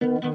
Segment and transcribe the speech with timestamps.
[0.00, 0.27] فانا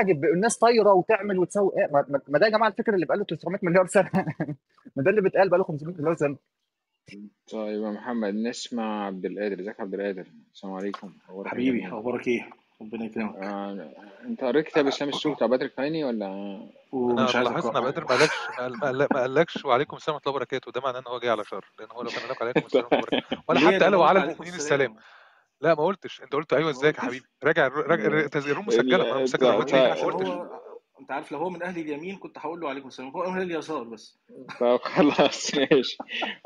[0.00, 1.88] بستعجب الناس طايرة وتعمل وتسوي إيه؟
[2.28, 4.10] ما- ده يا جماعة الفكر اللي بقاله 900 مليار سنة.
[4.96, 6.36] ما ده اللي بيتقال بقاله 500 مليار سنة.
[7.52, 9.60] طيب يا محمد نسمع عبد القادر.
[9.60, 11.12] إزيك يا عبد القادر؟ السلام عليكم.
[11.30, 12.50] إيه؟ حبيبي أخبارك إيه؟
[12.82, 13.36] ربنا يكرمك.
[13.36, 13.90] آه،
[14.24, 18.08] أنت قريت كتاب اسلام السوق بتاع بدر كفايني ولا؟ أنا ومش عايز اقرا بدر ما
[18.08, 20.72] قالكش ما قال- ما قال- ما قالكش وعليكم السلام ورحمة الله وبركاته.
[20.72, 22.98] ده معناه إن هو جاي على شر لأن هو لو كان قالك عليكم السلام ورحمة
[22.98, 23.42] الله وبركاته.
[23.48, 24.96] ولا حتى قال وعلى المؤمنين السلام؟ السلام.
[25.60, 26.22] لا ما قلتش.
[26.22, 28.04] انت قلت أيوه ازيك يا حبيبي؟ راجع راجع
[28.36, 30.60] الروم مسجلة ما أنا ال- مسجل الروم ط- دي ما قلتش هو
[31.00, 33.08] انت عارف لو هو من أهل اليمين كنت هقول له عليكم السلام.
[33.10, 34.18] هو من أهل اليسار بس.
[34.60, 35.96] طب خلاص ماشي.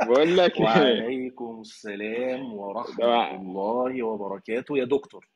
[0.07, 4.79] بقول لك إيه؟ وعليكم السلام ورحمة ده الله وبركاته.
[4.79, 5.29] يا دكتور.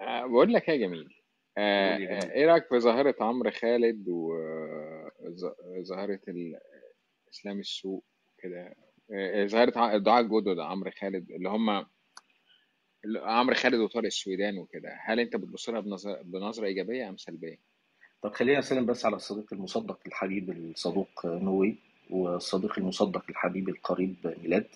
[0.00, 1.08] آه، بقول لك إيه يا جميل؟
[1.58, 2.30] آه، آه، جميل.
[2.30, 4.08] إيه رأيك في ظاهرة عمرو خالد
[5.28, 6.20] وظاهره
[7.32, 8.04] إسلام السوق
[8.38, 8.74] كده؟
[9.46, 11.86] ظاهرة الدعاة الجدد عمرو خالد اللي هم
[13.06, 17.58] عمرو خالد وطارق السويدان وكده هل انت بتبص لها بنظره بنظرة إيجابية أم سلبية؟
[18.22, 21.76] طب خلينا نسلم بس على الصديق المصدق الحبيب الصدوق نووي
[22.10, 24.66] والصديق المصدق الحبيب القريب ميلاد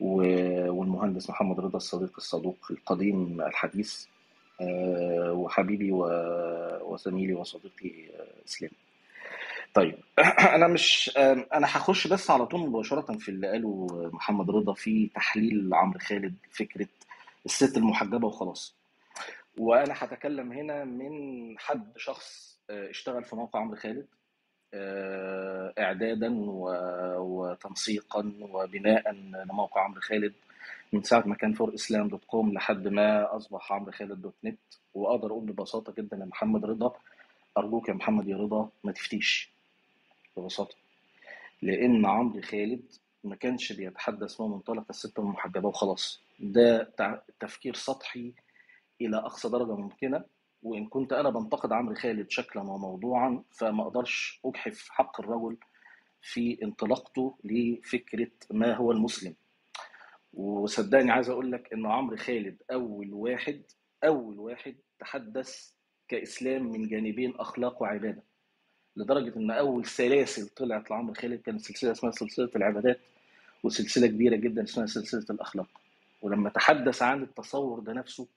[0.00, 4.06] والمهندس محمد رضا الصديق الصدوق القديم الحديث
[4.60, 5.90] آه، وحبيبي
[6.82, 8.70] وزميلي وصديقي آه، اسلام
[9.74, 9.98] طيب
[10.56, 15.74] أنا مش أنا هخش بس على طول مباشرة في اللي قاله محمد رضا في تحليل
[15.74, 16.88] عمرو خالد فكرة
[17.46, 18.76] الست المحجبة وخلاص.
[19.58, 21.12] وأنا هتكلم هنا من
[21.58, 24.06] حد شخص آه، اشتغل في موقع عمرو خالد
[24.74, 26.28] آه، إعدادا
[27.18, 30.32] وتنسيقا وبناء لموقع عمرو خالد
[30.92, 34.58] من ساعة ما كان for Islam dot com لحد ما أصبح عمرو خالد dot net
[34.94, 36.92] وأقدر أقول ببساطة جدا لمحمد رضا
[37.58, 39.50] أرجوك يا محمد يا رضا ما تفتيش
[40.36, 40.76] ببساطة.
[41.62, 42.82] لأن عمرو خالد
[43.24, 46.20] ما كانش بيتحدث من منطلق الست المحجبة وخلاص.
[46.40, 46.92] ده
[47.40, 48.32] تفكير سطحي
[49.00, 50.24] إلى أقصى درجة ممكنة.
[50.62, 55.56] وإن كنت أنا بنتقد عمرو خالد شكلا وموضوعا فما أقدرش أجحف حق الرجل
[56.20, 59.34] في انطلاقته لفكرة ما هو المسلم.
[60.34, 63.62] وصدقني عايز أقول لك إن عمرو خالد أول واحد
[64.04, 65.72] أول واحد تحدث
[66.08, 68.22] كإسلام من جانبين أخلاق وعبادة.
[68.96, 73.00] لدرجة إن أول سلاسل طلعت لعمرو خالد كانت سلسلة اسمها سلسلة العبادات.
[73.62, 75.68] وسلسلة كبيرة جدا اسمها سلسلة الأخلاق.
[76.22, 78.28] ولما تحدث عن التصور ده نفسه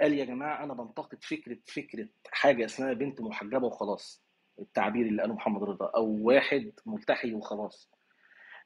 [0.00, 4.22] قال يا جماعة أنا بنتقد فكرة فكرة حاجة اسمها بنت محجبة وخلاص
[4.58, 7.88] التعبير اللي قاله محمد رضا أو واحد ملتحي وخلاص.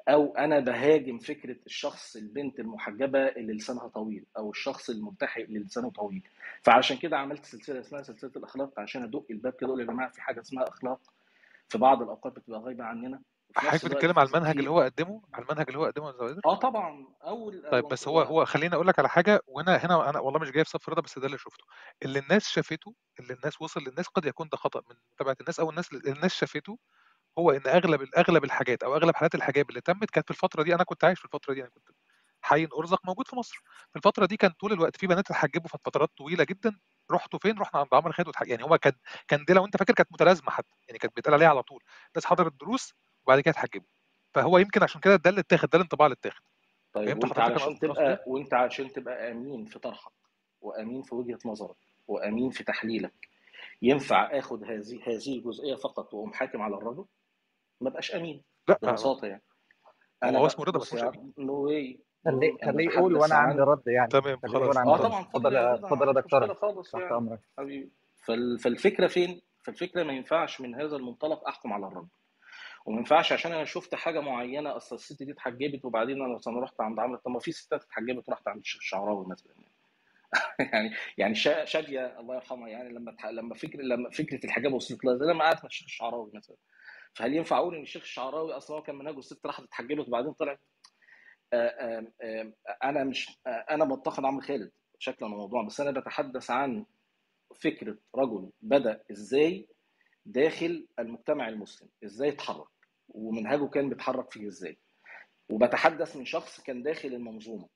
[0.09, 5.91] أو أنا بهاجم فكرة الشخص البنت المحجبة اللي لسانها طويل أو الشخص الملتحي اللي لسانه
[5.91, 6.23] طويل.
[6.63, 10.23] فعشان كده عملت سلسلة اسمها سلسلة الأخلاق عشان أدق الباب كده أقول يا جماعة في
[10.23, 11.01] حاجة اسمها أخلاق
[11.69, 13.21] في بعض الأوقات بتبقى غايبة عننا.
[13.51, 16.07] وفي حضرتك الوقت بتتكلم على المنهج اللي في هو قدمه على المنهج اللي هو قدمه
[16.09, 17.07] يا آه طبعا.
[17.23, 20.51] أول طيب بس هو هو خليني أقول لك على حاجة وأنا هنا أنا والله مش
[20.51, 21.65] جاي في صف رضا بس ده اللي شفته.
[22.03, 25.71] اللي الناس شافته اللي الناس وصل للناس قد يكون ده خطأ من متابعه الناس أو
[25.71, 26.79] الناس اللي الناس شافته
[27.39, 30.75] هو إن أغلب أغلب الحاجات أو أغلب حالات الحجاب اللي تمت كانت في الفترة دي.
[30.75, 31.91] أنا كنت عايش في الفترة دي أنا كنت
[32.43, 33.63] حي أرزق موجود في مصر.
[33.91, 36.79] في الفترة دي كان طول الوقت في بنات اتحجبوا في فترات طويلة جدا.
[37.11, 38.49] رحتوا فين؟ رحنا عند عمرو خالد وتحج...
[38.49, 38.93] يعني هو كان
[39.29, 41.83] كان دي لو أنت فاكر كانت متلازمة حتى يعني كانت بيتقال عليها على طول.
[42.17, 42.95] الناس حضرت دروس
[43.27, 43.87] وبعد كده اتحجبوا
[44.35, 46.43] فهو يمكن عشان كده ده اللي اتاخد ده الانطباع اللي اتاخد.
[46.93, 50.13] طيب وانت قصدي؟ تبقى؟ وانت عشان تبقى آمين في طرحك
[50.61, 51.77] وآمين في وجهة نظرك
[52.09, 53.29] وآمين في تحليلك
[53.83, 57.05] ينفع آخد هذه هذه الجزئية فقط وأقوم حاكم على الرجل؟
[57.81, 58.79] ما بقاش أمين لا.
[58.83, 59.43] ببساطه يعني.
[60.25, 61.03] هو أنا هو بقى اسمه رضا بس مش
[61.39, 62.01] نووي
[62.65, 64.09] خليه يقول وأنا عندي عن رد يعني.
[64.09, 64.77] تمام خلاص.
[64.77, 66.55] آه طبعا اتفضل اتفضل يا دكتور.
[66.55, 67.17] خالص تحت يعني.
[67.17, 67.41] أمرك.
[67.59, 67.91] حبيبي.
[68.59, 72.09] فالفكرة فين؟ فالفكرة ما ينفعش من هذا المنطلق أحكم على الرجل.
[72.87, 76.81] وما ينفعش عشان أنا شفت حاجة معينة أصل الست دي اتحجبت وبعدين أنا مثلا رحت
[76.81, 79.55] عند عمرو طب ما في ستات اتحجبت ورحت عند الشعراوي مثلا.
[80.73, 83.17] يعني يعني شا- شادية الله يرحمها يعني لما.
[83.31, 86.57] لما فكر لما فكرة الحجاب وصلت لها لما قعدت مع الشيخ الشعراوي مثلا.
[87.15, 90.61] فهل ينفع أقول إن الشيخ الشعراوي أصلا هو كان منهجه الست راحت اتحجبت وبعدين طلعت؟
[91.53, 92.55] آه، آم، آم،
[92.85, 96.87] أنا مش آه، أنا بنتقد عمرو خالد شكلا وموضوعا بس أنا بتحدث عن
[97.61, 99.69] فكرة رجل بدأ إزاي
[100.27, 102.67] داخل المجتمع المسلم إزاي اتحرك.
[103.09, 104.77] ومنهجه كان بيتحرك فيه إزاي.
[105.49, 107.69] وبتحدث من شخص كان داخل المنظومة.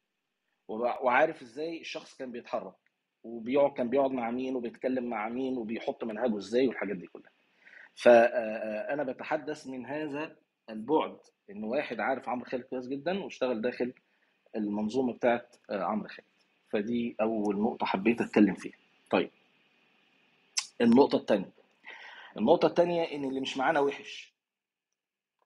[0.68, 2.74] وعارف إزاي الشخص كان بيتحرك.
[3.24, 7.30] وبيقعد كان بيقعد مع مين وبيتكلم مع مين وبيحط منهجه إزاي والحاجات دي كلها.
[7.94, 10.36] فانا بتحدث من هذا
[10.70, 11.18] البعد
[11.50, 13.92] إن واحد عارف عمرو خالد كويس جدا واشتغل داخل
[14.56, 16.28] المنظومة بتاعت آه، عمرو خالد.
[16.72, 18.76] فدي أول نقطة حبيت أتكلم فيها.
[19.10, 19.30] طيب.
[20.80, 21.52] النقطة الثانية
[22.36, 24.29] النقطة الثانية إن اللي مش معانا وحش.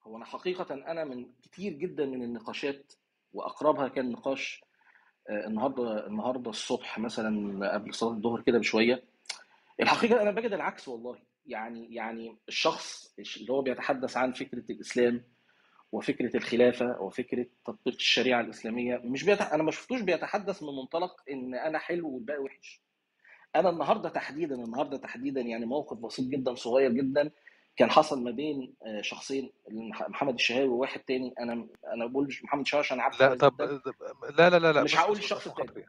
[0.06, 2.92] هو أنا حقيقة أنا من كتير جدا من النقاشات
[3.32, 4.64] وأقربها كان نقاش
[5.28, 9.04] آه، النهارده النهارده الصبح مثلا قبل صلاة الظهر كده بشوية.
[9.80, 11.18] الحقيقة أنا بجد العكس والله.
[11.46, 15.24] يعني يعني الشخص اللي هو بيتحدث عن فكرة الإسلام
[15.92, 19.52] وفكرة الخلافة وفكرة تطبيق الشريعة الإسلامية مش بيتح...
[19.52, 22.82] أنا ما شفتوش بيتحدث من منطلق إن أنا حلو والباقي وحش.
[23.56, 27.30] أنا النهارده تحديدا النهارده تحديدا يعني موقف بسيط جدا صغير جدا
[27.76, 29.52] كان حصل ما بين آه، شخصين
[30.08, 33.60] محمد الشهاوي وواحد تاني أنا أنا بقول مش محمد الشهاوي عشان عارفه لا طب
[34.38, 35.68] لا لا لا لا مش هقول الشخص التاني.
[35.68, 35.84] خاطري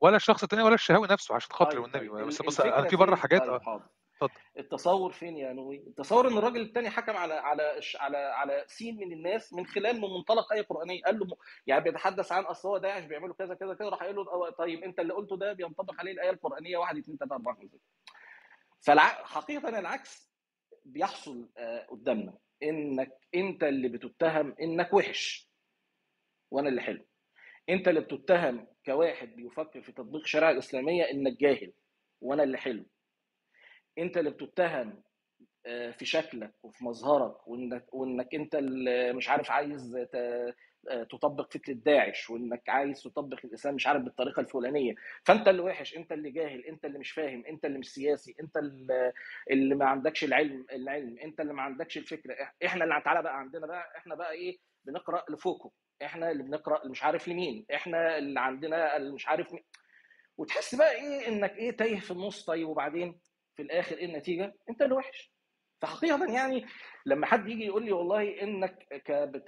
[0.00, 2.08] ولا الشخص التاني ولا الشهاوي نفسه عشان خاطري طيب والنبي.
[2.08, 3.84] طيب بس بص أنا في بره فين حاجات طيب حاضر.
[4.22, 4.40] اتفضل.
[4.58, 9.12] التصور فين يا نوي؟ التصور إن الراجل التاني حكم على على على على سين من
[9.12, 11.02] الناس من خلال من منطلق آية قرآنية.
[11.02, 11.30] قال له م-
[11.66, 13.88] يعني بيتحدث عن أصل هو داعش بيعملوا كذا كذا كذا.
[13.88, 17.34] راح قال له طيب أنت اللي قلته ده بينطبق عليه الآية القرآنية 1 2 3
[17.34, 17.68] 4 5
[18.80, 20.28] فحقيقه العكس
[20.88, 22.38] بيحصل آه، قدامنا.
[22.62, 25.48] إنك إنت اللي بتتهم إنك وحش
[26.50, 27.04] وأنا اللي حلو.
[27.68, 31.72] إنت اللي بتتهم كواحد بيفكر في تطبيق الشريعه الاسلاميه إنك جاهل
[32.20, 32.84] وأنا اللي حلو.
[33.98, 35.02] إنت اللي بتتهم
[35.66, 39.96] آه، في شكلك وفي مظهرك وإنك وإنك إنت اللي مش عارف عايز
[41.10, 44.94] تطبق فكره داعش وإنك عايز تطبق الإسلام مش عارف بالطريقة الفلانية.
[45.24, 48.56] فأنت اللي وحش أنت اللي جاهل أنت اللي مش فاهم أنت اللي مش سياسي أنت
[49.50, 53.66] اللي ما عندكش العلم العلم أنت اللي ما عندكش الفكرة إحنا اللي تعالى بقى عندنا
[53.66, 55.72] بقى إحنا بقى إيه بنقرأ لفوكو
[56.02, 57.66] إحنا اللي بنقرأ مش عارف لمين.
[57.74, 59.64] إحنا اللي عندنا اللي مش عارف مين
[60.38, 63.20] وتحس بقى إيه إنك إيه تايه في النص طيب وبعدين
[63.56, 65.32] في الآخر إيه النتيجة؟ أنت اللي وحش.
[65.80, 66.66] فحقيقة يعني
[67.06, 69.02] لما حد يجي يقول لي والله إنك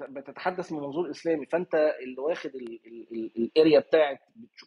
[0.09, 4.21] بتتحدث من منظور إسلامي فأنت اللي واخد ال- ال- ال- الاريا بتاعت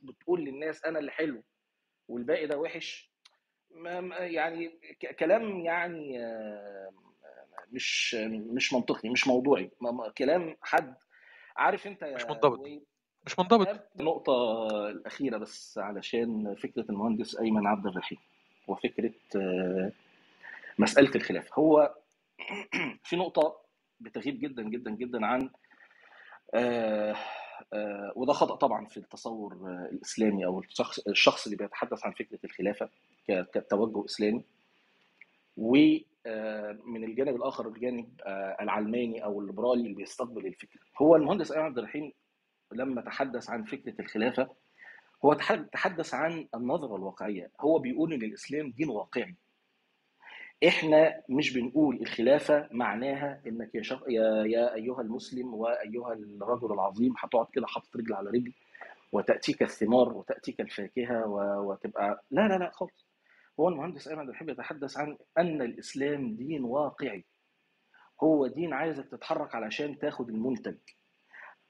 [0.04, 1.44] بتقول للناس أنا اللي حلو
[2.08, 3.10] والباقي ده وحش
[4.20, 4.80] يعني
[5.20, 6.90] كلام يعني آه،
[7.72, 9.72] مش مش منطقي مش موضوعي.
[10.18, 10.96] كلام حد
[11.58, 12.60] عارف أنت مش منضبط.
[13.26, 13.68] مش منضبط.
[14.00, 18.18] النقطة الأخيرة بس علشان فكرة المهندس أيمن عبد الرحيم
[18.68, 19.14] وفكرة
[20.80, 21.60] آه، مسألة الخلاف.
[21.60, 21.96] هو
[23.04, 23.58] في نقطة
[24.00, 25.50] بتغيب جدا جدا جدا عن
[26.54, 27.16] آه،
[27.74, 32.40] آه، وده خطأ طبعا في التصور آه، الإسلامي أو الشخص الشخص اللي بيتحدث عن فكرة
[32.44, 32.90] الخلافة
[33.28, 34.44] ك- كتوجه إسلامي.
[35.58, 40.82] ومن الجانب الآخر الجانب آه، العلماني أو الليبرالي اللي بيستقبل الفكرة.
[41.02, 42.12] هو المهندس أيمن عبد الرحيم
[42.72, 44.50] لما تحدث عن فكرة الخلافة
[45.26, 47.52] هو تح- تحدث عن النظرة الواقعية.
[47.60, 49.36] هو بيقول إن الإسلام دين واقعي.
[50.68, 54.04] إحنا مش بنقول الخلافة معناها إنك يا شخ...
[54.08, 58.54] يا يا أيها المسلم وأيها الرجل العظيم هتقعد كده حاطط رجل على رجل
[59.12, 61.70] وتأتيك الثمار وتأتيك الفاكهة و...
[61.72, 63.08] وتبقى لا لا لا خالص.
[63.60, 67.26] هو المهندس ايمن بيحب يتحدث عن أن الإسلام دين واقعي.
[68.24, 70.78] هو دين عايزك تتحرك علشان تاخد المنتج.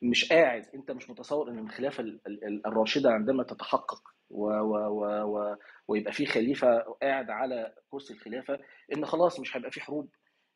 [0.01, 4.01] مش قاعد أنت مش متصور إن الخلافة ال- ال- الراشدة عندما تتحقق.
[4.33, 5.05] و و و
[5.37, 5.55] و
[5.87, 8.59] ويبقى في خليفة قاعد على كرسي الخلافة
[8.95, 10.09] إن خلاص مش هيبقى في حروب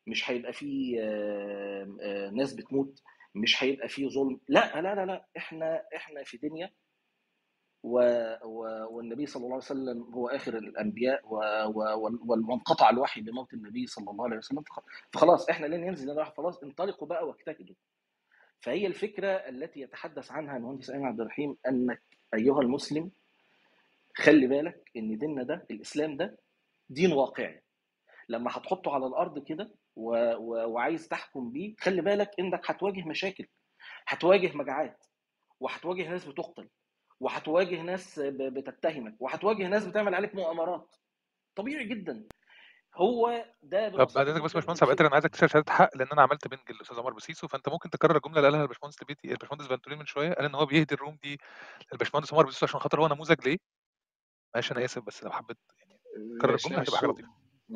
[0.08, 0.96] مش هيبقى في
[2.34, 3.02] ناس بتموت
[3.36, 4.40] مش هيبقى في ظلم.
[4.48, 6.72] لا لا لا لا إحنا إحنا في دنيا
[7.84, 8.00] و
[8.46, 8.60] و
[8.96, 12.10] والنبي صلى الله عليه وسلم هو آخر الأنبياء و و
[12.50, 16.32] وانقطع الوحي بموت النبي صلى الله عليه وسلم فخ- فخلاص إحنا لن ينزل لنا وحي
[16.38, 17.76] خلاص انطلقوا بقى واجتهدوا.
[18.62, 22.02] فهي الفكرة التي يتحدث عنها المهندس أيمن عبد الرحيم أنك
[22.34, 23.12] أيها المسلم
[24.18, 26.38] خلي بالك إن ديننا ده الإسلام ده
[26.90, 27.62] دين واقعي.
[28.30, 30.34] لما هتحطه على الأرض كده و...
[30.36, 30.70] و...
[30.70, 33.48] وعايز تحكم بيه خلي بالك إنك هتواجه مشاكل
[34.08, 35.06] هتواجه مجاعات
[35.60, 36.70] وهتواجه ناس بتقتل
[37.20, 38.20] وهتواجه ناس.
[38.30, 40.96] بتتهمك وهتواجه ناس بتعمل عليك مؤامرات.
[41.56, 42.28] طبيعي جدا.
[42.96, 46.48] هو ده طب إذنك بس باشمهندس عبد أنا عايزك تشيل شهادة حق لأن أنا عملت
[46.48, 50.06] بنج الاستاذ عمر بسيسو فأنت ممكن تكرر الجملة اللي قالها الباشمهندس بيتي الباشمهندس بنتولين من
[50.06, 51.40] شوية قال إن هو بيهدي الروم دي
[51.92, 53.58] للباشمهندس عمر بسيسو عشان خاطر هو نموذج ليه؟
[54.56, 56.00] معلش أنا آسف بس لو حبيت يعني
[56.42, 57.30] كرر الجملة هتبقى حاجة لطيفة.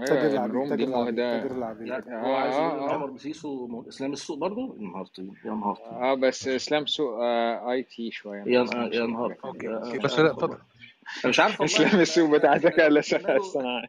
[0.05, 2.93] تاجر أيوه العبيد تاجر العبيد تاجر العبيد آه هو عايز يقول ان آه.
[2.93, 7.71] عمر بسيسو إسلام السوق برضه؟ يا نهار طين يا نهار آه بس إسلام سوق آه
[7.71, 8.43] آي تي شوية.
[8.47, 8.63] يا
[9.05, 10.53] نهار أوكي بس لا اتفضل.
[10.53, 13.87] أنا مش عارف إسلام السوق بتاع الذكاء الصناعي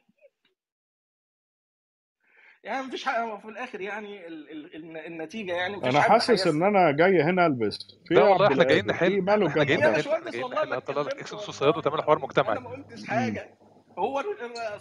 [2.64, 6.62] يعني مفيش حاجة في الآخر يعني ال ال ال النتيجة يعني مفيش أنا حاسس إن
[6.62, 7.78] أنا جاي هنا ألبس.
[8.08, 9.22] في لا والله إحنا جايين نحل.
[9.22, 10.08] ماله إحنا جايين نحل.
[10.88, 13.06] اكسس الصياد وتعمل حوار أنا مجتمعي ما قلتش.
[13.06, 13.54] حاجة.
[13.98, 14.22] هو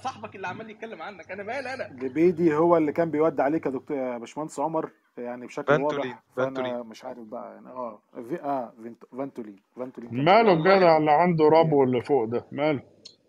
[0.03, 3.71] صاحبك اللي عمال يتكلم عنك أنا مالي أنا لبيدي هو اللي كان بيودي عليك يا
[3.71, 6.23] دكتور يا باشمهندس عمر يعني بشكل فانتولين واضح.
[6.37, 6.71] فانتولين.
[6.71, 8.73] فانا مش عارف بقى يعني آه في آه
[9.17, 12.81] فانتولين فانتولين ماله الجدع اللي عنده ربو اللي فوق ده؟ ماله؟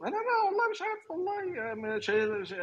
[0.02, 2.06] أنا أنا والله مش عارف والله مش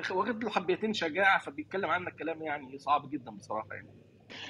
[0.08, 3.90] ش- واخد له حبيتين شجاعة فبيتكلم عنك كلام يعني صعب جدا بصراحة يعني.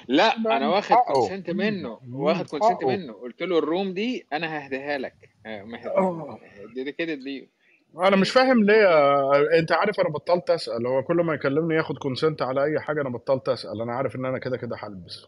[0.08, 3.12] لا أنا واخد كونسنت منه واخد كونسنت منه.
[3.12, 5.14] قلت له ال room دي أنا ههديها لك.
[5.46, 6.38] آه.
[6.74, 7.48] dedicated ليه
[7.98, 10.86] أنا مش فاهم ليه آه، أنت عارف أنا بطلت أسأل.
[10.86, 13.82] هو كل ما يكلمني ياخد consent على أي حاجة أنا بطلت أسأل.
[13.82, 15.26] أنا عارف إن أنا كده كده هلبس.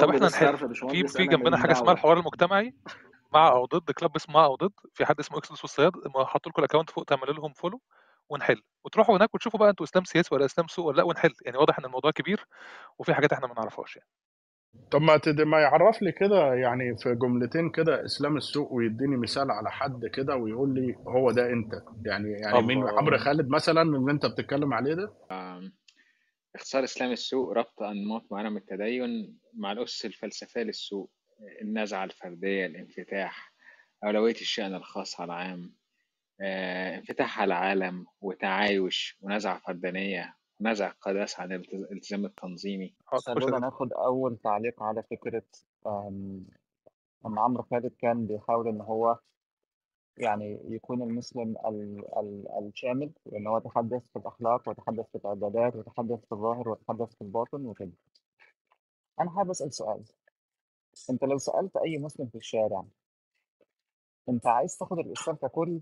[0.00, 2.74] طب إحنا في في جنبنا حاجة اسمها الحوار المجتمعي؟
[3.34, 6.62] مع أو ضد club اسمه مع أو ضد في حد اسمه اكسلس والصياد حطوا لكم
[6.62, 7.80] ال account فوق تعملوا لهم follow
[8.28, 8.62] ونحل.
[8.84, 11.32] وتروحوا هناك وتشوفوا بقى أنتوا اسلام سياسي ولا اسلام سوق ولا لأ ونحل.
[11.44, 12.46] يعني واضح إن الموضوع كبير
[12.98, 14.08] وفي حاجات إحنا ما نعرفهاش يعني.
[14.90, 15.40] طب ما تد...
[15.40, 20.36] ما يعرف لي كده يعني في جملتين كده اسلام السوق ويديني مثال على حد كده
[20.36, 21.72] ويقول لي هو ده انت.
[22.06, 25.12] يعني يعني مين؟ عمرو خالد مثلا اللي انت بتتكلم عليه ده؟
[26.54, 31.10] اختصار اسلام السوق ربط أنماط معينة من التدين مع الاسس الفلسفية للسوق
[31.62, 33.52] النزعة الفردية الانفتاح
[34.04, 35.74] أولوية الشأن الخاص على العام
[36.40, 42.94] آه، انفتاح على العالم وتعايش ونزعة فردانية ونزع قداسه عن الالتز- الالتزام التنظيمي.
[43.06, 45.42] خلونا ناخد أول تعليق على فكرة
[45.86, 46.46] أم،
[47.26, 49.18] أن عمرو خالد كان بيحاول إن هو
[50.18, 56.20] يعني يكون المسلم ال ال الشامل وإن هو يتحدث في الأخلاق ويتحدث في العبادات ويتحدث
[56.26, 57.92] في الظاهر ويتحدث في الباطن وكده.
[59.20, 60.04] أنا حابب أسأل سؤال.
[61.10, 62.84] أنت لو سألت أي مسلم في الشارع
[64.28, 65.80] أنت عايز تاخد الإسلام ككل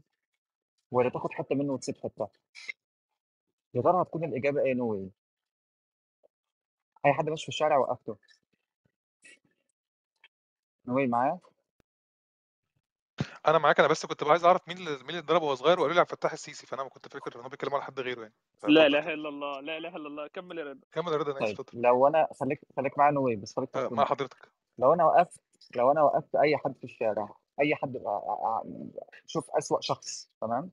[0.91, 2.29] ولا تاخد حتة منه وتسيب حتة؟
[3.75, 5.11] يا ترى هتكون الإجابة إيه نوي
[7.07, 8.17] أي حد ماشي في الشارع وقفته.
[10.87, 11.39] نوي معايا؟
[13.47, 15.95] أنا معاك أنا بس كنت عايز أعرف مين اللي مين اللي ضربه وهو صغير وقالوا
[15.95, 18.35] لي عبد الفتاح السيسي فأنا كنت فاكر إن هو بيتكلموا على حد غيره يعني.
[18.65, 20.81] لا إله إلا الله لا إله إلا الله كمل يا رضا.
[20.93, 21.83] كمل يا رضا أنا اسف طيب اتفضل.
[21.83, 24.53] لو أنا خليك خليك معايا نوي بس خليك آه، مع حضرتك.
[24.79, 25.41] لو أنا وقفت
[25.77, 27.29] لو أنا وقفت أي حد في الشارع
[27.61, 28.03] أي حد
[29.27, 30.71] شوف أسوأ شخص تمام؟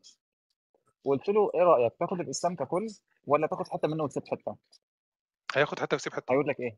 [1.03, 2.88] وقلت له إيه رأيك تاخد الإسلام ككل
[3.27, 4.56] ولا تاخد حتة منه وتسيب حتة؟
[5.56, 6.32] هياخد حتة ويسيب حتة.
[6.32, 6.77] هيقول لك إيه؟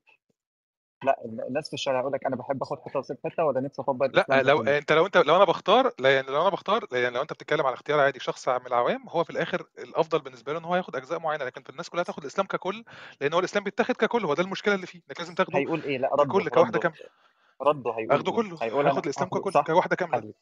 [1.03, 4.05] لا الناس في الشارع يقول لك أنا بحب آخد حتة وأسيب حتة ولا نفسي أطبق
[4.29, 7.15] لا لو أنت لو أنت لو أنا بختار لا يعني لو أنا بختار لا يعني
[7.15, 10.59] لو أنت بتتكلم على اختيار عادي شخص من العوام هو في الآخر الأفضل بالنسبة له
[10.59, 12.83] إن هو ياخد أجزاء معينة لكن في الناس كلها تاخد الإسلام ككل
[13.21, 15.97] لأن هو الإسلام بيتاخد ككل هو ده المشكلة اللي فيه إنك لازم تاخده هيقول إيه؟
[15.97, 16.97] لا رده ككل كواحدة كاملة.
[17.61, 20.21] رده هيقول أخده إيه؟ كله هيقول هاخد الإسلام ككل كواحدة كاملة.
[20.21, 20.33] حلو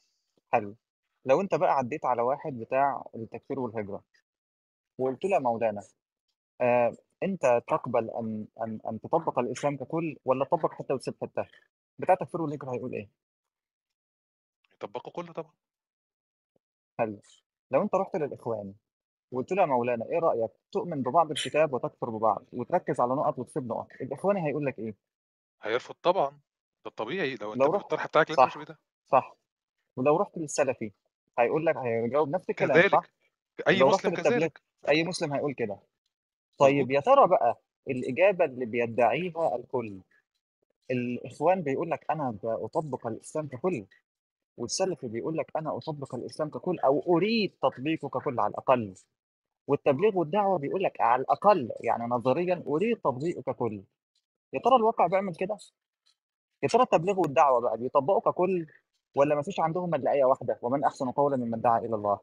[0.52, 0.76] حلو.
[1.24, 4.02] لو أنت بقى عديت على واحد بتاع التكفير والهجرة
[4.98, 5.82] وقلت له يا مولانا
[6.60, 11.46] آه، أنت تقبل أن أن أن تطبق الإسلام ككل ولا تطبق حتة وتسيب حتة
[11.98, 13.08] بتاع تكفير والهجره هيقول إيه؟
[14.72, 15.52] يطبقوا كله طبعا.
[16.98, 17.20] حلو.
[17.70, 18.74] لو أنت رحت للإخوان
[19.32, 23.66] وقلت له يا مولانا إيه رأيك؟ تؤمن ببعض الكتاب وتكفر ببعض وتركز على نقط وتسيب
[23.66, 23.86] نقط.
[24.00, 24.94] الاخواني هيقول لك إيه؟
[25.62, 26.30] هيرفض طبعا.
[26.84, 27.34] ده الطبيعي.
[27.34, 29.36] لو أنت لو رحت الطرح بتاعك صح ده صح.
[29.96, 30.92] ولو رحت للسلفي
[31.38, 33.10] هيقول لك هيجاوب نفس الكلام صح؟ كذلك.
[33.68, 34.62] أي ولو رحت مسلم كذلك.
[34.88, 35.78] أي مسلم هيقول كده.
[36.60, 40.00] طيب يا ترى بقى الإجابة اللي بيدعيها الكل
[40.90, 43.86] الإخوان بيقول لك أنا بطبق الإسلام ككل
[44.56, 48.94] والسلفي بيقول لك أنا أطبق الإسلام ككل أو أريد تطبيقه ككل على الأقل
[49.66, 53.82] والتبليغ والدعوة بيقول لك على الأقل يعني نظريا أريد تطبيقه ككل.
[54.52, 55.58] يا ترى الواقع بيعمل كده؟
[56.62, 58.66] يا ترى التبليغ والدعوة بقى بيطبقوا ككل
[59.14, 62.18] ولا ما فيش عندهم إلا آية واحدة ومن أحسن قولا ممن دعا إلى الله؟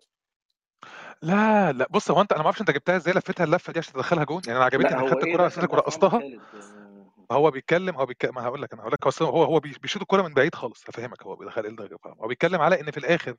[1.21, 3.93] لا لا بص هو أنت أنا ما أعرفش أنت جبتها إزاي لفتها اللفة دي عشان
[3.93, 6.86] تدخلها جون؟ يعني أنا عجبتني إنك هو خدت باشمهندس ورقصتها خالد ما
[7.31, 10.21] هو بيتكلم هو بيتكلم ما هقول لك أنا هقول لك هو هو بي- بيشوط الكورة
[10.21, 13.35] من بعيد خالص هفهمك هو بيدخل إيه اللي فاهم؟ هو بيتكلم على إن في الآخر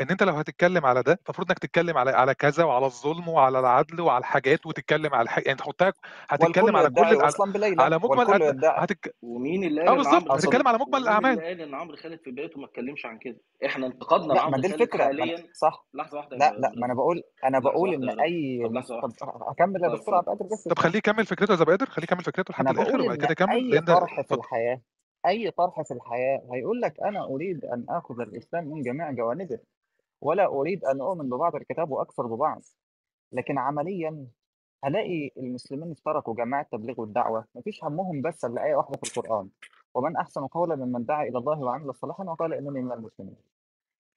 [0.00, 3.60] إن أنت لو هتتكلم على ده المفروض إنك تتكلم على على كذا وعلى الظلم وعلى
[3.60, 5.92] العدل وعلى الحاجات وتتكلم على الحاجة يعني تحطها
[6.28, 9.14] هتتكلم على كل على, على مجمل هتك...
[9.22, 11.74] ومين اللي آه قال إن بالظبط هتتكلم خالد على مجمل ومين اللي الاعمال قال إن
[11.74, 14.80] عمرو خالد في بدايته ما اتكلمش عن كده؟ إحنا انتقدنا لا ما لعمرو دي خالد
[14.82, 15.46] الفكرة حاليا.
[15.54, 15.86] صح.
[15.94, 18.68] لحظة واحدة لا لا ما أنا بقول أنا بقول إن أي
[19.20, 22.04] طب أكمل يا طب دكتور عبد القادر بس طب خليه يكمل فكرته يا زبادر خليه
[22.04, 24.80] يكمل فكرته لحد الآخر وبعد كده يكمل أي طرح في الحياة
[25.26, 29.58] أي طرح في الحياة هيقول لك أنا أريد أن آخذ الإسلام من جميع جوانبه
[30.20, 32.62] ولا أريد أن أؤمن ببعض الكتاب وأكفر ببعض.
[33.32, 34.26] لكن عمليا
[34.84, 39.48] هلاقي المسلمين اشتركوا جماعة التبليغ والدعوه مفيش همهم بس إلا إيه واحدة في القرآن.
[39.94, 43.36] ومن أحسن قولا ممن دعا إلى الله وعمل صالحا وقال إنني من المسلمين.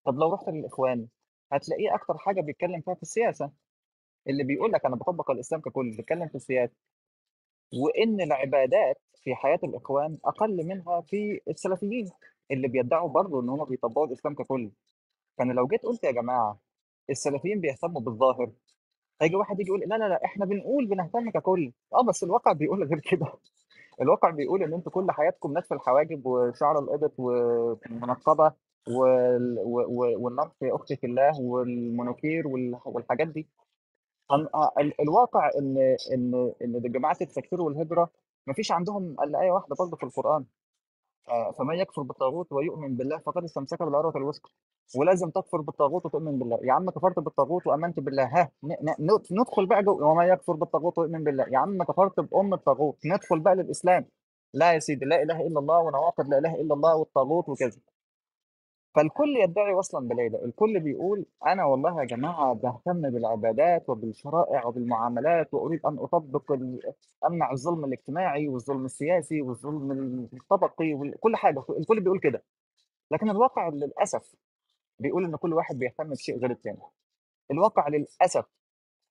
[0.05, 1.07] طب لو رحت للإخوان
[1.51, 3.51] هتلاقيه أكتر حاجة بيتكلم فيها في السياسة؟
[4.27, 6.75] اللي بيقول لك أنا بطبق الإسلام ككل بيتكلم في السياسة.
[7.73, 12.11] وإن العبادات في حياة الإخوان أقل منها في السلفيين
[12.51, 14.71] اللي بيدعوا برضه إن هم بيطبقوا الإسلام ككل.
[15.37, 16.59] فأنا لو جيت قلت يا جماعة
[17.09, 18.51] السلفيين بيهتموا بالظاهر
[19.21, 21.73] هيجي واحد يجي يقول لا لا لا إحنا بنقول بنهتم ككل.
[21.93, 23.27] آه بس الواقع بيقول غير كده.
[24.01, 28.53] الواقع بيقول إن أنتوا كل حياتكم نتف الحواجب وشعر الأبط والمنقبة
[28.89, 29.59] وال-
[30.17, 33.47] والنار في أختك الله والمنوكير وال- والحاجات دي.
[34.99, 35.77] الواقع إن
[36.13, 38.09] إن إن جماعة التكفير والهجرة
[38.47, 40.45] ما فيش عندهم إلا إيه واحدة برضه في القرآن.
[41.29, 44.49] آه، فمن يكفر بالطاغوت ويؤمن بالله فقد استمسك بالعروة الوثقى.
[44.97, 46.59] ولازم تكفر بالطاغوت وتؤمن بالله.
[46.63, 48.23] يا عم كفرت بالطاغوت وأمنت بالله.
[48.25, 48.51] ها
[49.31, 51.45] ندخل بقى جو وما يكفر بالطاغوت ويؤمن بالله.
[51.51, 52.97] يا عم كفرت بأم الطاغوت.
[53.05, 54.05] ندخل بقى للإسلام.
[54.53, 57.79] لا يا سيدي لا إله إلا الله ونواقض لا إله إلا الله والطاغوت وكذا.
[58.95, 65.85] فالكل يدعي وصلا بليلى الكل بيقول أنا والله يا جماعة بهتم بالعبادات وبالشرائع وبالمعاملات وأريد
[65.85, 66.51] أن أطبق
[67.27, 69.91] أمنع الظلم الاجتماعي والظلم السياسي والظلم
[70.33, 72.43] الطبقي وكل حاجة الكل بيقول كده.
[73.11, 74.35] لكن الواقع للأسف
[74.99, 76.79] بيقول إن كل واحد بيهتم بشيء غير التاني.
[77.51, 78.45] الواقع للأسف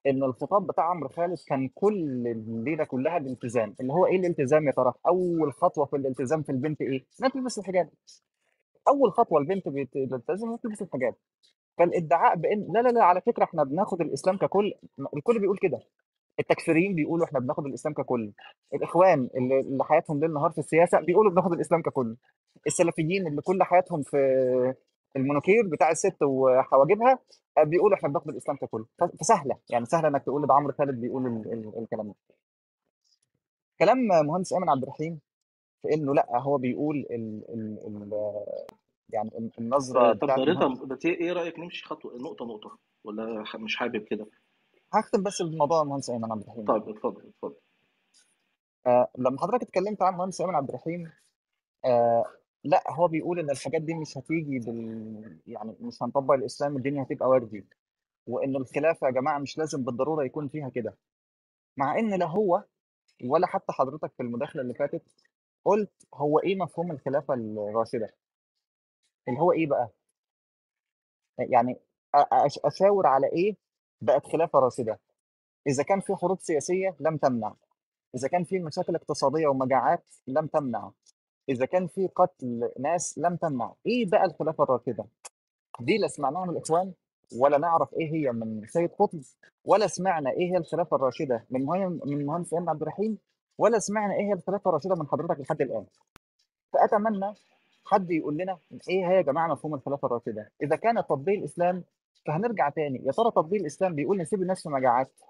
[0.07, 4.73] إن الخطاب بتاع عمرو خالد كان كل الليلة كلها الالتزام اللي هو إيه الالتزام يا
[4.73, 7.91] ترى؟ أول خطوة في الالتزام في البنت إيه؟ انها تلبس الحجاب.
[8.89, 11.15] أول خطوة البنت بتلتزم انها تلبس الحجاب
[11.79, 14.73] فالإدعاء بان لا لا لا على فكرة إحنا بناخد الإسلام ككل
[15.17, 15.81] الكل بيقول كده.
[16.41, 18.33] التكفيريين بيقولوا إحنا بناخد الإسلام ككل.
[18.75, 22.17] الإخوان اللي, اللي حياتهم ليل نهار في السياسة بيقولوا بناخد الإسلام ككل.
[22.67, 24.17] السلفيين اللي كل حياتهم في
[25.17, 27.19] المونوكير بتاع الست وحواجبها
[27.65, 28.85] بيقولوا إحنا بناخد الإسلام ككل.
[29.21, 29.57] فسهلة.
[29.71, 32.15] يعني سهلة إنك تقول ده عمرو خالد بيقول ال ال الكلام ده.
[33.79, 35.21] كلام مهندس ايمن عبد الرحيم.
[35.85, 38.13] في إنه لأ هو بيقول ال ال ال
[39.11, 43.77] يعني ال- النظرة آه، طب رضا بت- إيه رأيك نمشي خطوة نقطة نقطة؟ ولا مش
[43.77, 44.27] حابب كده؟
[44.93, 46.65] هختم بس بموضوع المهندس ايمن عبد الرحيم.
[46.65, 47.55] طيب اتفضل اتفضل.
[48.87, 51.11] آه لما حضرتك اتكلمت عن المهندس ايمن عبد الرحيم
[51.85, 52.25] آه
[52.65, 57.29] لأ هو بيقول إن الحاجات دي مش هتيجي بال يعني مش هنطبق الإسلام الدنيا هتبقى
[57.29, 57.67] وردي
[58.27, 60.97] وإن الخلافه يا جماعة مش لازم بالضرورة يكون فيها كده.
[61.77, 62.65] مع إن لا هو
[63.25, 65.03] ولا حتى حضرتك في المداخلة اللي فاتت
[65.65, 68.15] قلت هو إيه مفهوم الخلافة الراشدة؟
[69.29, 69.89] اللي هو إيه بقى؟
[71.39, 71.81] يعني
[72.65, 73.57] أشاور على إيه
[74.01, 75.01] بقت خلافة راشدة؟
[75.67, 77.55] إذا كان في حروب سياسية لم تمنع
[78.15, 80.91] إذا كان في مشاكل اقتصادية ومجاعات لم تمنع
[81.49, 83.75] إذا كان في قتل ناس لم تمنع.
[83.87, 85.05] إيه بقى الخلافة الراشدة؟
[85.81, 86.93] دي لا سمعناها من الإخوان
[87.39, 89.21] ولا نعرف إيه هي من سيد قطب
[89.65, 93.19] ولا سمعنا إيه هي الخلافة الراشدة من مهندس من مهندس عبد الرحيم؟
[93.59, 95.85] ولا سمعنا إيه هي الخلافه الراشدة من حضرتك لحد الآن.
[96.73, 97.35] فأتمنى
[97.87, 100.51] حد يقول لنا إيه هي يا جماعة مفهوم الخلافه الراشدة.
[100.63, 101.85] إذا كان تطبيق الإسلام
[102.27, 103.03] فهنرجع تاني.
[103.07, 105.21] يا ترى تطبيق الإسلام بيقول نسيب الناس في مجاعات؟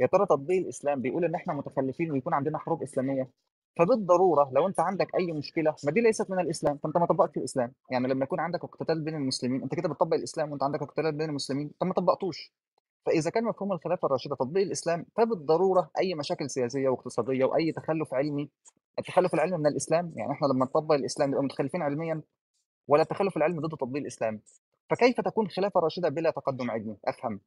[0.00, 3.30] يا ترى تطبيق الإسلام بيقول إن إحنا متخلفين ويكون عندنا حروب إسلامية؟
[3.78, 7.72] فبالضرورة لو أنت عندك أي مشكلة ما دي ليست من الإسلام فأنت ما طبقتش الإسلام.
[7.90, 11.28] يعني لما يكون عندك اقتتال بين المسلمين أنت كده بتطبق الإسلام وأنت عندك اقتتال بين
[11.30, 12.52] المسلمين أنت ما طبقتوش.
[13.06, 18.50] فإذا كان مفهوم الخلافة الراشدة تطبيق الإسلام فبالضروره أي مشاكل سياسية واقتصادية وأي تخلف علمي.
[18.98, 22.22] التخلف العلمي من الإسلام يعني إحنا لما نطبق الإسلام نبقى متخلفين علميا
[22.88, 24.40] ولا التخلف العلمي ضد تطبيق الإسلام.
[24.90, 27.40] فكيف تكون خلافة راشدة بلا تقدم علمي؟ أفهم.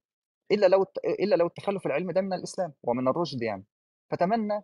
[0.51, 3.63] إلا لو إلا لو التخلف العلمي ده من الإسلام ومن الرشد يعني.
[4.11, 4.63] فتمنى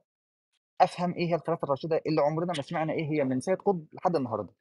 [0.81, 4.15] أفهم إيه هي الخلافة الراشدة اللي عمرنا ما سمعنا إيه هي من سيد قطب لحد
[4.15, 4.53] النهارده.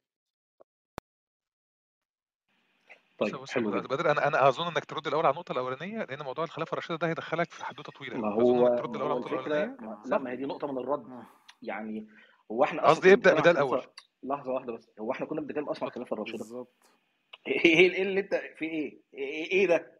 [3.17, 3.87] طيب بص حلو جدا.
[3.87, 7.07] بدر أنا أنا أظن إنك ترد الأول على النقطة الأولانية لأن موضوع الخلافة الراشده ده
[7.07, 8.17] هيدخلك في حدوتة طويلة.
[8.17, 10.71] ما هو إنك ترد الأول على النقطة الأولانية؟ ما لا صح؟ ما هي دي نقطة
[10.71, 11.05] من الرد.
[11.09, 11.25] آه.
[11.61, 12.07] يعني
[12.51, 13.81] هو إحنا أصلا قصدي ابدا بده الأول.
[14.23, 14.89] لحظة واحدة بس.
[14.99, 16.75] هو إحنا كنا بنتكلم أصلا عن الخلافة الراشده بالظبط
[17.47, 19.91] إيه إيه إيه اللي أنت في إيه؟ إيه, إيه ده؟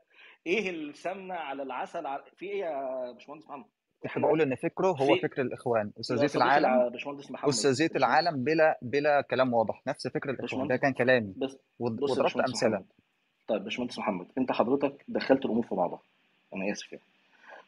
[0.48, 3.66] إيه السمنة على العسل على في إيه يا باشمهندس محمد؟
[4.06, 5.92] إحنا بقول إن فكره هو في فكر الإخوان.
[6.00, 6.92] استاذيه العالم
[7.34, 9.82] استاذيه العالم بلا بلا كلام واضح.
[9.88, 10.68] نفس فكر الإخوان.
[10.68, 11.34] ده كان كلامي.
[11.38, 12.86] بس وضربت أمثلة.
[13.48, 16.02] طيب باشمهندس محمد انت حضرتك دخلت الأمور في بعضها.
[16.54, 17.04] أنا آسف يعني.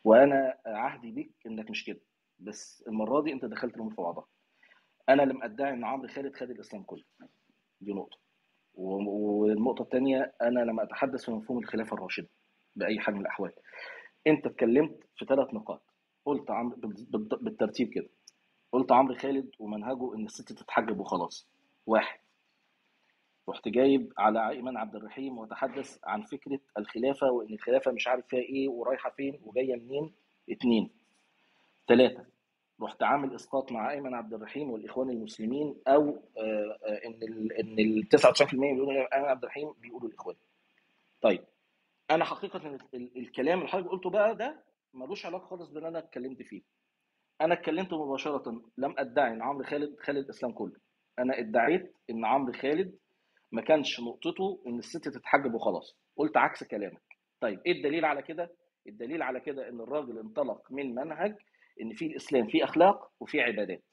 [0.04, 2.00] وأنا عهدي بيك إنك مش كده
[2.40, 4.26] بس المرة دي أنت دخلت الأمور في بعضها.
[5.10, 7.04] أنا لم أدعي إن عمرو خالد خد الإسلام كله.
[7.82, 8.18] دي نقطة.
[8.76, 12.28] والنقطة الثانية أنا لم أتحدث في مفهوم الخلافة الراشدة
[12.76, 13.52] بأي حال من الأحوال.
[14.28, 15.82] أنت اتكلمت في ثلاث نقاط.
[16.26, 18.10] قلت عمرو بال- بال- بالترتيب كده.
[18.72, 21.48] قلت عمرو خالد ومنهجه إن الست تتحجب وخلاص.
[21.86, 22.20] واحد.
[23.50, 28.40] رحت جايب على ايمن عبد الرحيم وتحدث عن فكرة الخلافة وإن الخلافة مش عارف فيها
[28.40, 30.14] إيه ورايحة فين وجاية منين.
[30.50, 30.90] اتنين.
[31.88, 32.26] ثلاثة
[32.82, 37.80] رحت عامل إسقاط مع ايمن عبد الرحيم والإخوان المسلمين أو آه، آه، إن ال إن
[37.80, 40.36] ال 99% بيقولوا ايمن عبد الرحيم بيقولوا الاخوان
[41.22, 41.44] طيب.
[42.12, 46.00] أنا حقيقة ال- ال- الكلام اللي حضرتك قلته بقى ده ملوش علاقة خالص باللي أنا
[46.00, 46.62] اتكلمت فيه.
[47.42, 50.76] أنا اتكلمت مباشرة لم أدعي إن عمرو خالد خالد الإسلام كله.
[51.20, 52.96] أنا ادعيت إن عمرو خالد
[53.52, 55.98] ما كانش نقطته إن الست تتحجب وخلاص.
[56.16, 57.02] قلت عكس كلامك.
[57.42, 58.50] طيب إيه الدليل على كده؟
[58.88, 61.36] الدليل على كده إن الراجل انطلق من منهج
[61.82, 63.84] إن في الإسلام في أخلاق وفي عبادات.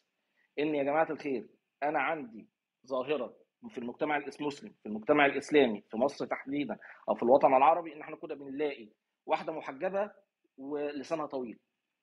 [0.58, 1.46] إن يا جماعة الخير
[1.82, 2.48] أنا عندي
[2.86, 3.34] ظاهرة
[3.68, 8.16] في المجتمع المسلم في المجتمع الإسلامي في مصر تحديدا أو في الوطن العربي إن إحنا
[8.16, 8.88] كنا بنلاقي
[9.26, 10.10] واحدة محجبة
[10.58, 11.58] ولسانها طويل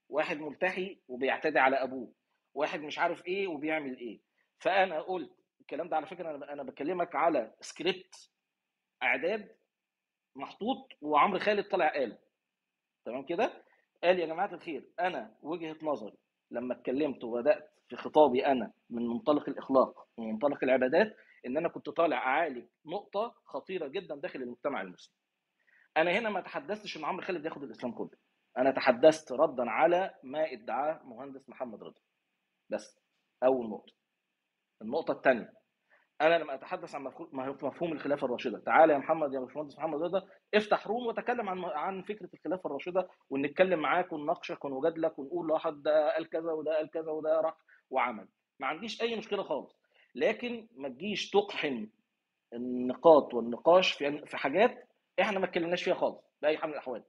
[0.09, 2.13] واحد ملتحي وبيعتدي على أبوه
[2.53, 4.19] واحد مش عارف إيه وبيعمل إيه.
[4.59, 5.95] فأنا قلت الكلام ده.
[5.95, 8.29] على فكرة أنا أنا بكلمك على سكريبت
[9.03, 9.55] إعداد
[10.35, 12.17] محطوط وعمرو خالد طلع قال
[13.05, 13.63] تمام كده؟
[14.03, 16.17] قال يا جماعة الخير أنا وجهة نظري
[16.51, 21.89] لما اتكلمت وبدأت في خطابي أنا من منطلق الإخلاق ومن منطلق العبادات إن أنا كنت
[21.89, 25.13] طالع اعالج نقطة خطيرة جدا داخل المجتمع المسلم.
[25.97, 28.17] أنا هنا ما تحدثتش إن عمرو خالد ياخد الإسلام كله.
[28.57, 32.01] أنا تحدثت ردا على ما ادعاه مهندس محمد رضا.
[32.69, 32.99] بس
[33.43, 33.93] أول نقطة.
[34.81, 35.53] النقطة الثانية
[36.21, 38.59] أنا لما أتحدث عن مفهوم الخلافة الراشدة.
[38.59, 43.07] تعالى يا محمد يا باشمهندس محمد رضا افتح روم وتكلم عن عن فكرة الخلافة الراشدة
[43.29, 47.57] ونتكلم معاك ونناقشك ونجادلك ونقول واحد ده قال كذا وده قال كذا وده راح
[47.89, 48.27] وعمل.
[48.59, 49.81] ما عنديش أي مشكلة خالص.
[50.15, 51.87] لكن ما تجيش تقحم
[52.53, 54.87] النقاط والنقاش في في حاجات
[55.21, 57.03] إحنا ما اتكلمناش فيها خالص بأي حال من الأحوال.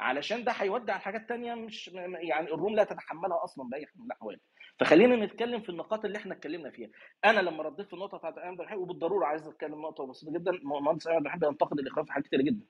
[0.00, 1.88] علشان ده هيودي على حاجات تانية مش
[2.20, 4.40] يعني الروم لا تتحملها أصلا بأي حال من الأحوال.
[4.78, 6.88] فخلينا نتكلم في النقاط اللي إحنا اتكلمنا فيها.
[7.24, 11.06] أنا لما رديت في النقطة بتاعت ايمن الحين وبالضرورة عايز أتكلم نقطة بسيطه جدا مهندس
[11.06, 12.64] ايمن الحين ينتقد الإخراج في حاجات كتير جدا.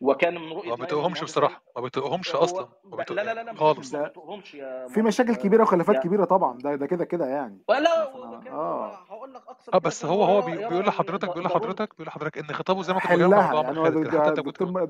[0.00, 3.94] وكان من رؤية ما بتقهمش بصراحة ما بتقهمش أصلا ما لا لا لا لا خالص.
[3.94, 7.58] ما بتقهمش يا في مشاكل كبيرة وخلافات كبيرة طبعا ده ده كده كده يعني.
[7.68, 8.12] ولا
[8.50, 8.94] آه.
[9.08, 12.44] هقول لك أكثر آه بس هو هو بي- بيقول لحضرتك بيقول لحضرتك بيقول لحضرتك إن
[12.54, 14.22] خطابه زي ما كنت يعني هو خالد كده.
[14.24, 14.84] حتى كنت الدكتور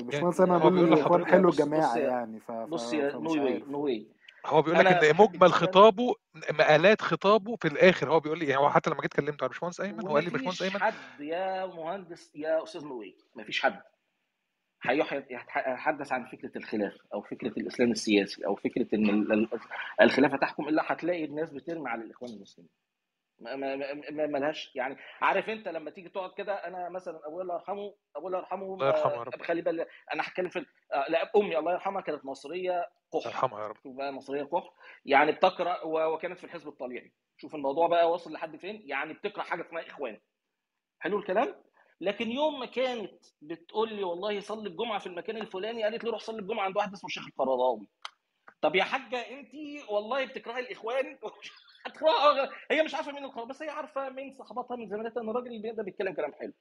[0.00, 2.40] باشمهندس يعني أنا بقول بيقول الاخوان لحضرتك بص الجماعة يعني.
[2.68, 4.06] بص نووي نووي
[4.46, 6.14] هو بيقول لك إن مجمل خطابه
[6.50, 9.80] مقالات خطابه في الآخر هو بيقول لي يعني هو حتى لما جيت كلمته على باشمهندس
[9.80, 13.82] أيمن هو قال لي باشمهندس أيمن حد يا مهندس يا أستاذ نووي مفيش حد.
[14.82, 19.48] هيتحدث عن فكرة الخلاف أو فكرة الإسلام السياسي أو فكرة إن ال- ال-
[20.00, 22.70] الخلافة تحكم إلا هتلاقي الناس بترمي على الإخوان المسلمين.
[23.38, 24.72] ما ما ما ما لهاش.
[24.74, 28.74] يعني عارف انت لما تيجي تقعد كده أنا مثلا أبويا الله يرحمه أبويا الله يرحمه
[28.74, 29.42] الله يرحمه يا رب.
[29.42, 33.66] خلي بالك أنا هتكلم في آه، لا أمي الله يرحمها كانت مصرية قح يرحمه يا
[33.66, 33.76] رب.
[33.84, 34.72] بقى مصرية قح
[35.04, 37.12] يعني بتقرأ وكانت في الحزب الطليعي.
[37.36, 38.82] شوف الموضوع بقى واصل لحد فين.
[38.84, 40.20] يعني بتقرأ حاجة اسمها إخوان.
[40.98, 41.54] حلو الكلام؟
[42.00, 46.20] لكن يوم ما كانت بتقول لي والله صلي الجمعة في المكان الفلاني قالت لي روح
[46.20, 47.88] صلي الجمعة عند واحد اسمه الشيخ القرضاوي.
[48.60, 49.50] طب يا حاجة انت
[49.90, 51.18] والله بتكرهي الإخوان؟
[51.86, 55.46] هتكرهها هي مش عارفة مين القرضاوي بس هي عارفة من صحباتها من زميلاتها إن الراجل
[55.46, 56.52] اللي ده بيتكلم كلام حلو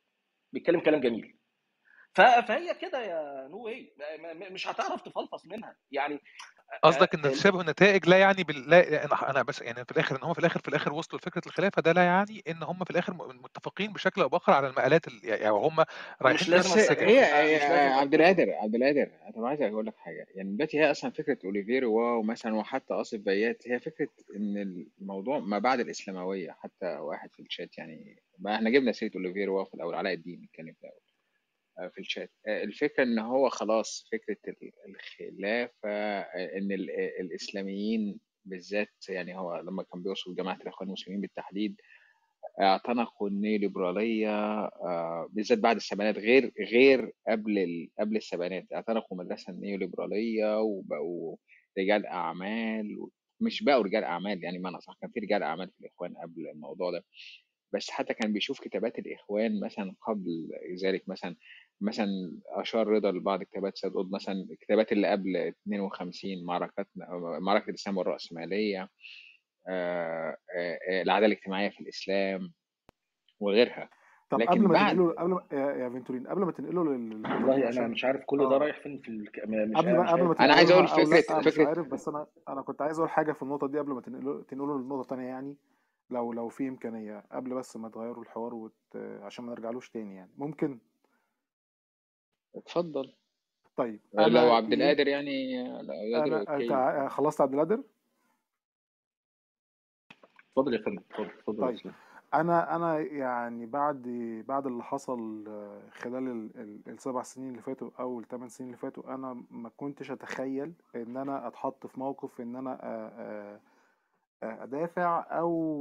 [0.53, 1.37] بيتكلم كلام جميل.
[2.47, 3.95] فهي كده يا نووي.
[4.51, 5.75] مش هتعرف تفلفص منها.
[5.91, 6.19] يعني
[6.83, 8.69] قصدك إن آه، تشابه النتائج لا يعني بال...
[8.69, 11.41] لا أنا أنا بس يعني في الآخر إن هم في الآخر في الآخر وصلوا لفكرة
[11.45, 15.19] الخلافة ده لا يعني إن هم في الآخر متفقين بشكل أو بآخر على المقالات ال...
[15.23, 15.83] يعني هم
[16.21, 20.27] رايحين مش لازم بس هي هي عبد القادر عبد القادر أنا عايز أقول لك حاجة
[20.35, 25.39] يعني دلوقتي هي أصلا فكرة اوليفييه روا مثلا وحتى آصف بيات هي فكرة إن الموضوع
[25.39, 29.73] ما بعد الإسلاموية حتى واحد في الشات يعني ما إحنا جبنا سيرة اوليفييه روا في
[29.73, 30.99] الأول علاء الدين اتكلم في الأول.
[30.99, 31.04] آه،
[31.93, 38.19] في الشات آه، الفكرة إن هو خلاص فكرة ال- الخلافة آه، إن ال- آه، الإسلاميين
[38.45, 41.75] بالذات يعني هو لما كان بيوصف جماعة الإخوان المسلمين بالتحديد
[42.61, 44.29] اعتنقوا النيوليبراليه
[44.65, 47.87] آه، بالذات بعد السبعينات غير غير قبل.
[47.99, 51.37] قبل السبعينات اعتنقوا المدرسة النيوليبراليه وبقوا
[51.79, 53.07] رجال أعمال.
[53.41, 56.91] مش بقوا رجال أعمال يعني ما صح كان في رجال أعمال في الإخوان قبل الموضوع
[56.91, 57.05] ده
[57.73, 60.49] بس حتى كان بيشوف كتابات الإخوان مثلا قبل
[60.83, 61.35] ذلك مثلا
[61.81, 66.85] مثلا اشار رضا لبعض كتابات سيد قطب مثلا الكتابات اللي قبل 52 معركة
[67.39, 68.89] معركة الإسلام والرأسمالية
[69.67, 72.53] آه، آه، آه، العدالة الاجتماعية في الإسلام
[73.39, 73.89] وغيرها.
[74.29, 77.13] طب قبل لكن ما بعد تنقله قبل ما يا يا فينتورين قبل ما تنقله لل-
[77.33, 79.39] والله أنا عشان مش عارف كل ده رايح فين في الك...
[79.47, 82.61] مش قبل ما قبل ما أنا عايز أو فكرة لا مش عارف بس أنا أنا
[82.61, 85.55] كنت عايز أقول حاجة في النقطة دي قبل ما تنقله تنقله للنقطه الثانية يعني
[86.09, 88.95] لو لو في إمكانية قبل بس ما تغيروا الحوار وت...
[89.21, 90.31] عشان ما نرجعلوش تاني يعني.
[90.37, 90.79] ممكن
[92.55, 93.13] اتفضل.
[93.75, 94.73] طيب لو أنا عبد.
[94.73, 97.83] القادر يعني لو أنا أنت خلصت عبد القادر؟
[100.49, 101.93] اتفضل يا فندم اتفضل اتفضل طيب
[102.33, 104.01] أنا أنا يعني بعد
[104.47, 108.77] بعد اللي حصل آه، خلال ال- ال- السبع سنين اللي فاتوا أو الثمان سنين اللي
[108.77, 113.59] فاتوا أنا ما كنتش أتخيل إن أنا أتحط في موقف إن أنا آه،
[114.43, 115.79] آه، أدافع أو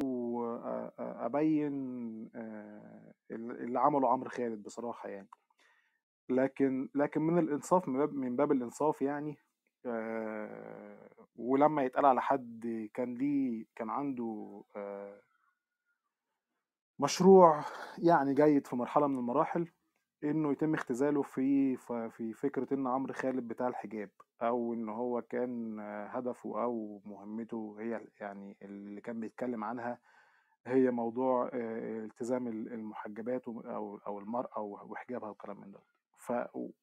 [0.98, 1.72] أبين
[3.30, 5.28] اللي عمله عمرو خالد بصراحة يعني.
[6.28, 9.37] لكن لكن من الإنصاف من باب من باب الإنصاف يعني
[9.87, 15.20] آه، ولما يتقال على حد كان ليه كان عنده آه،
[16.98, 17.64] مشروع
[17.98, 19.68] يعني جيد في مرحلة من المراحل
[20.24, 21.76] إنه يتم اختزاله في
[22.10, 24.10] في فكرة إن عمرو خالد بتاع الحجاب
[24.42, 29.98] أو إن هو كان هدفه أو مهمته هي يعني اللي كان بيتكلم عنها
[30.66, 35.80] هي موضوع آه، التزام ال- المحجبات أو أو المرأة وحجابها وكلام من ده.
[36.26, 36.32] ف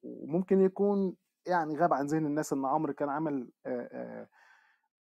[0.04, 1.16] وممكن يكون
[1.48, 4.28] يعني غاب عن ذهن الناس إن عمرو كان عمل آه،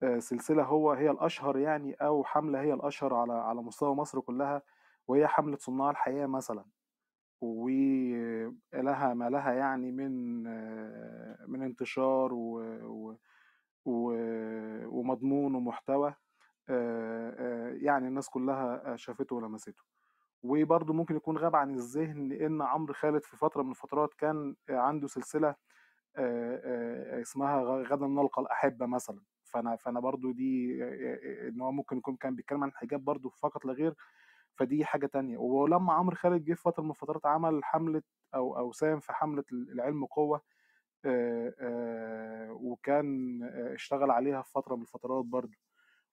[0.04, 4.62] آه، سلسلة هو هي الأشهر يعني أو حملة هي الأشهر على على مستوى مصر كلها
[5.08, 6.66] وهي حملة صناع الحياة مثلا.
[7.42, 10.44] ولها ما لها يعني من
[11.50, 13.16] من انتشار و و
[13.86, 14.14] و
[14.88, 16.16] ومضمون ومحتوى
[17.82, 19.84] يعني الناس كلها شافته ولمسته.
[20.44, 25.08] وبرضه ممكن يكون غاب عن الذهن إن عمرو خالد في فترة من الفترات كان عنده
[25.08, 25.56] سلسلة
[27.22, 29.22] اسمها غدا نلقى الأحبة مثلا.
[29.44, 30.84] فأنا فأنا برضو دي
[31.48, 33.96] إن هو ممكن يكون كان بيتكلم عن الحجاب برضو فقط لا غير
[34.56, 35.38] فدي حاجة تانية.
[35.38, 38.02] ولما عمرو خالد جه في فترة من الفترات عمل حملة
[38.36, 40.42] أو أو ساهم في حملة العلم قوة
[42.52, 45.58] وكان اشتغل عليها في فترة من الفترات برضو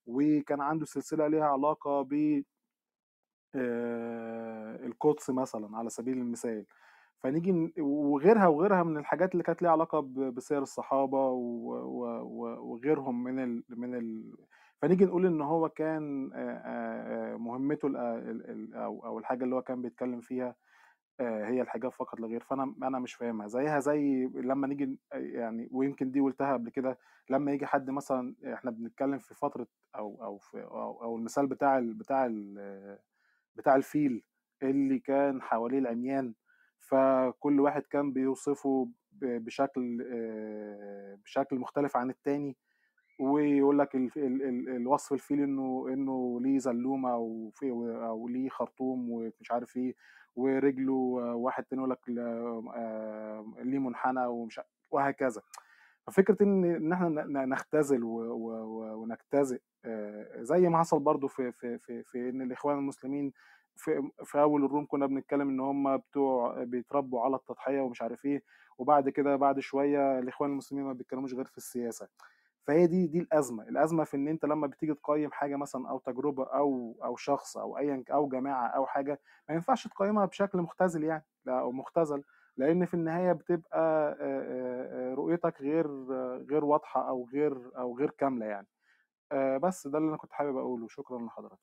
[0.07, 2.43] وكان عنده سلسلة ليها علاقة ب
[4.85, 6.67] القدس مثلا على سبيل المثال.
[7.19, 11.29] فنيجي وغيرها وغيرها من الحاجات اللي كانت ليها علاقة بسير الصحابة
[12.63, 14.33] وغيرهم من ال من ال
[14.83, 17.89] فنيجي نقول إن هو كان آه، آه، آه، مهمته
[18.75, 20.55] أو الحاجة اللي هو كان بيتكلم فيها
[21.21, 22.41] آه، هي الحجاب فقط لا غير.
[22.43, 23.47] فأنا أنا مش فاهمها.
[23.47, 26.99] زيها زي لما نيجي يعني ويمكن دي قلتها قبل كده
[27.31, 31.79] لما يجي حد مثلا إحنا بنتكلم في فترة أو أو في أو, أو المثال بتاع
[31.79, 32.99] ال بتاع ال
[33.59, 34.23] بتاع الفيل
[34.63, 36.35] اللي كان حواليه العميان
[36.81, 40.05] فكل واحد كان بيوصفه بشكل
[41.25, 42.57] بشكل مختلف عن التاني
[43.21, 49.51] ويقول لك ال- ال- ال- الوصف الفيل إنه إنه ليه زلومة أو ليه خرطوم ومش
[49.53, 49.95] عارف إيه
[50.37, 50.93] ورجله
[51.35, 55.43] واحد تاني يقول لك لا- آه، ليه منحنى ومش وهكذا.
[56.09, 59.61] ففكرة إن إن إحنا نختزل ونجتزئ
[60.41, 63.33] زي ما حصل برضو في في في في إن الإخوان المسلمين
[63.77, 68.43] في في أول الروم كنا بنتكلم إن هم بتوع بيتربوا على التضحية ومش عارف إيه
[68.79, 72.09] وبعد كده بعد شوية الإخوان المسلمين ما بيتكلموش غير في السياسة.
[72.63, 73.63] فهي دي دي الأزمة.
[73.69, 77.79] الأزمة في إن أنت لما بتيجي تقيم حاجة مثلا أو تجربة أو أو شخص أو
[77.79, 82.23] ايا أو جماعة أو حاجة ما ينفعش تقيمها بشكل مختزل يعني أو مختزل.
[82.59, 87.99] لأن في النهاية بتبقى آه، آه، آه، رؤيتك غير آه، غير واضحة أو غير أو
[87.99, 88.67] غير كاملة يعني.
[89.33, 90.89] آه، بس ده اللي أنا كنت حابب أقوله.
[90.89, 91.59] شكرا لحضرتك.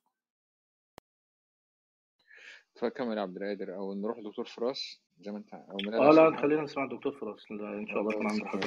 [2.81, 3.75] فكمل يا عبد القادر.
[3.75, 5.01] أو نروح لدكتور فراس.
[5.19, 7.51] زي ما أنت أو من آه لا خلينا نسمع الدكتور فراس.
[7.51, 8.65] لا، إن شاء الله يكون عنده حاجة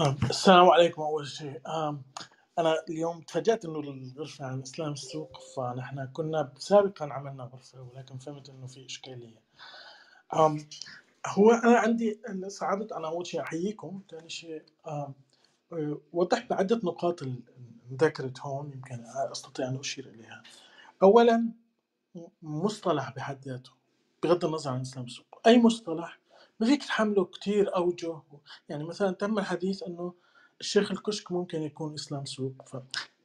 [0.00, 1.02] آه، السلام عليكم.
[1.02, 1.60] أول شيء
[2.58, 5.38] أنا اليوم تفاجأت إنه الغرفة عن إسلام السوق.
[5.56, 9.40] فنحن كنا سابقا عملنا غرفة ولكن فهمت إنه في إشكالية.
[10.34, 10.68] آم،
[11.26, 14.02] هو أنا عندي سعادة أنا أول شيء أحييكم.
[14.10, 14.62] ثاني شيء
[16.12, 17.42] وضحت بعدة نقاط ال-
[17.92, 20.42] ذكرت هون يمكن أستطيع أن أشير إليها.
[21.02, 21.48] أولا
[22.42, 23.70] مصطلح بحد ذاته
[24.22, 25.40] بغض النظر عن اسلام السوق.
[25.46, 26.18] أي مصطلح؟
[26.60, 28.22] ما فيك تحمله كتير أوجه.
[28.68, 30.14] يعني مثلا تم الحديث أنه
[30.60, 32.52] الشيخ الكشك ممكن يكون إسلام سوق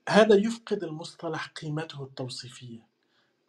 [0.08, 2.94] فهذا يفقد المصطلح قيمته التوصيفية.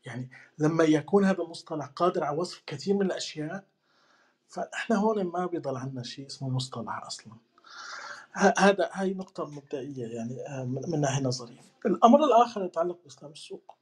[0.07, 3.65] يعني لما يكون هذا المصطلح قادر على وصف كثير من الأشياء
[4.49, 7.35] فإحنا هون ما بيضل عندنا شيء اسمه مصطلح أصلا
[8.35, 11.61] ه- هذا هاي نقطة مبدئية يعني آه، من ناحية نظرية.
[11.87, 13.77] الأمر الآخر يتعلق بإسلام السوق.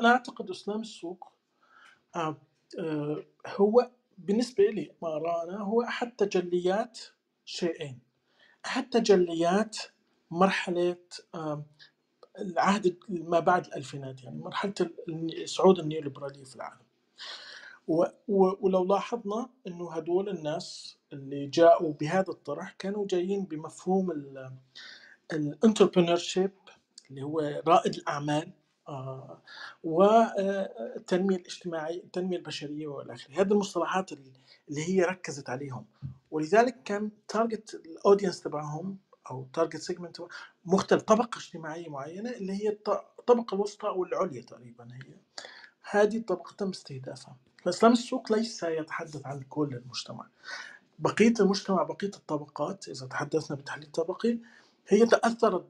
[0.00, 1.32] أنا أعتقد إسلام السوق
[2.16, 2.36] آه،
[2.80, 7.00] آه، هو بالنسبة لي ما أرانا هو أحد تجليات
[7.44, 8.00] شيئين.
[8.66, 9.78] أحد تجليات
[10.30, 10.96] مرحلة
[12.40, 14.74] العهد ما بعد الألفينات يعني مرحلة
[15.44, 16.90] صعود النيوليبرالية في العالم.
[18.28, 24.10] ولو لاحظنا إنه هدول الناس اللي جاءوا بهذا الطرح كانوا جايين بمفهوم
[25.32, 26.50] ال entrepreneurship
[27.10, 28.52] اللي هو رائد الأعمال
[28.88, 29.42] آه،
[29.84, 35.86] والتنميه الاجتماعية التنمية البشرية وإلى آخره هذه المصطلحات اللي هي ركزت عليهم
[36.30, 38.98] ولذلك كان target ال audience تبعهم
[39.30, 40.20] أو target segment
[40.64, 45.14] مختلف طبقة اجتماعية معينة اللي هي الط- الطبقه الوسطى أو العليا تقريبا هي.
[45.90, 47.36] هذه الطبقة تم استهدافها.
[47.64, 50.26] فإسلام السوق ليس يتحدث عن كل المجتمع.
[50.98, 54.38] بقية المجتمع بقية الطبقات إذا تحدثنا بتحليل طبقي
[54.88, 55.66] هي تأثرت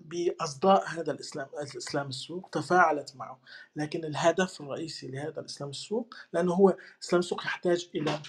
[0.00, 3.38] بأصداء هذا الإسلام الإسلام السوق تفاعلت معه.
[3.76, 8.20] لكن الهدف الرئيسي لهذا الإسلام السوق لأنه هو إسلام السوق يحتاج إلى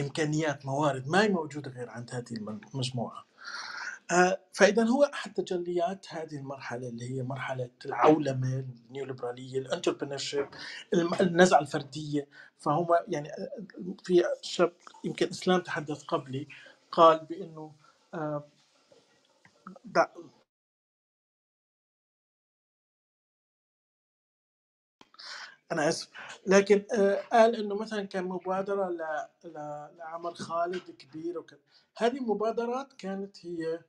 [0.00, 2.32] إمكانيات موارد ما هي موجودة غير عند هذه
[2.74, 3.24] المجموعة.
[4.52, 10.48] فإذا هو أحد تجليات هذه المرحلة اللي هي مرحلة العولمة النيوليبرالية الانتربرنورشيب
[11.20, 12.28] النزعة الفردية.
[12.58, 13.48] فهم يعني آه،
[14.04, 14.72] في شاب
[15.04, 16.48] يمكن إسلام تحدث قبلي
[16.92, 17.72] قال بإنه
[18.14, 18.44] آه،
[25.72, 26.08] أنا آسف.
[26.46, 28.90] لكن آه، قال إنه مثلا كان مبادرة
[29.98, 31.60] لعمر خالد كبير وكذا.
[31.98, 33.84] هذه المبادرات كانت هي آه،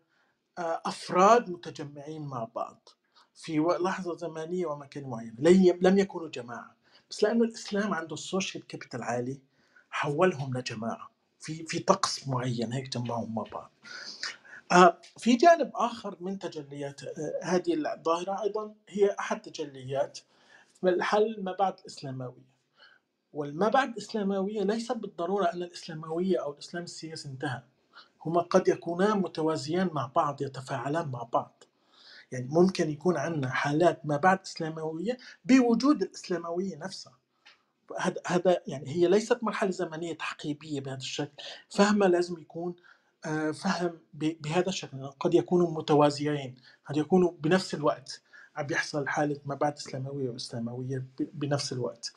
[0.60, 2.90] أفراد متجمعين مع بعض
[3.36, 6.76] في لحظة زمنية ومكان معين لم لم يكونوا جماعة.
[7.10, 9.42] بس لأنه الإسلام عنده ال social capital عالي
[9.90, 11.12] حولهم لجماعة.
[11.40, 13.72] في في طقس معين هيك جمعهم مع بعض.
[14.72, 20.20] آه، في جانب آخر من تجليات آه، هذه الظاهرة أيضا هي أحد تجليات
[20.84, 22.46] الحل ما بعد الاسلامويه
[23.34, 27.64] والما بعد الإسلاموية ليس بالضرورة أن الإسلاموية أو الإسلام السياسي انتهى.
[28.26, 31.64] هما قد يكونان متوازيان مع بعض يتفاعلان مع بعض.
[32.32, 37.18] يعني ممكن يكون عندنا حالات ما بعد إسلاموية بوجود الإسلاموية نفسها.
[38.28, 41.44] هذا يعني هي ليست مرحلة زمنية تحقيبيه بهذا الشكل.
[41.70, 42.76] فهمها لازم يكون
[43.26, 45.08] آه، فهم بهذا الشكل.
[45.08, 48.22] قد يكونوا متوازيين قد يكونوا بنفس الوقت
[48.56, 52.14] عم بيحصل حالة ما بعد إسلاموية وإسلاموية ب- بنفس الوقت.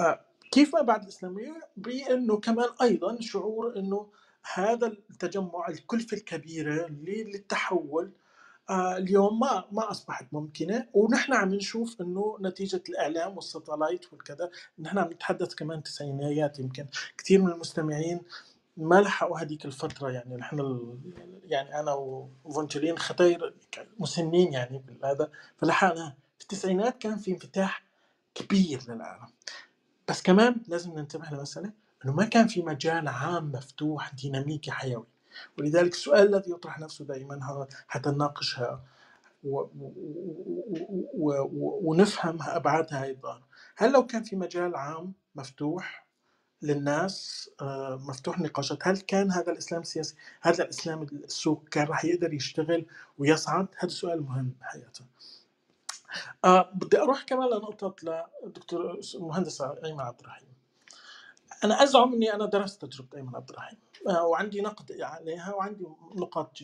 [0.00, 0.20] آه،
[0.50, 4.10] كيف ما بعد الإسلامية بأنه كمان أيضا شعور أنه
[4.54, 8.12] هذا التجمع الكلفة الكبيرة ل- للتحول
[8.70, 10.86] آه، اليوم ما ما أصبحت ممكنة.
[10.94, 14.50] ونحن عم نشوف أنه نتيجة الإعلام والساتلايت والكذا.
[14.78, 16.86] نحن عم نتحدث كمان تسعينيات يمكن.
[17.18, 18.20] كثير من المستمعين
[18.76, 20.58] ما لحقوا هذيك الفترة يعني نحن
[21.44, 23.54] يعني أنا وفونتولين خطير
[23.98, 25.30] مسنين يعني بالهذا.
[25.58, 26.14] فلحقنا.
[26.38, 27.82] في التسعينات كان في انفتاح
[28.34, 29.26] كبير للعالم.
[30.08, 31.85] بس كمان لازم ننتبه لمسألة.
[32.04, 35.06] أنه ما كان في مجال عام مفتوح ديناميكي حيوي.
[35.58, 38.84] ولذلك السؤال الذي يطرح نفسه دائما حتى نناقشها
[39.44, 39.58] و...
[39.58, 39.70] و...
[41.14, 41.80] و...
[41.90, 43.42] ونفهم أبعادها أيضا.
[43.76, 46.06] هل لو كان في مجال عام مفتوح
[46.62, 52.34] للناس آه، مفتوح نقاشات هل كان هذا الإسلام السياسي هذا الإسلام السوق كان راح يقدر
[52.34, 52.86] يشتغل
[53.18, 55.04] ويصعد؟ هذا سؤال مهم حقيقة.
[56.44, 57.94] آه بدي أروح كمان لنقطة
[58.46, 60.45] لدكتور المهندس أيمن عبد الرحيم.
[61.64, 66.58] أنا أزعم إني أنا درست تجربة أيمن عبد الرحيم آه، وعندي نقد عليها وعندي نقاط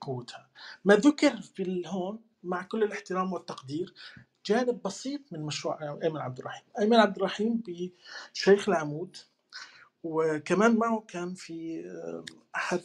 [0.00, 0.48] قوتها.
[0.84, 3.94] ما ذكر في الهون مع كل الاحترام والتقدير
[4.46, 6.64] جانب بسيط من مشروع أيمن عبد الرحيم.
[6.78, 7.62] أيمن عبد الرحيم
[8.34, 9.16] بشيخ العمود
[10.04, 12.24] وكمان معه كان في آه،
[12.56, 12.80] أحد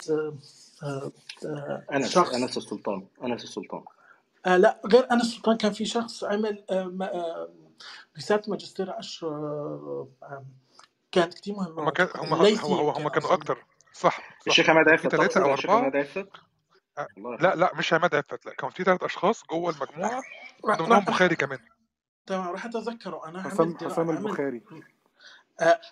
[0.83, 1.11] آه،
[1.93, 3.83] أنس شخص أنس السلطان أنس السلطان.
[4.45, 7.49] آه لا غير أنس السلطان كان في شخص عمل آه، آه،
[8.17, 10.45] رسالة ماجستير عشر آه، آه،
[11.11, 13.65] كانت كثير مهمة هم كان هم هو هم يمكن كانوا أكتر.
[13.93, 14.23] صح صح.
[14.47, 16.27] الشيخ عماد كان عفت ثلاثة تقصد أو الشيخ أربعة؟ عماد عفت
[17.17, 20.77] الله لا لا مش عماد عفت لا كان في ثلاث أشخاص جوه المجموعة من راح
[20.77, 21.59] ضمنهم راح بخاري كمان.
[22.25, 23.89] تمام راح اتذكره أنا حسام درا...
[23.89, 24.63] حسام البخاري.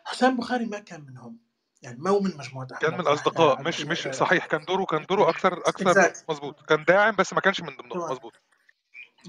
[0.06, 1.38] حسام بخاري ما كان منهم.
[1.82, 3.60] يعني ما هو من مجموعة كان احمد من راح الأصدقاء.
[3.60, 6.62] آه، مش مش صحيح كان دوره كان دوره أكثر أكثر مظبوط.
[6.62, 8.12] كان داعم بس ما كانش من ضمنهم.
[8.12, 8.34] مظبوط.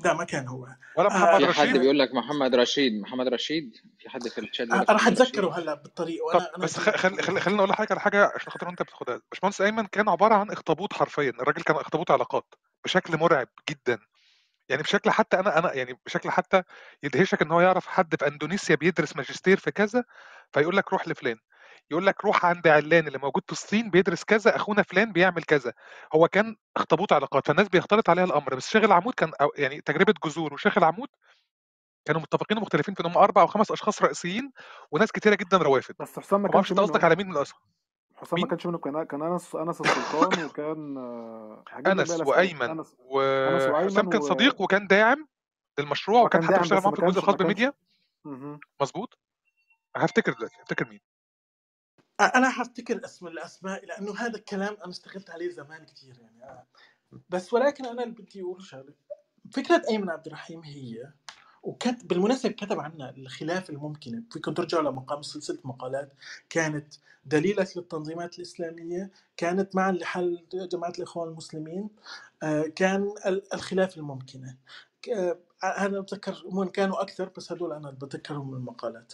[0.04, 0.68] لا ما كان هو.
[0.96, 4.38] ولا محمد آه، في حد رشيد؟ بيقول لك محمد رشيد؟ محمد رشيد؟ في حد في
[4.40, 7.40] الشات آه، راح محمد رشيد؟ اتذكره هلا بالطريق وأنا أنا بس جاي خ- خل...
[7.40, 7.54] خل...
[7.56, 9.20] أقول لحضرتك على حاجة عشان خاطر أنت بتاخدها.
[9.30, 11.30] باشمهندس أيمن كان عبارة عن اخطبوط حرفيا.
[11.30, 12.54] الراجل كان اخطبوط علاقات
[12.84, 13.98] بشكل مرعب جدا.
[14.68, 16.62] يعني بشكل حتى أنا أنا يعني بشكل حتى
[17.02, 20.04] يدهشك إن هو يعرف حد في أندونيسيا بيدرس ماجستير في كذا
[20.52, 21.36] فيقول لك روح لفلان.
[21.90, 25.72] يقول لك روح عند علان اللي موجود في الصين بيدرس كذا أخونا فلان بيعمل كذا.
[26.14, 28.54] هو كان اخطبوط علاقات فالناس بيختلط عليها الأمر.
[28.54, 31.08] بس شيخ العمود كان أو يعني تجربة جذور وشيخ العمود
[32.04, 34.52] كانوا متفقين ومختلفين في إن هم أربع أو خمس أشخاص رئيسيين
[34.90, 35.94] وناس كتيرة جدا روافد.
[36.00, 37.62] بس حسام ما كانش قصدك على مين من الأشخاص؟
[38.16, 38.80] حسام ما كانش منهم.
[38.80, 44.24] كان كان أنس أنس السلطان وكان آه، أنس وأيمن وحسام كان و...
[44.24, 45.28] صديق وكان داعم
[45.78, 47.36] للمشروع وكان وكان حتى بيشتغل معاهم في الجزء الخاص
[48.24, 48.60] مهم.
[48.80, 49.18] مظبوط.
[49.96, 51.00] هفتكر دلوقتي هفتكر مين؟
[52.20, 56.66] أنا هفتكر اسم الأسماء لأنه هذا الكلام أنا اشتغلت عليه زمان كثير يعني آه.
[57.30, 58.94] بس ولكن أنا اللي بدي أقول شغلة
[59.52, 61.12] فكرة أيمن عبد الرحيم هي
[61.62, 66.12] وكانت بالمناسبة كتب عنها الخلاف الممكنة فيكم ترجعوا لمقام سلسلة مقالات
[66.50, 71.90] كانت دليلة للتنظيمات الإسلامية كانت معا لحل جماعة الإخوان المسلمين
[72.42, 74.56] آه، كان ال- الخلاف الممكنة
[75.64, 79.12] أنا بتذكر هم كانوا أكثر بس هدول أنا بتذكرهم من المقالات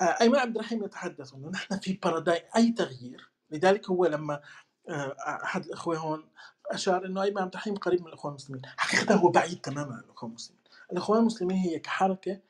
[0.00, 3.30] آه، أيمن عبد الرحيم يتحدث أنه نحن في بارادايم أي تغيير.
[3.50, 4.40] لذلك هو لما
[4.88, 6.28] آه، أحد الإخوة هون
[6.66, 8.62] أشار أنه أيمن عبد الرحيم قريب من الإخوان المسلمين.
[8.76, 10.62] حقيقة هو بعيد تماما عن الإخوان المسلمين.
[10.92, 12.40] الإخوان المسلمين هي كحركة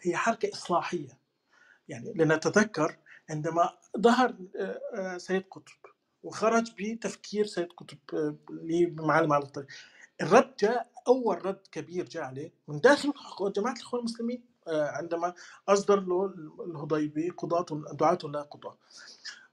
[0.00, 1.18] هي حركة إصلاحية.
[1.88, 2.96] يعني لنتذكر
[3.30, 5.72] عندما ظهر آه، آه، سيد قطب
[6.22, 9.66] وخرج بتفكير سيد قطب آه، اللي معلم على الطريق.
[10.22, 13.12] الرد جاء أول رد كبير جاء عليه من داخل
[13.56, 15.34] جماعة الإخوان المسلمين آه، عندما
[15.68, 16.34] أصدر له
[16.66, 18.76] الهضيبي قضاة دعاة لا قضاة.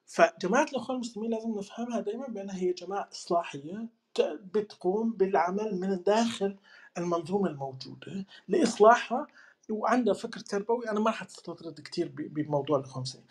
[0.05, 6.57] فجماعة الأخوان المسلمين لازم نفهمها دائما بأنها هي جماعة إصلاحية ت- بتقوم بالعمل من داخل
[6.97, 9.27] المنظومة الموجودة لإصلاحها
[9.69, 10.89] وعندها فكر تربوي.
[10.89, 13.27] أنا ما راح أستطرد كثير بموضوع الأخوان المسلمين.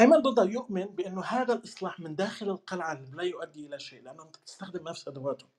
[0.00, 4.36] أيمن رضا يؤمن بأنه هذا الإصلاح من داخل القلعة لا يؤدي إلى شيء لأنه أنت
[4.46, 5.50] تستخدم نفس أدواتهم.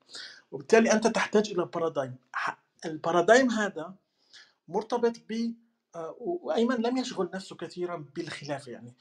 [0.52, 2.16] وبالتالي أنت تحتاج إلى بارادايم
[2.84, 3.94] البارادايم هذا
[4.70, 5.54] مرتبط ب
[5.96, 8.94] آه، وأيمن لم يشغل نفسه كثيرا بالخلافه يعني.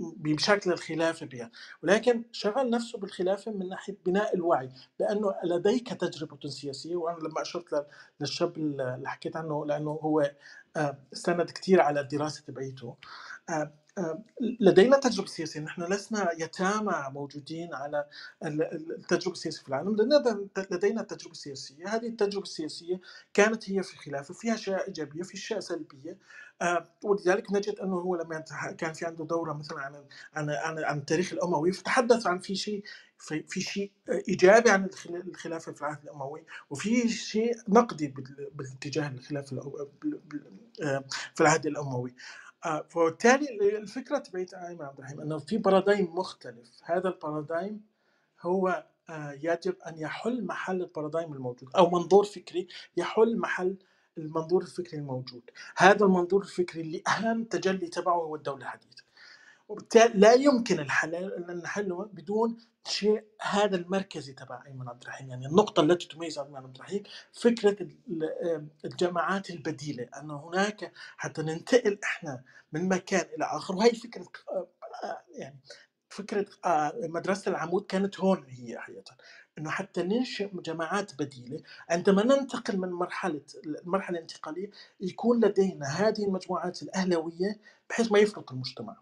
[0.00, 1.50] بشكل الخلافه بها
[1.82, 4.70] ولكن شغل نفسه بالخلافه من ناحية بناء الوعي
[5.00, 7.86] بانه لديك تجربة سياسية وأنا لما أشرت لل-
[8.20, 10.30] للشاب اللي حكيت عنه لأنه هو
[10.76, 12.96] آه، استند كثير على دراسه آه،
[13.50, 13.72] آه،
[14.60, 15.60] لدينا تجربة سياسية.
[15.60, 18.06] نحن لسنا يتامى موجودين على
[18.44, 19.96] ال- ال- التجربة السياسية في العالم.
[20.72, 21.88] لدينا تجربة سياسية.
[21.88, 23.00] هذه التجربة السياسية
[23.34, 26.18] كانت هي في خلافة فيها أشياء إيجابية في أشياء سلبية.
[26.62, 28.44] آه، ولذلك نجد أنه هو لما
[28.78, 32.84] كان في عنده دورة مثلا عن عن عن, عن التاريخ الأموي فتحدث عن في شيء
[33.18, 33.92] في, في شيء
[34.28, 38.14] إيجابي عن الخلا- الخلافة في العهد الأموي وفي شيء نقدي
[38.54, 39.58] باتجاه الخلافه
[40.82, 42.14] آه، في العهد الأموي.
[42.66, 46.70] آه، فبالتالي الفكرة تبعت ايمن عبد الرحيم إنه في بارادايم مختلف.
[46.84, 47.86] هذا البارادايم
[48.42, 53.76] هو آه، يجب أن يحل محل البارادايم الموجود أو منظور فكري يحل محل
[54.18, 55.42] المنظور الفكري الموجود.
[55.78, 59.03] هذا المنظور الفكري اللي أهم تجلي تبعه هو الدولة الحديثة.
[59.74, 62.56] وبالتالي لا يمكن الحل أن نحله بدون
[62.86, 65.30] شيء هذا المركزي تبع أيمن عبد الرحيم.
[65.30, 67.02] يعني النقطة التي تميز أيمن عبد الرحيم
[67.32, 73.74] فكرة ال- الجماعات البديلة أن هناك حتى ننتقل إحنا من مكان إلى آخر.
[73.76, 74.68] وهي فكرة آه،
[75.04, 75.58] آه، يعني
[76.08, 79.16] فكرة آه، مدرسة العمود كانت هون هي حقيقة.
[79.58, 84.70] إنه حتى ننشئ جماعات بديلة عندما ننتقل من مرحلة المرحلة الانتقالية
[85.00, 87.60] يكون لدينا هذه المجموعات الأهلوية
[87.90, 88.96] بحيث ما يفرق المجتمع.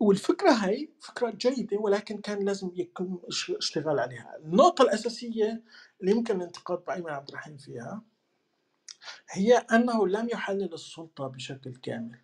[0.00, 4.36] والفكرة هاي فكرة جيدة ولكن كان لازم يكون اش- اشتغال عليها.
[4.38, 5.62] النقطة الأساسية
[6.00, 8.02] اللي يمكن الانتقاد بأيمن عبد الرحيم فيها
[9.30, 12.18] هي أنه لم يحلل السلطة بشكل كامل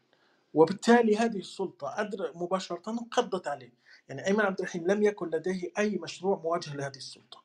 [0.55, 3.73] وبالتالي هذه السلطة أدرى مباشرة انقضت عليه.
[4.09, 7.43] يعني أيمن عبد الرحيم لم يكن لديه أي مشروع مواجه لهذه السلطة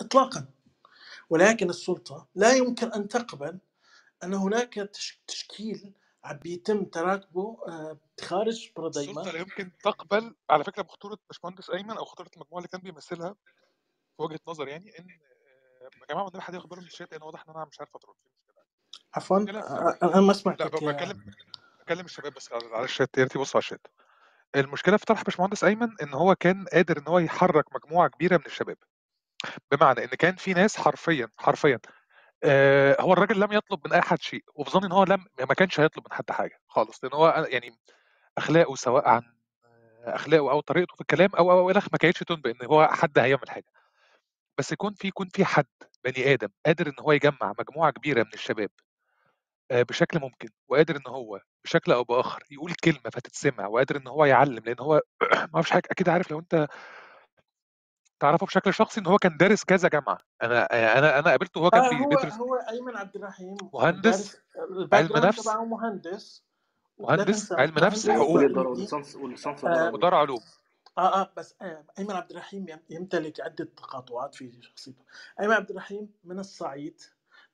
[0.00, 0.46] إطلاقا.
[1.30, 3.58] ولكن السلطة لا يمكن أن تقبل
[4.24, 5.92] أن هناك تش- تشكيل
[6.42, 12.04] بيتم تراكبه آه، خارج السلطة بارادايما لا يمكن تقبل على فكرة بخطورة باشمهندس أيمن أو
[12.04, 13.34] خطورة المجموعة اللي كان بيمثلها
[14.16, 17.22] في وجهة نظر يعني إن آه، يا جماعة والنبي حد ياخد باله من الشات لأن
[17.22, 18.64] واضح إن أنا مش عارف اترد في مشكلة.
[19.14, 21.24] عفوا آه، أنا ما لا سمعتك يا بكلم
[21.80, 23.86] بكلم الشباب بس على الشات يا ريت يبصوا على الشات.
[24.56, 28.46] المشكلة في طرح باشمهندس أيمن إن هو كان قادر إن هو يحرك مجموعة كبيرة من
[28.46, 28.76] الشباب.
[29.72, 31.80] بمعنى إن كان في ناس حرفيا حرفيا
[33.00, 35.80] هو الراجل لم يطلب من أي حد شيء وفي ظني إن هو لم ما كانش
[35.80, 37.70] هيطلب من حد حاجة خالص لأن هو يعني
[38.38, 39.22] أخلاقه سواء عن
[39.64, 43.18] آه، أخلاقه أو طريقته في الكلام أو أو آخره ما كانتش تنبئ إن هو حد
[43.18, 43.66] هيعمل حاجة.
[44.58, 45.66] بس يكون في يكون في حد
[46.04, 48.70] بني آدم قادر إن هو يجمع مجموعة كبيرة من الشباب
[49.70, 54.24] آه، بشكل ممكن وقادر إن هو بشكل أو بآخر يقول كلمة فتتسمع وقادر إن هو
[54.24, 55.02] يعلم لأن هو
[55.34, 56.68] ما أعرفش حاجة أكيد عارف لو أنت
[58.20, 60.18] تعرفه بشكل شخصي إن هو كان دارس كذا جامعة.
[60.42, 60.64] أنا
[60.98, 64.36] أنا أنا قابلته وهو كان آه هو بيدرس هو أيمن عبد الرحيم مهندس
[64.70, 65.42] الباك علم نفس.
[65.44, 66.42] تبعه مهندس
[66.98, 68.30] مهندس علم نفس حقوق.
[68.30, 70.40] وكلية دار تقليدي وليسانس وليسانس آه علوم ودار علوم.
[70.98, 75.02] آه آه بس آه أيمن عبد الرحيم يم- يمتلك عدة تقاطعات في شخصيته.
[75.40, 77.00] أيمن عبد الرحيم من الصعيد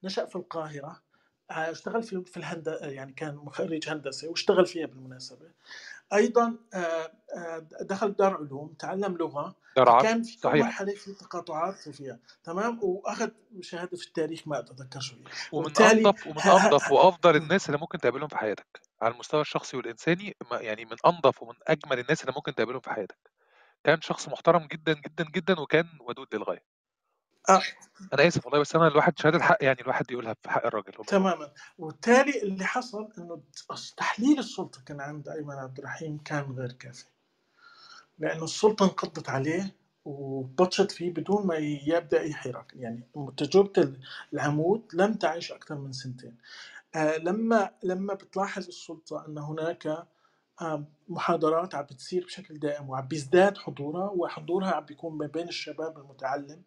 [0.05, 1.03] نشأ في القاهرة
[1.51, 5.51] آه، اشتغل في في الهندسه يعني كان خريج هندسة واشتغل فيها بالمناسبة.
[6.15, 10.65] أيضا آه، آه، دخل دار علوم تعلم لغة فكان في صحيح.
[10.67, 15.17] مرحله في تقاطعات فيها تمام؟ وأخذ شهاده في التاريخ ما أتذكر شو
[15.53, 17.37] ومن أنظف ومن أنظف وأفضل.
[17.37, 21.99] الناس اللي ممكن تقابلهم في حياتك على المستوى الشخصي والإنساني يعني من أنظف ومن أجمل
[21.99, 23.31] الناس اللي ممكن تقابلهم في حياتك.
[23.85, 26.74] كان شخص محترم جدا جدا جدا وكان ودود للغاية.
[27.49, 27.63] آه.
[28.13, 31.51] أنا آسف والله بس أنا الواحد شهادة حق يعني الواحد يقولها في حق الراجل تماما.
[31.79, 33.41] وبالتالي اللي حصل إنه
[33.97, 37.05] تحليل السلطة كان عند أيمن عبد الرحيم كان غير كافي.
[38.19, 39.75] لأنه السلطة انقضت عليه
[40.05, 42.73] وبطشت فيه بدون ما يبدأ أي حراك.
[42.77, 43.03] يعني
[43.37, 43.97] تجربة
[44.33, 46.37] العمود لم تعيش أكثر من سنتين.
[46.95, 50.07] آه، لما لما بتلاحظ السلطة أن هناك
[50.61, 55.99] آه، محاضرات عم بتصير بشكل دائم وعم بيزداد حضورها وحضورها عم بيكون ما بين الشباب
[55.99, 56.63] المتعلم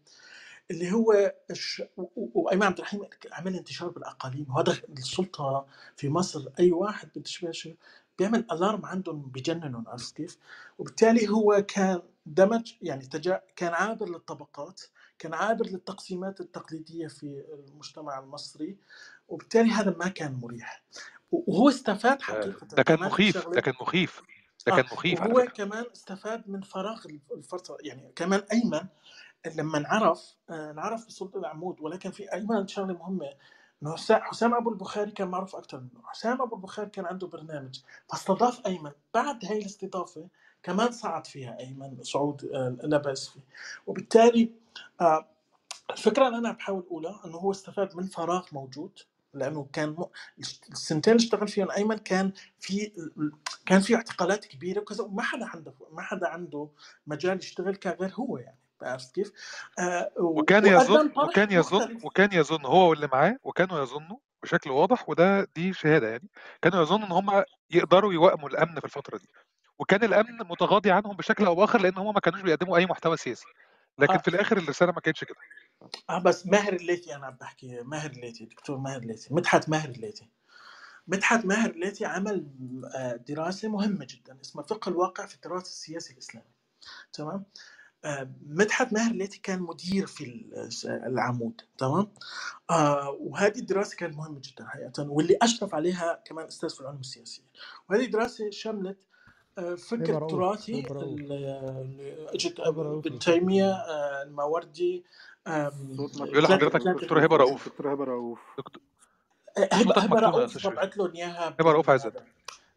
[0.71, 1.83] اللي هو الش...
[2.15, 3.01] وايمن عبد الرحيم
[3.31, 5.65] عمل انتشار بالأقاليم وهذا السلطة
[5.95, 7.09] في مصر أي واحد
[7.41, 7.75] باشا
[8.19, 10.37] بيعمل الارم عندهم بجننهم عرفت كيف؟
[10.79, 14.81] وبالتالي هو كان دمج يعني تجا كان عابر للطبقات
[15.19, 18.77] كان عابر للتقسيمات التقليدية في المجتمع المصري
[19.27, 20.83] وبالتالي هذا ما كان مريح.
[21.31, 22.67] وهو استفاد ده حقيقة.
[22.67, 24.21] ده كان مخيف ده بشغله كان مخيف
[24.67, 25.45] ده كان مخيف فكرة.
[25.45, 28.87] كمان استفاد من فراغ الفترة يعني كمان أيمن
[29.55, 33.33] لما انعرف آه، انعرف بسلطة العمود ولكن في ايمن شغلة مهمة
[33.83, 37.79] إنه حسام أبو البخاري كان معروف أكثر منه، حسام أبو البخاري كان عنده برنامج
[38.09, 40.27] فاستضاف أيمن، بعد هاي الاستضافة
[40.63, 43.41] كمان صعد فيها أيمن صعود آه، لا باس فيه،
[43.87, 44.51] وبالتالي
[45.01, 45.25] آه،
[45.91, 48.99] الفكرة اللي أنا بحاول أقولها إنه هو استفاد من فراغ موجود
[49.33, 50.05] لأنه كان م...
[50.71, 52.91] السنتين اللي اشتغل فيهم أيمن كان في
[53.65, 56.69] كان في اعتقالات كبيرة وكذا وما حدا عنده ما حدا عنده
[57.07, 58.57] مجال يشتغل كغير هو يعني.
[58.81, 59.31] عرفت كيف؟
[59.79, 62.05] آه وكان يظن وكان يظن مختلف.
[62.05, 66.29] وكان يظن هو واللي معاه وكانوا يظنوا بشكل واضح وده دي شهادة يعني
[66.61, 69.29] كانوا يظنوا إن هم يقدروا يوائموا الأمن في الفترة دي.
[69.79, 73.45] وكان الأمن متغاضي عنهم بشكل أو بآخر لأن هم ما كانوش بيقدموا أي محتوى سياسي.
[73.99, 74.17] لكن آه.
[74.17, 75.37] في الآخر الرسالة ما كانتش كده.
[76.09, 80.29] آه بس ماهر الليثي أنا بحكي ماهر الليثي دكتور ماهر الليثي مدحت ماهر الليثي.
[81.07, 82.47] مدحت ماهر الليثي عمل
[82.95, 86.51] آه، دراسة مهمة جدا اسمها فقه الواقع في التراث السياسي الإسلامي.
[87.13, 87.45] تمام؟ آه،
[88.47, 92.07] مدحت ماهر كان مدير في ال- العمود تمام؟
[92.69, 97.43] آه وهذه الدراسة كانت مهمة جدا حقيقه واللي أشرف عليها كمان أستاذ في العلوم السياسية.
[97.89, 98.97] وهذه الدراسة شملت
[99.57, 100.79] آه، فكر تراثي
[102.33, 105.03] اجت ابن لو تيمية آه، الماوردي
[105.47, 107.69] بيقول لحضرتك دكتور هبة رؤوف.
[107.69, 108.39] دكتور هبة رؤوف.
[108.57, 108.83] دكتور
[109.99, 112.25] هبة رؤوف طبعت لهم إياها هبة رؤوف بهذا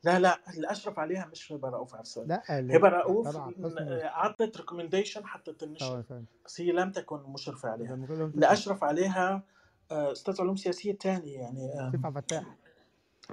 [0.05, 5.55] لا لا اللي اشرف عليها مش هبه رؤوف عرسان لا هبه رؤوف اعطت recommendation حتى
[5.63, 6.03] النشر
[6.47, 7.95] بس هي لم تكن مشرفة عليها.
[7.95, 9.43] اللي اشرف عليها
[9.91, 12.45] آه، أستاذ علوم سياسية تاني يعني سيف عبد الفتاح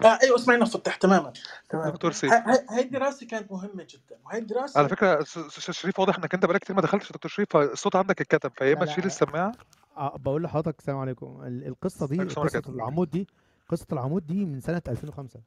[0.03, 1.34] آه أيوه اسماعيل فتح تماما.
[1.70, 1.89] تمام.
[1.89, 2.34] دكتور سيف.
[2.70, 6.45] هاي الدراسه كانت مهمة جدا وهي على الدراسه فكرة س- س- شريف واضح إنك أنت
[6.45, 9.51] بقالك كتير ما دخلتش دكتور شريف فالصوت عندك اتكتم فيا إما تشيل السماعة.
[9.97, 11.41] آه، بقول لحضرتك السلام عليكم.
[11.43, 13.28] ال- القصة دي قصة العمود دي
[13.70, 15.39] قصة العمود دي من سنة 2005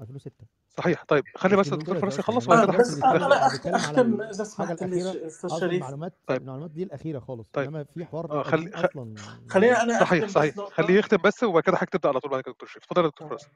[0.00, 0.44] 2006
[0.76, 1.04] صحيح.
[1.04, 5.50] طيب خلي بس الدكتور فراس يخلص وبعد كده بس أنا اختم اذا سمحت لي أستاذ
[5.60, 6.40] شريف المعلومات طيب.
[6.40, 7.48] المعلومات دي الأخيرة خالص.
[7.52, 7.68] طيب.
[7.68, 8.70] إنما في حوار آه خلي.
[8.74, 9.14] أصلا
[9.48, 10.54] خلينا أنا صحيح صحيح.
[10.70, 12.84] خليه يختم بس وبعد كده حضرتك تبدا على طول بعد كده دكتور شريف.
[12.84, 13.50] اتفضل يا دكتور تمام فراس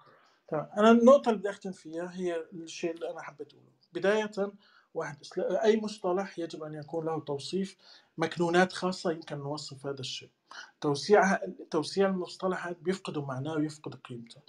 [0.48, 0.68] تمام.
[0.78, 3.70] أنا النقطة اللي بدي أختم فيها هي الشيء اللي أنا حبيت أقوله.
[3.92, 4.30] بداية
[4.94, 7.76] واحد أي مصطلح يجب أن يكون له توصيف
[8.18, 10.30] مكنونات خاصة يمكن نوصف هذا الشيء.
[10.80, 11.38] توسيع
[11.70, 14.40] توسيع المصطلحات بيفقدوا معناه ويفقد قيمته.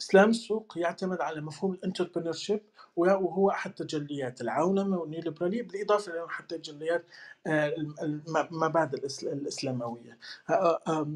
[0.00, 2.60] إسلام السوق يعتمد على مفهوم ال entrepreneurship
[2.96, 7.04] وهو أحد تجليات العولمه والنيوليبراليه بالإضافة إلى أحد تجليات
[7.46, 7.68] آه،
[8.02, 10.18] الم- المبادئ الإسلاموية.
[10.50, 11.08] آه، آه،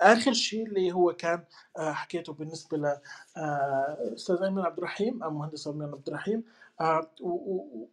[0.00, 1.44] آخر شيء اللي هو كان
[1.78, 2.96] حكيته بالنسبة ل
[4.14, 6.44] أستاذ أيمن عبد الرحيم أو مهندس أيمن عبد الرحيم.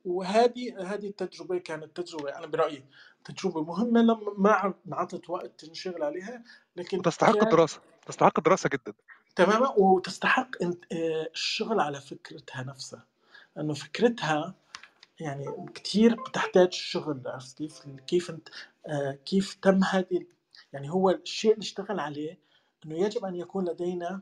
[0.06, 2.84] وهذه هذه التجربة كانت تجربة أنا برأيي
[3.28, 6.44] تجربه مهمة لما ما انعطت وقت نشتغل عليها
[6.76, 8.94] لكن وتستحق كان الدراسه تستحق الدراسه جدا.
[9.36, 13.06] تماما وتستحق انت- آه، الشغل على فكرتها نفسها.
[13.56, 14.54] لأنه فكرتها
[15.20, 18.50] يعني كثير بتحتاج شغل عرفت كيف؟ كيف انت
[18.88, 20.26] آه، كيف تم هذه
[20.74, 22.38] يعني هو الشيء اللي اشتغل عليه
[22.86, 24.22] إنه يجب أن يكون لدينا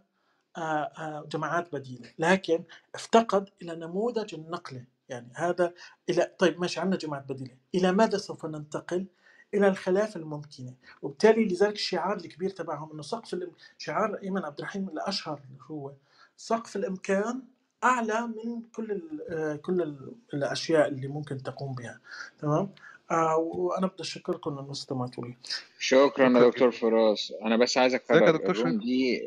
[0.57, 2.11] آه، جماعات بديلة.
[2.19, 2.63] لكن
[2.95, 5.73] افتقد إلى نموذج النقله يعني هذا
[6.09, 7.57] إلى طيب ماشي عندنا جماعات بديلة.
[7.75, 9.05] إلى ماذا سوف ننتقل؟
[9.53, 10.73] إلى الخلافه الممكنة.
[11.01, 13.51] وبالتالي لذلك الشعار الكبير تبعهم إنه سقف الإم...
[13.77, 15.93] شعار ايمن عبد الرحيم الأشهر اللي هو
[16.37, 17.41] سقف الإمكان
[17.83, 19.21] أعلى من كل ال...
[19.29, 20.15] آه، كل ال...
[20.33, 21.99] الأشياء اللي ممكن تقوم بها.
[22.39, 22.69] تمام؟
[23.11, 25.35] آه وأنا بدي أشكركم إنه استمعتوا لي.
[25.79, 27.33] شكرا يا دكتور فراس.
[27.45, 29.21] أنا بس عايز اكرر دكتور دي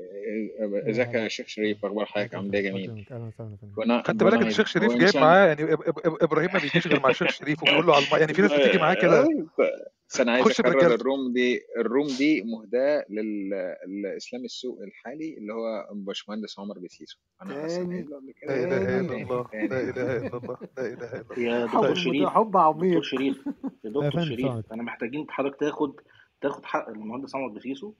[0.60, 3.06] آه، ازيك يا شيخ شريف؟ أخبار حضرتك؟ عامل إيه جميل؟
[4.06, 5.72] خدت بالك إن الشيخ شريف جايب معاه؟ يعني
[6.06, 8.16] إبراهيم ما بيجيش غير مع الشيخ شريف وبيقول له على الم...
[8.16, 9.28] يعني في ناس بتيجي معاه كده.
[10.08, 13.04] بس أنا عايز أكرر الروم دي الروم دي مهداة
[13.86, 17.18] للاسلام السوق الحالي اللي هو باشمهندس عمر بسيسو.
[17.42, 18.02] أنا تاني.
[18.02, 21.38] لا إله إلا الله لا إله إلا الله لا إله إلا الله.
[21.38, 23.02] يا دكتور شريف حب دكتور عميق.
[23.02, 23.52] شريف يا
[23.84, 26.00] يا دكتور شريف أنا محتاجين حضرتك تاخد
[26.40, 27.92] تاخد حق المهندس عمر بسيسو.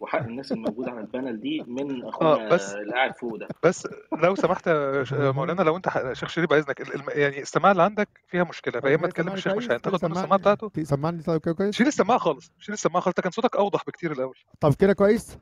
[0.00, 3.48] وحق الناس الموجودة على ال panel دي من أخونا بس اللي قاعد فوق ده.
[3.62, 3.88] بس
[4.22, 8.80] لو سمحت يا مولانا لو انت شيخ شريف بإذنك يعني السماعه اللي عندك فيها مشكلة.
[8.80, 10.70] فيا اما إزاي تكلم الشيخ كويس مشاهين كده تاخد منه السماعه بتاعته.
[10.84, 13.14] سمعني طيب كده كويس؟ شيل السماعه خالص شيل السماعه خالص.
[13.16, 14.36] كان صوتك أوضح بكتير الأول.
[14.60, 15.38] طب كده كويس؟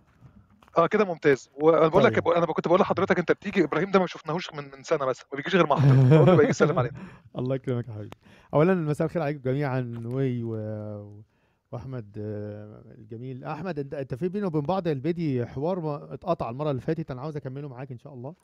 [0.78, 1.50] آه كده ممتاز.
[1.55, 2.28] وأنا بقول لك طيب.
[2.28, 5.24] أنا كنت بقول لحضرتك أنت بتيجي إبراهيم ده ما شفناهوش من من سنة بس.
[5.32, 6.07] ما بيجيش غير مع حضرتك.
[6.09, 6.94] بقول له بقى يجي يسلم علينا.
[7.38, 8.16] الله يكرمك يا حبيبي.
[8.55, 10.02] اولا مساء الخير عليكم جميعا.
[10.05, 10.55] وي و...
[11.75, 13.45] واحمد آه، الجميل.
[13.45, 17.11] أحمد أنت أنت في بينه وبين بعض البيدي حوار ما اتقطع المرة اللي فاتت.
[17.11, 18.35] أنا عاوز أكمله معاك إن شاء الله.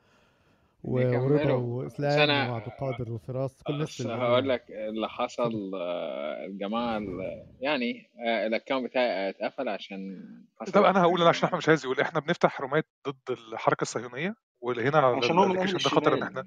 [0.85, 8.11] ورضا وإسلام وعبد القادر وفراس كل الناس هقول لك اللي حصل آه، الجماعة ال- يعني
[8.27, 10.25] آه، ال account بتاعي اتقفل عشان
[10.61, 13.17] حصل طب أنا هقول أنا عشان أحمد مش عايز يقول إحنا بنفتح رومات ضد
[13.53, 16.45] الحركة الصهيونية وهنا على عشان هو من أهل ال application ده خطر إن إحنا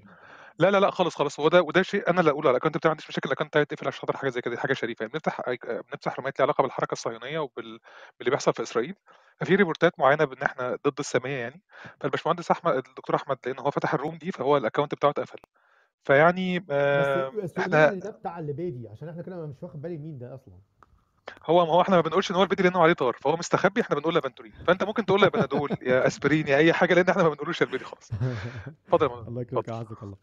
[0.60, 1.40] لا لا لا خالص خالص.
[1.40, 3.30] هو ده وده شيء أنا اللي أقوله على ال account بتاعي ما عنديش مشاكل.
[3.30, 5.04] ال account بتاعي يتقفل عشان خاطر حاجة زي كده دي حاجة شريفة.
[5.04, 5.42] يعني بنفتح
[5.92, 7.80] بنفتح رومات ليها علاقة بالحركة الصهيونية وبال
[8.20, 8.96] باللي بيحصل في إسرائيل.
[9.40, 11.62] ففي ريبورتات معينة بإن إحنا ضد السامية يعني.
[12.02, 15.40] فالباشمهندس أحمد الدكتور أحمد لأن هو فتح ال room دي فهو ال account بتاعه اتقفل.
[16.04, 19.82] فيعني بس آه بس قول إحنا ان ده بتاع الليبيدي عشان إحنا كده مش واخد
[19.82, 20.60] بالي مين ده أصلا.
[21.46, 23.96] هو ما هو إحنا ما بنقولش إن هو الليبيدي لأنه عليه طار فهو مستخبي إحنا
[23.96, 27.10] بنقول له فنتولين فأنت ممكن تقول له يا بنادول يا اسبرين يا أي حاجة لأن
[27.10, 28.10] إحنا ما بنقولوش الليبيدي خالص.
[28.88, 30.16] اتفضل الله يكرمك اعزك الله.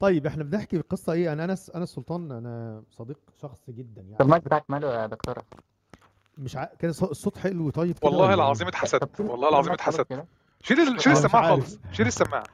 [0.00, 4.20] طيب إحنا بنحكي قصة إيه؟ أنا أنس أنس سلطان أنا صديق شخص جدا طب يعني.
[4.20, 5.42] المايك بتاعك ماله يا دكتورة؟
[6.38, 6.64] مش ع...
[6.78, 10.24] كده ص- الصوت حلو طيب والله العظيم طب اتحسدت والله العظيم اتحسدت.
[10.62, 11.78] شيل ال- شيل السماعة خالص.
[11.92, 12.44] شيل السماعة.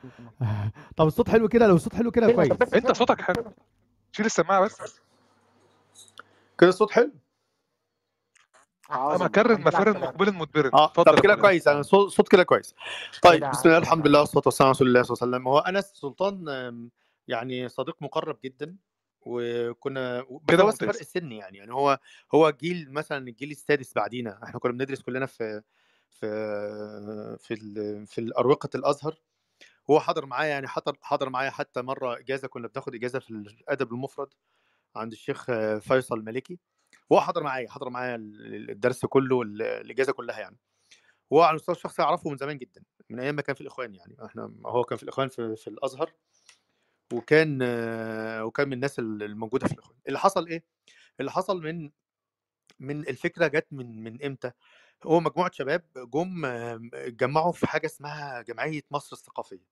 [0.96, 2.48] طب الصوت حلو كده لو الصوت حلو كده كويس.
[2.52, 3.44] طب أنت صوتك حلو.
[4.12, 5.00] شيل السماعة بس.
[6.58, 7.10] كده الصوت حلو؟
[8.90, 11.82] أما عظمه كرر الحمد لله على مفر مقبل مدبر آه اتفضل طب كده كويس أنا
[11.82, 12.74] صوت صوت كده كويس.
[13.22, 15.48] طيب بسم الله الحمد لله والصلاة والسلام على رسول الله صلى الله عليه وسلم.
[15.48, 16.90] هو أنس سلطان
[17.28, 18.76] يعني صديق مقرب جدا
[19.20, 21.58] وكنا كده هو بس فرق السن يعني.
[21.58, 21.98] يعني هو
[22.34, 24.40] هو جيل مثلا الجيل السادس بعدينا.
[24.44, 25.62] إحنا كنا بندرس كلنا في
[26.10, 26.26] في
[27.40, 29.14] في ال- في اروقه الأزهر.
[29.90, 33.92] هو حضر معايا يعني حضر حضر معايا حتى مرة إجازة كنا بناخد إجازة في الأدب
[33.92, 34.28] المفرد
[34.96, 36.58] عند الشيخ آه، فيصل مالكي
[37.12, 40.56] هو حضر معايا حضر معايا ال- الدرس كله الإجازة كلها يعني.
[41.32, 44.16] هو على المستوى الشخصي أعرفه من زمان جدا من أيام ما كان في الإخوان يعني
[44.24, 46.12] إحنا هو كان في الإخوان في, في الأزهر
[47.12, 49.98] وكان آه، وكان من الناس الموجودة في الإخوان.
[50.08, 50.64] اللي حصل إيه؟
[51.20, 51.90] اللي حصل من
[52.80, 54.50] من الفكرة جت من من إمتى؟
[55.06, 59.66] هو مجموعة شباب جم آه، اتجمعوا في حاجة اسمها جمعية مصر الثقافية.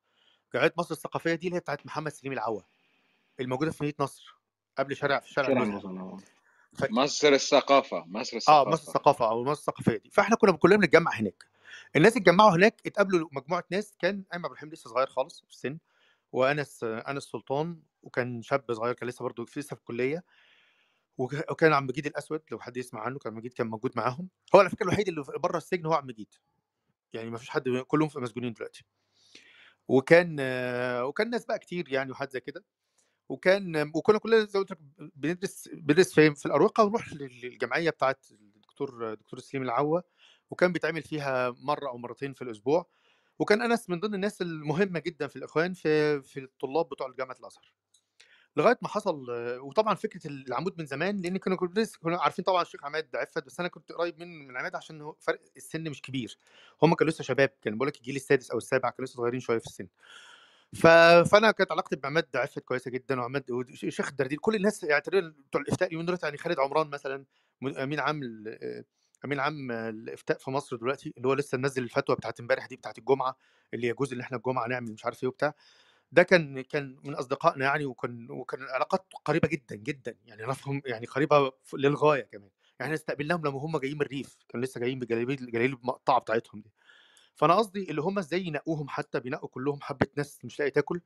[0.55, 2.61] جمعية مصر الثقافية دي اللي هي بتاعت محمد سليم العوا
[3.41, 4.35] الموجودة في مدينة نصر
[4.79, 6.17] قبل شارع في شارع شارع
[6.75, 6.85] ف...
[6.91, 10.11] مصر الثقافة مصر آه مصر الثقافة الثقافة أو مصر الثقافية دي.
[10.11, 11.45] فإحنا كنا كلنا بنتجمع هناك.
[11.97, 13.97] الناس اتجمعوا هناك اتقابلوا مجموعة ناس.
[13.99, 15.79] كان أيمن عبد الرحيم لسه صغير خالص في السن
[16.33, 20.25] وأنس أنس سلطان وكان شاب صغير كان لسه برضه في لسه في الكلية.
[21.19, 24.29] وك- وكان عم مجيد الأسود لو حد يسمع عنه كان مجيد كان موجود معاهم.
[24.55, 26.35] هو على فكرة الوحيد اللي بره السجن هو عم مجيد.
[27.13, 28.85] يعني ما فيش حد كلهم في مسجونين دلوقتي.
[29.89, 32.65] وكان آه، وكان ناس بقى كتير يعني وحاجات زي كده.
[33.29, 34.79] وكان وكنا كلنا زي ما قلت لك
[35.17, 40.01] بندرس بندرس في في الأروقة ونروح للجمعية بتاعت الدكتور دكتور سليم العوا
[40.51, 42.87] وكان بيتعمل فيها مرة أو مرتين في الأسبوع.
[43.39, 47.73] وكان أنس من ضمن الناس المهمة جدا في الإخوان في في الطلاب بتوع جامعة الأزهر.
[48.57, 49.27] لغاية ما حصل
[49.61, 53.69] وطبعا فكرة العمود من زمان لأن كنا كنا عارفين طبعا الشيخ عماد عفت بس أنا
[53.69, 56.39] كنت قريب من من عماد عشان فرق السن مش كبير.
[56.83, 59.59] هم كانوا لسه شباب كان بقول لك الجيل السادس أو السابع كانوا لسه صغيرين شوية
[59.59, 59.89] في السن.
[60.77, 65.61] فأنا كانت علاقتي بعماد عفت كويسة جدا وعماد وشيخ الدردير كل الناس يعني تقريبا بتوع
[65.61, 67.25] الإفتاء اليومين دول يعني خالد عمران مثلا
[67.83, 68.21] أمين عام
[69.25, 72.99] أمين عام الإفتاء في مصر دلوقتي اللي هو لسه منزل الفتوى بتاعت امبارح دي بتاعت
[72.99, 73.37] الجمعة
[73.75, 75.55] اللي جزء اللي إحنا الجمعة نعمل مش عارف إيه وبتاع.
[76.13, 81.07] ده كان كان من أصدقائنا يعني وكان وكان العلاقات قريبة جدا جدا يعني نفهم يعني
[81.07, 82.51] قريبة للغاية كمان.
[82.81, 86.61] يعني إحنا استقبلناهم لما هم جايين من الريف كانوا لسه جايين بجلاليب الجلاليب المقطعة بتاعتهم
[86.63, 86.73] دي.
[87.35, 91.01] فأنا قصدي اللي هم إزاي ينقوهم حتى بينقوا كلهم حبة ناس مش لاقي تاكل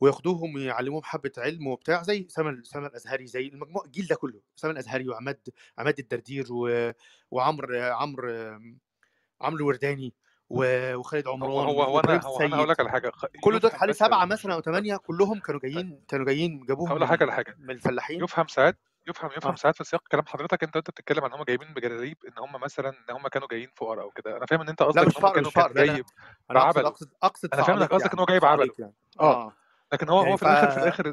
[0.00, 4.70] وياخدوهم ويعلموهم حبة علم وبتاع زي سما سما الأزهري زي المجموع الجيل ده كله سما
[4.70, 5.48] الأزهري وعماد
[5.78, 6.92] عماد الدردير و...
[7.30, 8.30] وعمرو عمرو
[9.40, 10.14] عمرو الورداني
[10.50, 10.94] و...
[10.94, 14.24] وخالد عمران هو هو أنا هو أنا هقول لك على حاجة كل دول حوالي سبعة
[14.24, 17.56] مثلا أو ثمانيه كلهم كانوا جايين كانوا جايين جابوهم هقول من لك حاجة على حاجة.
[17.58, 18.24] من الفلاحين.
[18.24, 19.56] يفهم ساعات يفهم يفهم.
[19.56, 22.88] ساعات في سياق كلام حضرتك أنت أنت بتتكلم عن هم جايبين بجلاليب إن هم مثلا
[22.88, 24.36] إن هم كانوا جايين فقراء أو كده.
[24.36, 25.80] أنا فاهم إن أنت لا قصدك مش إن هم فقر كانوا مش كان فقر لا
[25.80, 25.92] لا.
[25.92, 26.04] جايب
[26.50, 28.56] أنا أقصد بعبله أقصد أقصد أنا فاهم إنك صعاليك قصدك إن يعني هو جايب عبله
[28.66, 28.94] صعاليك يعني.
[29.20, 29.46] آه.
[29.46, 29.52] آه.
[29.92, 31.12] لكن هو يعني هو في الآخر في الآخر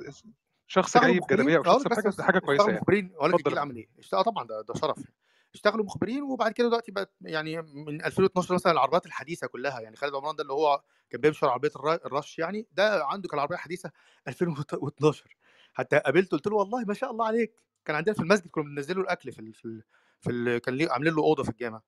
[0.68, 1.66] شخص جايب جلابيه مخبرين.
[1.66, 2.82] أو أقول شخص لك حاجة حاجة كويسة اشتغلوا يعني.
[2.82, 3.14] مخبرين.
[3.16, 5.14] أقول لك الجيل عمل إيه اشتغل طبعا ده ده شرف يعني.
[5.54, 9.96] اشتغلوا مخبرين وبعد كده دلوقتي بقت يعني من 2012 مثلا العربيات الحديثة كلها يعني.
[9.96, 13.56] خالد عمران ده اللي هو كان بيمشي عربية الر- الرش يعني ده عنده كان عربية
[13.58, 13.92] حديثة
[14.28, 15.38] 2012
[15.74, 17.56] حتى قابلته قلت له والله ما شاء الله عليك.
[17.86, 19.84] كان عندنا في المسجد كنا بننزل له الأكل في ال في ال
[20.22, 21.82] في ال كان ليه عاملين له أوضة في الجامع.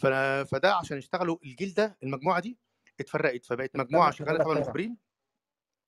[0.00, 0.06] ف-
[0.52, 2.58] فده عشان يشتغلوا الجيل ده المجموعة دي
[3.00, 4.96] اتفرقت فبقت مجموعة شغالة طبعا مخبرين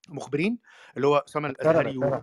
[0.08, 0.58] مخبرين
[0.96, 1.46] اللي هو دكتورة
[1.80, 2.20] الأزهري و...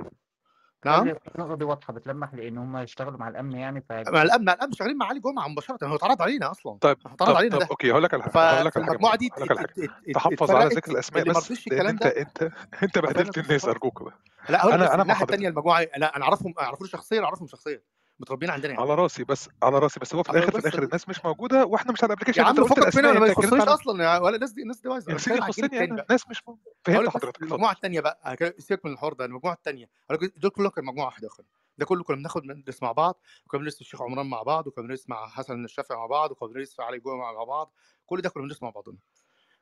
[0.86, 4.46] نعم خلي النقطة دي واضحة بتلمح لأن هم يشتغلوا مع الأمن يعني ف مع الأمن
[4.46, 6.78] مع الأمن شغالين مع علي جمعة مباشرة هو اتعرض علينا أصلا.
[6.82, 7.68] طيب اتعرض علينا طب ده.
[7.72, 9.74] أوكي هقول لك على حاجة هقول لك على حاجة
[10.06, 12.22] دي تحفظ على ذكر الأسماء بس لأن أنت ده.
[12.22, 12.52] أنت
[12.84, 13.66] أنت بهدلت الناس.
[13.66, 14.14] أرجوك بقى.
[14.50, 17.82] لا أنا أنا الناحية الثانية المجموعة لا أنا أعرفهم اعرفهم شخصيا أعرفهم شخصيا.
[18.20, 18.84] متربيين عندنا يعني.
[18.84, 21.92] على راسي بس على راسي بس هو في الآخر في الآخر الناس مش موجودة وإحنا
[21.92, 24.36] مش على يا ال application انت عم فكك فينا ولا ما يخصنيش أصلا يعني ولا
[24.36, 26.56] الناس دي الناس دي بايظه يا أنا يخصني أنا بقى الناس مش م...
[26.84, 29.90] فهمت هقول لك بس حضرتك المجموعة الثانية بقى سيبك من الحوار ده المجموعة الثانية
[30.38, 31.48] دول كلهم كانوا مجموعة واحدة يا اخوان
[31.78, 35.10] ده كله كنا بناخد ندرس مع بعض وكنا بندرس الشيخ عمران مع بعض وكنا بندرس
[35.10, 37.74] مع حسن الشافعي مع بعض وكنا بندرس علي جمعه مع بعض.
[38.06, 38.98] كل ده كنا بندرس مع بعضنا.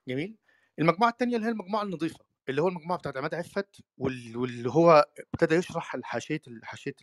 [0.08, 0.36] جميل؟
[0.80, 2.20] المجموعة الثانية اللي هي المجموعة النظيفة.
[2.50, 6.96] اللي هو المجموعة بتاعت عماد عفت وال- واللي هو ابتدى يشرح الحاشية حاشية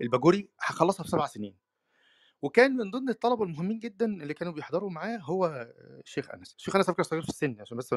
[0.00, 1.56] الباجوري خلصها في سبع سنين.
[2.42, 5.68] وكان من ضمن الطلبة المهمين جدا اللي كانوا بيحضروا معاه هو
[6.04, 6.54] الشيخ أنس.
[6.58, 7.92] الشيخ أنس فكره صغير في السن عشان بس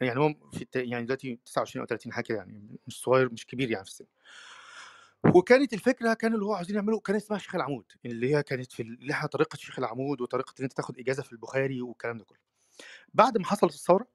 [0.00, 3.84] يعني هو في يعني دلوقتي 29 أو 30 حاجة يعني مش صغير مش كبير يعني
[3.84, 4.04] في السن.
[5.34, 8.82] وكانت الفكرة كان اللي هو عاوزين يعملوا كان اسمها شيخ العمود اللي هي كانت في
[8.82, 12.38] اللي هي طريقة شيخ العمود وطريقة إن أنت تاخد إجازة في البخاري والكلام ده كله.
[13.14, 14.06] بعد ما حصلت الثورة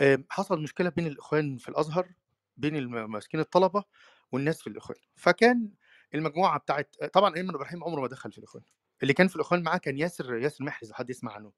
[0.00, 2.08] آم، حصل مشكلة بين الإخوان في الأزهر
[2.56, 3.84] بين ماسكين الطلبة
[4.32, 4.98] والناس في الإخوان.
[5.16, 5.70] فكان
[6.14, 8.64] المجموعة بتاعت طبعا إيمن إبراهيم عمره ما دخل في الإخوان.
[9.02, 11.52] اللي كان في الإخوان معاه كان ياسر ياسر محرز لو حد يسمع عنه.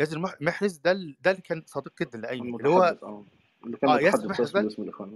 [0.00, 3.24] ياسر مح- محرز ده ده اللي كان صديق جدا لأيمن اللي هو آه.
[3.64, 4.56] اللي كان آه ياسر محرز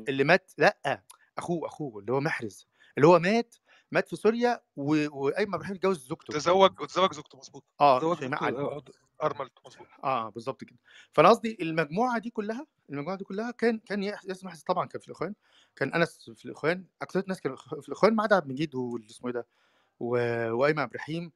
[0.09, 1.03] اللي مات لأ
[1.39, 2.69] أخوه أخوه اللي هو محرز.
[2.97, 3.55] اللي هو مات
[3.93, 5.07] مات في سوريا و...
[5.25, 6.33] وأيمن إبراهيم اتجوز زوجته.
[6.33, 7.65] تزوج وتزوج زوجته مظبوط.
[7.81, 8.41] آه تزوج شيماء
[9.23, 9.87] آه، ارملته مظبوط.
[10.05, 10.79] آه بالظبط كده.
[11.13, 15.09] فأنا قصدي المجموعة دي كلها المجموعة دي كلها كان كان ياسر محرز طبعا كان في
[15.09, 15.35] الإخوان
[15.77, 19.29] كان أنس في الإخوان أكثر الناس كانوا في الإخوان ما عدا عبد المجيد واللي اسمه
[19.29, 19.47] إيه ده
[20.01, 21.33] وأيمن إبراهيم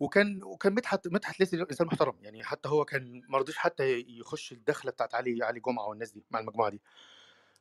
[0.00, 4.52] وكان وكان مدحت مدحت لسه إنسان محترم يعني حتى هو كان ما رضيش حتى يخش
[4.52, 6.80] الدخلة بتاعت علي علي جمعة والناس دي مع المجموعة دي.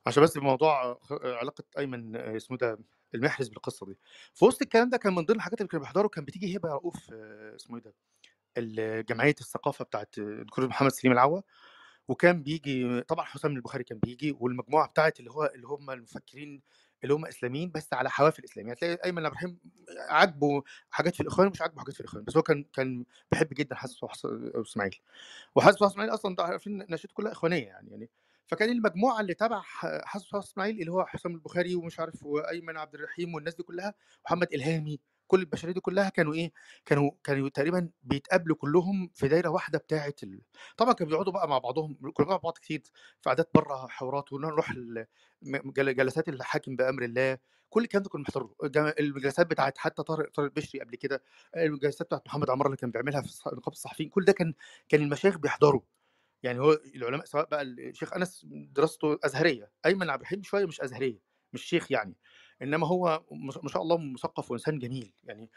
[0.07, 2.79] عشان بس موضوع علاقة أيمن آه، اسمه ده
[3.15, 3.97] المحرز بالقصة دي.
[4.33, 6.95] في وسط الكلام ده كان من ضمن الحاجات اللي كانوا بيحضروا كان بتيجي هبة رؤوف
[7.13, 7.93] آه، اسمه إيه ده
[9.09, 11.41] جمعية الثقافة بتاعت الدكتور محمد سليم العوا
[12.07, 16.61] وكان بيجي طبعا حسام البخاري كان بيجي والمجموعة بتاعت اللي هو اللي هم المفكرين
[17.03, 18.71] اللي هم إسلاميين بس على حوافل إسلامية.
[18.71, 19.59] هتلاقي أيمن إبراهيم
[20.09, 23.75] عاجبه حاجات في الإخوان ومش عاجبه حاجات في الإخوان بس هو كان كان بيحب جدا
[23.75, 24.51] حسن وحسن
[25.55, 28.09] وحسن إسماعيل أصلا عارفين نشأته كلها إخوانية يعني يعني
[28.47, 32.77] فكان المجموعة اللي تبع ح- حسن وحسن إسماعيل اللي هو حسام البخاري ومش عارف وأيمن
[32.77, 33.93] عبد الرحيم والناس دي كلها
[34.25, 34.99] محمد إلهامي
[35.31, 36.51] كل البشرية دي كلها كانوا إيه
[36.85, 40.41] كانوا كانوا تقريبا بيتقابلوا كلهم في دايرة واحدة بتاعة ال...
[40.77, 42.81] طبعا كانوا بيقعدوا بقى مع بعضهم كنا مع بعض كتير
[43.21, 44.73] في عادات بره حوارات ونروح
[45.77, 47.37] جلسات الحاكم بأمر الله
[47.69, 48.55] كل الكلام ده كنا بنحضره
[48.99, 51.23] الجلسات بتاعت حتى طارق طارق البشري قبل كده
[51.57, 54.53] الجلسات بتاعت محمد عمار اللي كان بيعملها في نقابة الصحفيين كل ده كان
[54.89, 55.81] كان المشايخ بيحضروا.
[56.43, 61.19] يعني هو العلماء سواء بقى الشيخ أنس دراسته أزهرية أيمن عبد الرحيم شوية مش أزهرية
[61.53, 62.15] مش شيخ يعني.
[62.61, 63.23] إنما هو
[63.63, 65.13] ما شاء الله مثقف وإنسان جميل.
[65.23, 65.49] يعني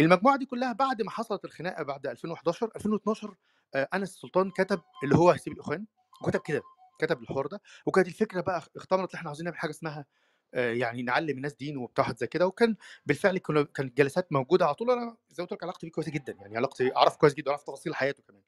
[0.00, 3.34] المجموعة دي كلها بعد ما حصلت الخناقة بعد 2011 2012
[3.74, 5.86] آه، أنس السلطان كتب اللي هو هيسيب الإخوان
[6.22, 6.62] وكتب كده
[7.00, 7.60] كتب الحوار ده.
[7.86, 10.06] وكانت الفكرة بقى اختمرت إحنا عاوزين نعمل حاجة اسمها
[10.54, 12.46] آه، يعني نعلم الناس دين وبتاع زي كده.
[12.46, 12.76] وكان
[13.06, 14.90] بالفعل كانت جلسات موجودة على طول.
[14.90, 16.32] أنا زي ما قلت لك علاقتي بيه كويسة جدا.
[16.32, 18.42] يعني علاقتي أعرف كويس جدا أعرف تفاصيل حياته كمان.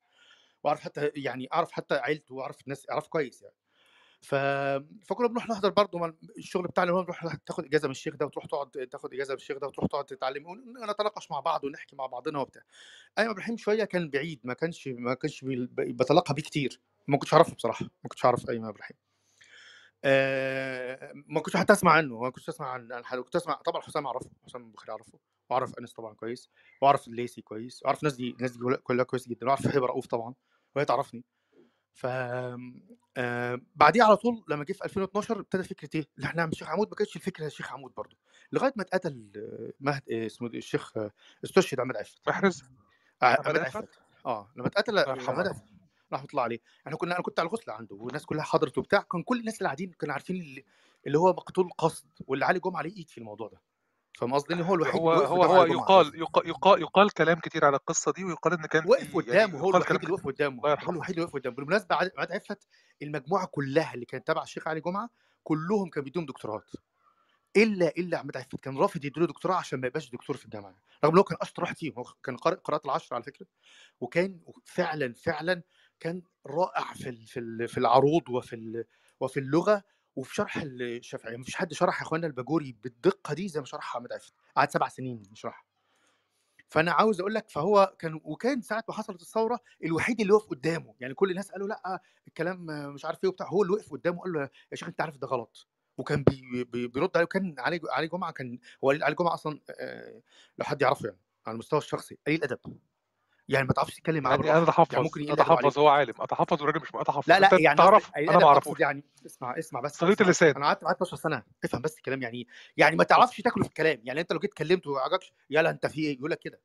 [0.64, 3.54] وأعرف حتى يعني أعرف حتى عيلته وأعرف الناس أعرف كويس يعني.
[4.22, 4.34] ف...
[5.04, 8.46] فكنا بنروح نحضر برضه الشغل بتاعنا اللي هو نروح تاخد إجازة من الشيخ ده وتروح
[8.46, 12.38] تقعد تاخد إجازة من الشيخ ده وتروح تقعد تتعلم ونتناقش مع بعض ونحكي مع بعضنا
[12.38, 12.62] وبتاع.
[13.18, 16.80] ايمن إبراهيم شوية كان بعيد ما كانش ما كانش بتلقى بيه كتير.
[17.08, 18.96] ما كنتش أعرفه بصراحة ما كنتش أعرف ايمن إبراهيم.
[20.04, 24.06] آه، ما كنتش حتى أسمع عنه ما كنتش أسمع عن حد كنت أسمع طبعا حسام
[24.06, 25.18] أعرفه حسام البخاري أعرفه
[25.50, 26.50] وأعرف أنس طبعا كويس
[26.82, 30.34] وأعرف الليسي كويس وأعرف الناس دي الناس دي كلها كويس جدا وأعرف هبة رؤوف طبعا
[30.76, 31.24] وهي تعرفني.
[31.94, 32.06] ف
[33.16, 36.68] آه بعديها على طول لما جه في 2012 ابتدى فكرة إيه؟ اللي إحنا نعمل شيخ
[36.68, 38.16] عمود ما كانتش الفكرة شيخ عمود برضه
[38.52, 41.10] لغاية ما اتقتل آه، مهد آه، اسمه؟ الشيخ آه،
[41.44, 42.28] استشهد عماد عفت.
[42.28, 42.62] محرز؟
[43.22, 43.88] ع- عماد عفت؟
[44.26, 45.64] آه لما اتقتل عماد عفت
[46.12, 46.58] رحمة الله عليه.
[46.86, 49.66] إحنا كنا أنا كنت على الغسل عنده والناس كلها حضرت وبتاع كان كل الناس اللي
[49.66, 50.64] قاعدين كانوا عارفين اللي,
[51.06, 53.60] اللي هو مقتول قصد واللي علي جمعه عليه إيد في الموضوع ده.
[54.22, 58.12] فاهم قصدي؟ هو الوحيد هو هو هو يقال يقال يقال, يقال كلام كتير على القصة
[58.12, 60.68] دي ويقال إن كان وقف يعني قدامه هو الوحيد اللي وقف قدامه.
[60.68, 61.56] هو الوحيد اللي وقف قدامه.
[61.56, 62.66] بالمناسبة عاد عفت
[63.02, 65.10] المجموعة كلها اللي كانت تبع الشيخ علي جمعة
[65.44, 66.62] كلهم كانوا بيدوهم دكتوراه
[67.56, 70.74] إلا إلا عماد عفت كان رافض يديله دكتوراه عشان ما يبقاش دكتور في الجامعة.
[71.04, 73.46] رغم إن هو كان أشطر واحد فيهم هو كان قارئ قراءة العشر على فكرة.
[74.00, 75.62] وكان فعلا فعلا
[76.00, 78.84] كان رائع في في ال- في العروض وفي
[79.20, 79.84] وفي اللغة.
[80.16, 84.12] وفي شرح الشافعيه مفيش حد شرح يا إخوانا الباجوري بالدقة دي زي ما شرحها عماد
[84.12, 85.64] عفت قعد سبع سنين يشرحها
[86.68, 90.94] فأنا عاوز أقول لك فهو كان وكان ساعة ما حصلت الثورة الوحيد اللي وقف قدامه
[91.00, 94.32] يعني كل الناس قالوا لأ الكلام مش عارف إيه وبتاع هو اللي وقف قدامه قال
[94.32, 95.68] له يا شيخ أنت عارف ده غلط.
[95.98, 99.60] وكان بي بي بيرد عليه وكان علي علي جمعة كان هو علي جمعة أصلا
[100.58, 102.58] لو حد يعرفه يعني على المستوى الشخصي قليل ادب
[103.48, 106.14] يعني ما تعرفش تتكلم معاه يعني أنا بالراحه يعني اتحفظ ممكن عليك أتحفظ هو عالم.
[106.20, 110.04] أتحفظ والراجل مش اتحفظ لا لا يعني تعرف؟ يعني أنا ما يعني اسمع اسمع بس
[110.04, 110.56] بس اللسان.
[110.56, 111.42] أنا قعدت معاه 12 سنة.
[111.64, 114.00] افهم بس الكلام يعني إيه يعني ما تعرفش تاكله في الكلام.
[114.04, 116.60] يعني أنت لو جيت كلمته وما عجبكش يلا أنت في إيه؟ يقول لك كده.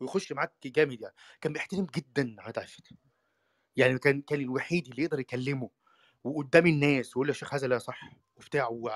[0.00, 1.14] ويخش معاك جامد يعني.
[1.40, 2.88] كان بيحترم جدا عاد عفت
[3.76, 5.70] يعني كان كان الوحيد اللي يقدر يكلمه.
[6.24, 8.00] وقدام الناس ويقول يا شيخ هذا لا صح
[8.36, 8.90] وبتاع و-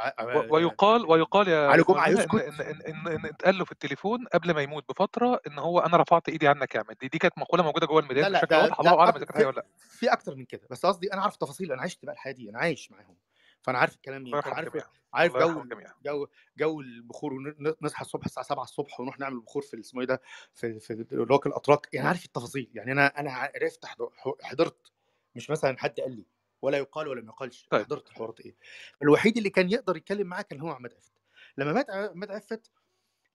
[0.50, 2.34] ويقال ويقال يا علي جمعة يسكت.
[2.34, 5.96] إن إن إن, إن اتقال له في التليفون قبل ما يموت بفترة إن هو أنا
[5.96, 8.54] رفعت إيدي عنك يا احمد دي, دي كانت مقولة موجودة جوه الميدان لا لا بشكل
[8.54, 9.66] واضح الله لا اعلم إذا كانت ولا لأ.
[9.78, 12.58] في أكتر من كده بس قصدي أنا عارف التفاصيل أنا عشت بقى الحياة دي أنا
[12.58, 13.16] عايش معاهم.
[13.62, 14.76] فأنا عارف الكلام إيه عارف
[15.12, 15.62] عارف جو
[16.04, 16.26] جو
[16.58, 20.20] جو البخور ونصحى الصبح الساعة 7 الصبح ونروح نعمل بخور في اسمه إيه ده
[20.54, 21.88] في في اللي هو الأتراك.
[21.92, 24.10] يعني عارف التفاصيل يعني أنا أنا عرفت حض-
[24.42, 24.92] حضرت
[25.34, 26.24] مش مثلا حد قال لي.
[26.62, 27.66] ولا يقال ولا ما يقالش.
[27.70, 27.82] طيب.
[27.84, 28.54] حضرت الحوارات إيه
[29.02, 31.12] الوحيد اللي كان يقدر يتكلم معاه كان هو عماد عفت.
[31.58, 32.70] لما مات عماد عفت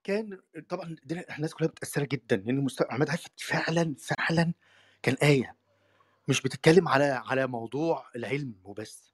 [0.03, 2.85] كان طبعا الناس كلها متاثره جدا لأن مست...
[2.91, 4.53] عماد عفت فعلا فعلا
[5.03, 5.55] كان آية
[6.27, 9.13] مش بتتكلم على على موضوع العلم وبس.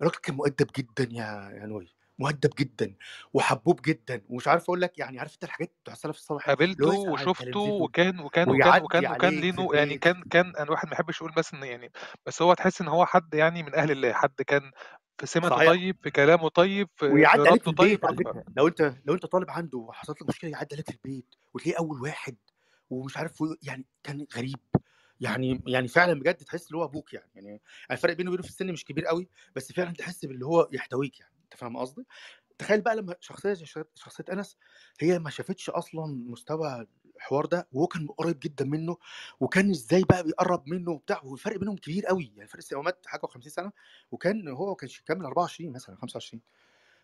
[0.00, 2.94] الراجل كان مؤدب جدا يا يا نوي مؤدب جدا
[3.32, 7.60] وحبوب جدا ومش عارف أقول لك يعني عارف أنت الحاجات بتوع السلف الصالح قابلته وشفته
[7.60, 11.32] وكان وكان وكان وكان وكان في نوع يعني كان كان أنا الواحد ما يحبش يقول
[11.36, 11.92] بس إن يعني
[12.26, 14.70] بس هو تحس إن هو حد يعني من أهل الله حد كان
[15.18, 15.68] في سمته صحيح.
[15.68, 19.26] طيب في كلامه طيب في في ويعدي عليك في طيب على لو أنت لو أنت
[19.26, 22.36] طالب عنده وحصلت لك مشكلة يعدي عليك في البيت وتلاقيه أول واحد
[22.90, 24.58] ومش عارف يعني كان غريب.
[25.20, 27.60] يعني يعني فعلا بجد تحس اللي هو أبوك يعني يعني
[27.90, 31.31] الفرق بينه وبينه في السن مش كبير قوي بس فعلا تحس باللي هو يحتويك يعني.
[31.52, 32.06] أنت فاهم قصدي؟
[32.58, 34.58] تخيل بقى لما شخصية زي شخ- شخصية أنس
[35.00, 36.86] هي ما شافتش أصلا مستوى
[37.16, 38.96] الحوار ده وهو كان قريب جدا منه
[39.40, 43.48] وكان إزاي بقى بيقرب منه وبتاع والفرق بينهم كبير قوي يعني فرق سنوات حاجة و50
[43.48, 43.72] سنة
[44.10, 46.42] وكان هو ما كانش كامل 24 مثلا 25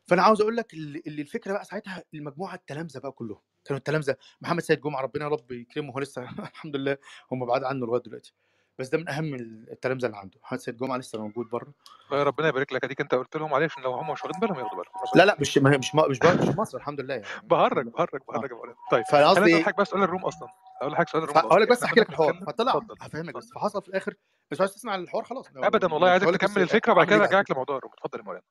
[0.06, 4.62] فأنا عاوز أقول لك اللي الفكرة بقى ساعتها المجموعة التلامذة بقى كلهم كانوا التلامذة محمد
[4.62, 6.98] سيد جمعة ربنا يا رب يكرمه هو لسه الحمد لله
[7.32, 8.34] هم بعاد عنه لغاية دلوقتي
[8.78, 10.38] بس ده من أهم التلامذه اللي عنده.
[10.42, 11.72] محمد سيد جمعة لسه موجود بره.
[12.12, 12.84] الله ربنا يبارك لك.
[12.84, 14.92] أديك أنت قلت لهم عليه عشان لو هم مش واخدين بالهم ياخدوا بالهم.
[15.14, 17.26] لا لا مش مش ما- مش مش مصر الحمد لله يعني.
[17.42, 20.48] بهرج بهرج بهرج مولانا طيب فأنا قصدي حضرتك بقى سؤال الروم أصلا.
[20.80, 22.44] أقول لحضرتك سؤال الروم الاصلي لك بس أحكي لك الحوار.
[22.46, 23.50] فطلع هفهمك بس.
[23.54, 24.14] فحصل في الآخر
[24.50, 25.46] مش عايز تسمع الحوار خلاص.
[25.56, 26.50] ابدا والله عايزك لك بس.
[26.52, 28.44] تكمل الفكرة وبعد كده أرجعك لموضوع الروم اتفضل يا مولانا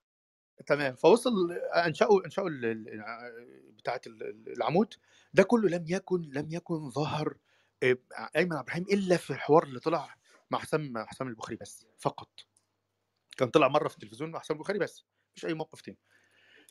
[0.67, 0.95] تمام.
[0.95, 4.93] فوصل ال- ال- بتاعة ال- العمود.
[5.33, 7.35] ده كله لم يكن لم يكن ظهر آه،
[7.83, 10.15] أيمن عبد الرحيم إلا في الحوار اللي طلع
[10.51, 12.29] مع حسام حسام البخاري بس فقط.
[13.37, 15.97] كان طلع مرة في التلفزيون مع حسام البخاري بس مفيش أي موقف تاني.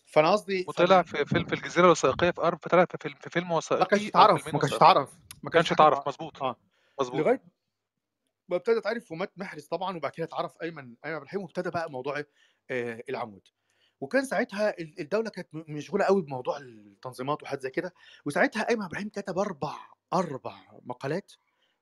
[0.06, 1.02] فأنا قصدي وطلع.
[1.02, 3.82] في فيلم في الجزيرة الوثائقية في أرب طلع في فيلم في فيلم ما كانش وثائقي
[4.52, 6.56] ما كانش اتعرف ما ما كانش كانش حاجة اتعرف اتعرف مظبوط آه
[7.00, 7.20] مظبوط.
[7.20, 7.42] لغاية
[8.48, 11.90] ما ابتدى اتعرف ومات محرز طبعا وبعد كده اتعرف أيمن أيمن عبد الرحيم وابتدى بقى
[11.90, 12.24] موضوع
[12.70, 13.48] آه، العمود.
[14.00, 17.94] وكان ساعتها ال- الدولة كانت مشغولة قوي بموضوع التنظيمات وحاجات زي كده
[18.26, 19.74] وساعتها أيمن الرحيم كتب أربع
[20.12, 21.32] أربع مقالات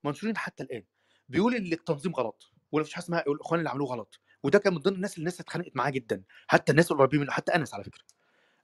[0.05, 0.85] منشورين حتى الآن
[1.29, 4.79] بيقول إن التنظيم غلط ولا مفيش حاجة اسمها الإخوان اللي عملوه غلط وده كان من
[4.81, 8.05] ضمن الناس اللي الناس اتخانقت معاه جدا حتى الناس القريبين منه حتى أنس على فكرة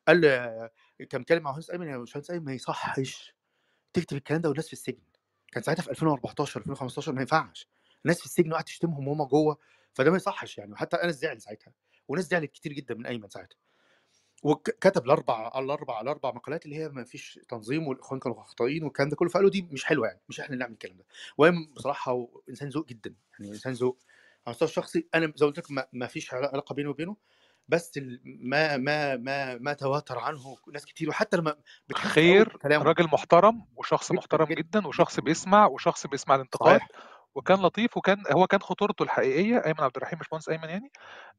[0.09, 0.71] قال آه،
[1.11, 3.35] كان بيتكلم مع مهندس أيمن يا باشمهندس أيمن ما يصحش
[3.93, 5.03] تكتب الكلام ده والناس في السجن
[5.53, 7.69] كان ساعتها في 2014 2015 ما ينفعش
[8.05, 9.59] الناس في السجن وقعدت تشتمهم وهم جوه
[9.95, 11.73] فده ما يصحش يعني وحتى أنس زعل ساعتها
[12.11, 13.57] وناس زعلت كتير جدا من أيمن ساعتها.
[14.43, 19.17] وكتب الأربع الأربع الأربع مقالات اللي هي ما فيش تنظيم والإخوان كانوا خطائين والكلام ده
[19.17, 21.05] كله فقالوا دي مش حلوة يعني مش إحنا اللي نعمل الكلام ده.
[21.39, 23.99] وأيمن بصراحة هو إنسان ذوق جدا يعني إنسان ذوق
[24.47, 25.09] على المستوى الشخصي.
[25.15, 27.17] أنا زي ما قلت لك ما, فيش علاقة بيني وبينه
[27.69, 31.09] بس ما ما ما ما تواتر عنه ناس كتير.
[31.09, 31.57] وحتى لما
[31.95, 34.87] خير راجل محترم وشخص محترم جدا جدا.
[34.87, 36.81] وشخص بيسمع وشخص بيسمع الانتقاد.
[36.81, 37.20] صحيح.
[37.35, 40.91] وكان لطيف وكان هو كان خطورته الحقيقية أيمن عبد الرحيم باشمهندس أيمن يعني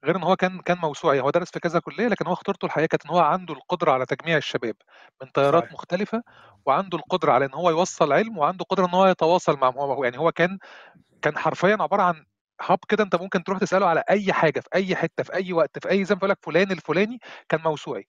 [0.06, 2.88] غير إن هو كان كان موسوعي هو درس في كذا كلية لكن هو خطورته الحقيقية
[2.88, 4.76] كانت إن هو عنده القدرة على تجميع الشباب
[5.24, 5.72] من تيارات صحيح.
[5.72, 6.24] مختلفة
[6.66, 10.18] وعنده القدرة على إن هو يوصل علم وعنده قدرة إن هو يتواصل مع هو يعني
[10.20, 10.58] هو كان
[11.22, 12.26] كان حرفيا عبارة عن
[12.62, 15.80] هاب كده أنت ممكن تروح تسأله على أي حاجة في أي حتة في أي وقت
[15.80, 17.20] في أي زي ما بقول لك فلان الفلاني
[17.50, 18.08] كان موسوعي.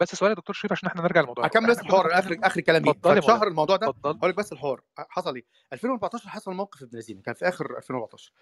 [0.00, 2.60] بس سؤال يا دكتور شريف عشان إحنا نرجع لموضوع الروم اكمل بس الحوار اخر آخر
[2.60, 4.82] كلام اتفضل يا مولانا فاتشهر الموضوع ده هقول لك بس الحوار.
[4.98, 8.32] حصل إيه؟ 2014 حصل موقف ابن لذينه كان في آخر 2014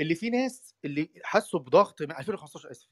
[0.00, 2.88] اللي في ناس اللي حسوا بضغط ما 2015 آسف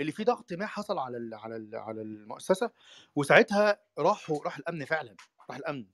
[0.00, 2.70] اللي في ضغط ما حصل على ال على ال على المؤسسة
[3.16, 5.16] وساعتها راحوا راح الأمن فعلا
[5.50, 5.86] راح الأمن.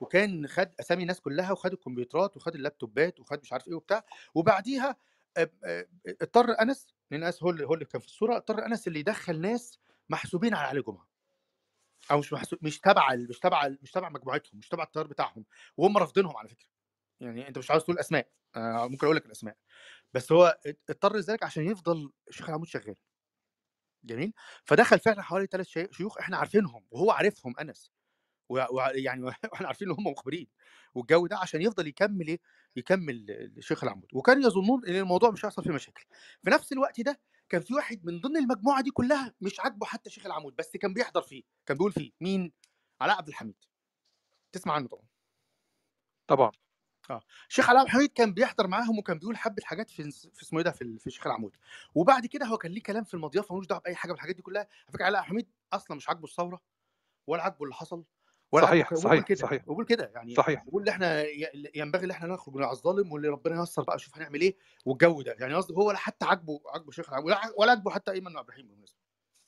[0.00, 4.04] وكان خد أسامي الناس كلها وخد الكمبيوترات وخد اللابتوبات وخد مش عارف إيه وبتاع.
[4.34, 4.96] وبعديها
[5.36, 5.86] آه، آه،
[6.22, 9.40] اضطر أنس لأن أنس هو اللي هو اللي كان في الصورة اضطر أنس اللي يدخل
[9.40, 9.78] ناس
[10.08, 11.05] محسوبين على علي جمعة.
[12.10, 15.44] أو مش محسوب مش تبع مش تبع مش تبع مجموعتهم مش تبع التيار بتاعهم
[15.76, 16.66] وهم رافضينهم على فكرة.
[17.20, 19.56] يعني أنت مش عاوز تقول أسماء آه ممكن أقول لك الأسماء.
[20.14, 20.58] بس هو
[20.90, 22.96] اضطر لذلك عشان يفضل الشيخ العمود شغال.
[24.04, 24.32] جميل؟
[24.64, 27.92] فدخل فعلا حوالي ثلاث شيوخ إحنا عارفينهم وهو عارفهم أنس.
[28.48, 30.48] ويعني وإحنا عارفين إن هم مخبرين
[30.94, 32.40] والجو ده عشان يفضل يكمل إيه؟
[32.76, 33.26] يكمل
[33.58, 34.08] الشيخ العمود.
[34.14, 36.04] وكان يظنون إن الموضوع مش هيحصل فيه مشاكل.
[36.44, 40.10] في نفس الوقت ده كان في واحد من ضمن المجموعة دي كلها مش عاجبه حتى
[40.10, 42.52] شيخ العمود بس كان بيحضر فيه كان بيقول فيه مين؟
[43.00, 43.64] علاء عبد الحميد.
[44.52, 45.06] تسمع عنه طبعا.
[46.26, 46.50] طبعا.
[47.10, 47.20] آه.
[47.48, 50.64] شيخ علاء عبد الحميد كان بيحضر معاهم وكان بيقول حبة حاجات في في اسمه إيه
[50.64, 51.56] ده في, في شيخ العمود.
[51.94, 54.42] وبعد كده هو كان ليه كلام في المضيافة ملوش دعوة بأي حاجة من الحاجات دي
[54.42, 54.62] كلها.
[54.62, 56.62] على فكرة علاء عبد الحميد أصلا مش عاجبه الثورة
[57.26, 58.04] ولا عاجبه اللي حصل.
[58.52, 59.68] ولا صحيح صحيح كده صحيح.
[59.68, 60.64] وبقول كده يعني صحيح.
[60.64, 61.24] بقول إن إحنا
[61.74, 65.36] ينبغي إن إحنا نخرج من الظالم واللي ربنا ييسر بقى شوف هنعمل إيه والجو ده.
[65.40, 67.12] يعني قصدي هو ولا حتى عاجبه عاجبه شيخ
[67.58, 68.98] ولا عاجبه حتى أيمن عبد الرحيم بالمناسبة.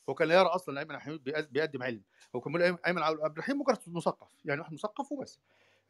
[0.08, 2.02] هو كان لا يرى أصلا أيمن عبد بيقد- بيقدم علم.
[2.36, 5.40] هو كان بيقول أيمن عبد الرحيم مجرد مثقف يعني واحد مثقف وبس.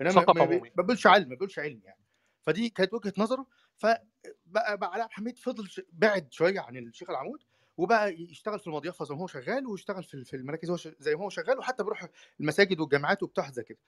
[0.00, 0.44] إنما ما
[0.76, 2.00] بيقولش علم ما بيقولش علم يعني.
[2.42, 3.46] فدي كانت وجهة نظره.
[3.76, 7.42] فبقى بقى علاء الحميد فضل بعد شوية عن الشيخ العمود
[7.78, 11.28] وبقى يشتغل في المضيافه زي ما هو شغال ويشتغل في في المراكز زي ما هو
[11.28, 12.06] شغال وحتى بيروح
[12.40, 13.78] المساجد والجامعات وبتاع زي كده.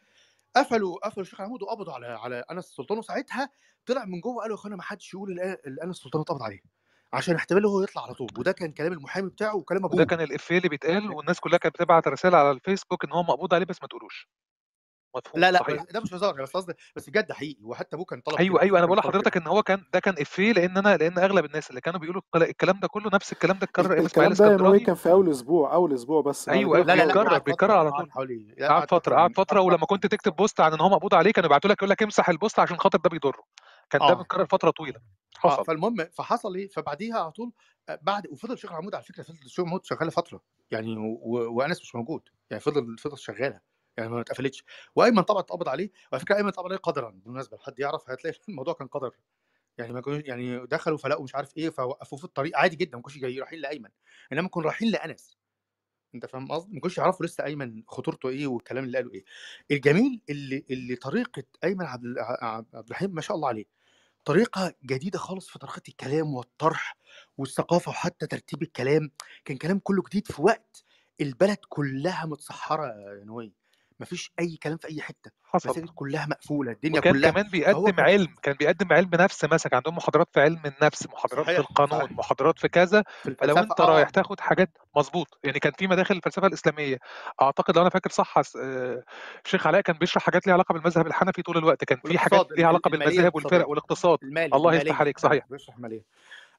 [0.56, 3.50] قفلوا قفلوا الشيخ العمود وقبضوا على على أنس السلطان وساعتها
[3.86, 6.60] طلع من جوه قالوا يا أخوانا ما حدش يقول أنس السلطان اتقبض عليه
[7.12, 8.28] عشان احتمال هو يطلع على طول.
[8.38, 10.04] وده كان كلام المحامي بتاعه وكلام أبوه.
[10.04, 13.66] كان الإفيه اللي بيتقال والناس كلها كانت بتبعت رسائل على الفيسبوك إن هو مقبوض عليه
[13.66, 14.28] بس ما تقولوش.
[15.16, 15.82] مفهوم لا لا صحيح.
[15.82, 18.78] ده مش هزار بس قصدي بس بجد حقيقي وحتى أبوه كان طلب أيوه كده أيوه
[18.78, 21.80] أنا بقول لحضرتك إن هو كان ده كان إفيه لأن أنا لأن أغلب الناس اللي
[21.80, 25.10] كانوا بيقولوا الكلا- الكلام ده كله نفس الكلام ده اتكرر الكلام ده يا كان في
[25.10, 28.10] أول أسبوع أول أسبوع بس أيوه لا لا بيتكرر بيتكرر على طول.
[28.60, 31.46] قعد فترة قعد من فترة ولما كنت تكتب post عن إن هو مقبوض عليه كانوا
[31.48, 33.42] يبعتوا لك يقول لك امسح ال post عشان خاطر ده بيضره.
[33.90, 34.14] كان ده آه.
[34.14, 35.00] متكرر فترة طويلة.
[35.44, 35.64] آه حصل.
[35.64, 37.52] فالمهم فحصل إيه؟ فبعديها على طول
[37.88, 40.40] آه، بعد وفضل شيخ العمود على فكرة فضل شيخ العمود شغاله فترة
[40.70, 40.94] يعني.
[41.24, 43.60] وأنس مش موجود يعني فضل فضل شغالة.
[44.00, 44.64] يعني ما اتقفلتش.
[44.96, 48.74] وأيمن طبعا اتقبض عليه وعلى فكرة أيمن اتقبض عليه قدرا بالمناسبة حد يعرف هتلاقي الموضوع
[48.74, 49.16] كان قدر.
[49.78, 53.18] يعني ما يعني دخلوا فلقوا مش عارف إيه فوقفوه في الطريق عادي جدا ما كانوش
[53.18, 53.90] جايين رايحين لأيمن.
[54.32, 55.36] إنما كانوا رايحين لأنس.
[56.14, 59.24] أنت فاهم قصدي؟ ما كانوش يعرفوا لسه أيمن خطورته إيه والكلام اللي قاله إيه.
[59.70, 62.14] الجميل اللي اللي طريقة أيمن عبد
[62.74, 63.64] عبد الرحيم ما شاء الله عليه
[64.24, 66.96] طريقة جديدة خالص في طريقة الكلام والطرح
[67.38, 69.10] والثقافة وحتى ترتيب الكلام.
[69.44, 70.84] كان كلام كله جديد في وقت
[71.20, 73.52] البلد كلها متسحرة يا نوي
[74.00, 75.68] مفيش أي كلام في أي حتة حصل.
[75.68, 79.76] المساجد كلها مقفولة الدنيا وكان كلها كمان بيقدم كان علم كان بيقدم علم نفس مثلا
[79.76, 83.56] عندهم محاضرات في علم النفس محاضرات في صحيح القانون صحيح محاضرات في كذا في فلو
[83.58, 84.10] انت رايح آه.
[84.10, 86.98] تاخد حاجات مظبوط يعني كان في مداخل الفلسفة الإسلامية
[87.42, 89.04] أعتقد لو أنا فاكر صح آه،
[89.44, 92.66] الشيخ علاء كان بيشرح حاجات ليها علاقة بالمذهب الحنفي طول الوقت كان في حاجات ليها
[92.66, 94.18] علاقة بالمذاهب والفرق والاقتصاد.
[94.22, 95.46] المالي الله يفتح عليك صحيح.
[95.50, 96.04] بيشرح ماليه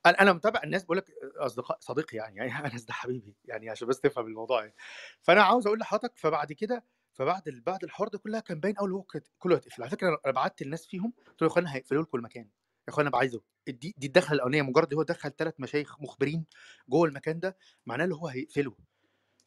[0.06, 1.06] أنا أنا متابع الناس بقول لك
[1.38, 4.76] أصدقاء صديقي يعني يعني انس ده حبيبي يعني عشان بس تفهم الموضوع يعني.
[5.22, 6.84] فأنا عاوز أقول لحضرتك فبعد كده
[7.14, 9.82] فبعد بعد الحوار ده كلها كان باين اول وقت كله هيتقفل.
[9.84, 12.44] على فكرة أنا بعت الناس فيهم قلت له يا إخوانا هيقفلوا لكم المكان.
[12.88, 16.46] يا إخوانا بعايزه دي دي الدخلة الأولانية مجرد هو دخل ثلاث مشايخ مخبرين
[16.90, 18.76] جوه المكان ده معناه اللي هو هيقفله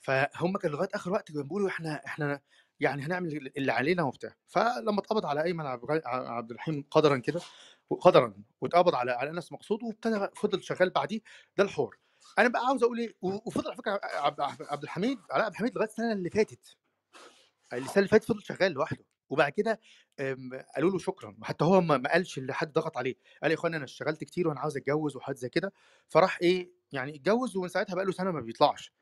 [0.01, 2.41] فهم كانوا لغاية آخر وقت كانوا بيقولوا إحنا إحنا
[2.81, 4.37] يعني هنعمل اللي علينا وبتاع.
[4.47, 7.41] فلما اتقبض على أيمن عبد الرحيم قدرا كده
[8.01, 11.21] قدرا واتقبض على على أنس مقصود وابتدى فضل شغال بعديه.
[11.57, 11.97] ده الحوار.
[12.39, 14.01] أنا بقى عاوز أقول إيه وفضل على فكرة
[14.71, 16.77] عبد الحميد علاء عبد الحميد لغاية السنة اللي فاتت
[17.75, 19.81] السنة اللي فاتت فضل شغال لوحده وبعد كده
[20.21, 23.77] أم، قالوا له شكرا وحتى هو ما قالش اللي حد ضغط عليه قال يا اخوانا
[23.77, 25.73] أنا اشتغلت كتير وأنا عاوز أتجوز وحاجات زي كده
[26.09, 28.93] فراح إيه يعني اتجوز ومن ساعتها بقى له سنة ما بيطلعش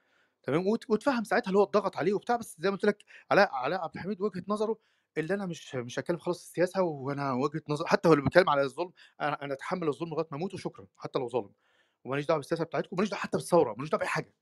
[0.43, 3.81] تمام؟ واتفهم ساعتها اللي هو اتضغط عليه وبتاع بس زي ما قلت لك علاء علاء
[3.81, 4.79] عبد الحميد وجهة نظره
[5.19, 8.63] اللي أنا مش مش هتكلم خلاص السياسة وأنا وجهة نظر حتى هو اللي بيتكلم على
[8.63, 11.51] الظلم أنا أتحمل الظلم لغاية ما أموت وشكرا حتى لو ظالم
[12.05, 14.35] وماليش دعوة بالسياسة بتاعتكم وماليش دعوة حتى بالثورة ماليش دعوة بأي حاجة.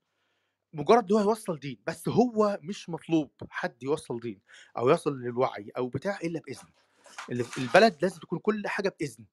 [0.73, 4.39] مجرد هو يوصل دين بس هو مش مطلوب حد يوصل دين
[4.77, 7.43] أو يصل للوعي أو بتاع إلا بإذن.
[7.43, 9.25] في البلد لازم تكون كل حاجة بإذن.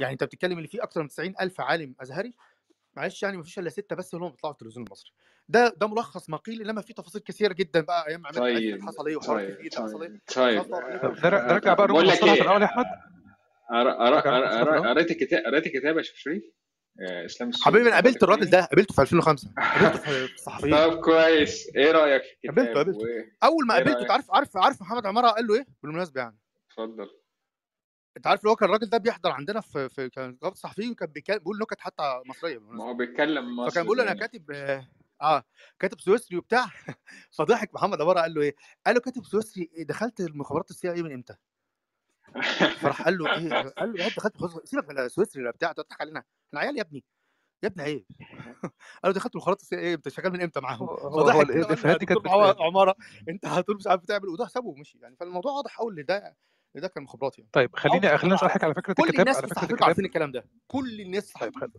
[0.00, 2.34] يعني أنت بتتكلم اللي فيه أكتر من 90 ألف عالم أزهري
[2.96, 5.10] معلش يعني مفيش إلا ستة بس اللي هم بيطلعوا في التلفزيون المصري.
[5.48, 9.06] ده ده ملخص ما قيل إنما في تفاصيل كثيرة جدا بقى أيام عماد طيب حصل
[9.06, 10.20] إيه وحوارات طيب كتير حصل إيه.
[10.34, 12.84] طيب مش طيب نرجع بقى في إيه؟ الأول يا أحمد.
[13.72, 14.20] نرجع
[14.82, 16.42] في قريت الكتاب قريت الكتاب يا شيخ شريف؟
[17.00, 21.70] إسلام السوق حبيبي أنا قابلت الراجل ده قابلته في 2005 قابلته في الصحفيين طب كويس.
[21.76, 23.06] إيه رأيك في قابلته الكتاب قابلته
[23.44, 26.38] أول ما قابلته رأيك؟ أنت عارف عارف عارف محمد عمارة قال له إيه؟ بالمناسبة يعني.
[26.70, 27.08] اتفضل.
[28.16, 31.12] أنت عارف اللي هو كان الراجل ده بيحضر عندنا في في كان نقابه الصحفيين وكان
[31.12, 34.88] بيقول نكت حتى مصرية ما هو بيتكلم فكان مصري بيقول له أنا كاتب آه
[35.22, 35.44] آه،
[35.78, 36.66] كاتب سويسري وبتاع.
[37.38, 38.54] فضحك محمد عمارة قال له إيه؟
[38.86, 41.34] قال له كاتب سويسري إيه، دخلت المخابرات ال CIA من إمتى؟
[42.80, 46.22] فراح قال له إيه؟ قال له دخلت مخابرات- سيبك من سويسري ولا بتاع تضحك علينا.
[46.48, 47.04] إحنا عيال يا ابني
[47.62, 48.06] يا ابني عيب.
[49.02, 52.28] قال له دخلت مخابرات ال CIA إمتى شغال من إمتى معاهم؟ هو الافيهات دي كانت
[52.60, 52.94] عمارة
[53.28, 54.98] انت هتقول مش عارف تعمل وده سابه ومشي.
[54.98, 56.36] يعني فالموضوع واضح قوي ده
[56.74, 57.50] ده كان مخابرات يعني.
[57.52, 59.28] طيب خليني خليني اسالك على فكرة كل الكتاب.
[59.28, 60.44] على فكرة الكتاب عارفين الكلام ده.
[60.66, 61.70] كل الناس طيب خل...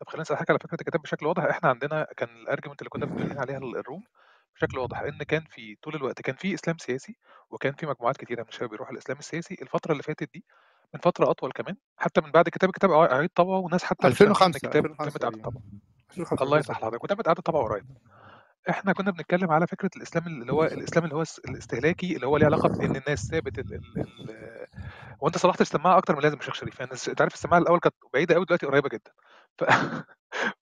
[0.00, 1.42] طب خليني اسالك على فكرة الكتاب بشكل واضح.
[1.44, 4.04] إحنا عندنا كان الأرجيومنت اللي كنا بنبني عليها ال- الروم.
[4.54, 7.16] بشكل واضح لأن كان في طول الوقت كان في إسلام سياسي
[7.50, 9.56] وكان في مجموعات كتيرة من الشباب بيروحوا الإسلام السياسي.
[9.62, 10.44] الفترة اللي فاتت دي
[10.94, 14.36] من فترة أطول كمان حتى من بعد كتاب الكتاب أعيد طبعه وناس حتى مش فاهمين
[14.36, 15.62] ان 2005 الكتاب 2005 تمت اعاده تقريبا طبعه
[16.10, 17.84] 2005 الله 2006 يفتح عليك وتمت اعاده طبعه قريب.
[18.70, 22.36] إحنا كنا بنتكلم على فكرة الإسلام اللي هو الإسلام اللي هو الس- الاستهلاكي اللي هو
[22.36, 23.74] ليه علاقة بإن الناس سابت ال...
[23.74, 23.80] ال...
[24.30, 24.66] ال...
[25.20, 26.80] وأنت صلحت السماعه أكتر من لازم يا شيخ شريف.
[26.80, 29.10] يعني أنت عارف السماعة الأول كانت بعيدة قوي دلوقتي قريبة جدا.
[29.58, 29.64] ف...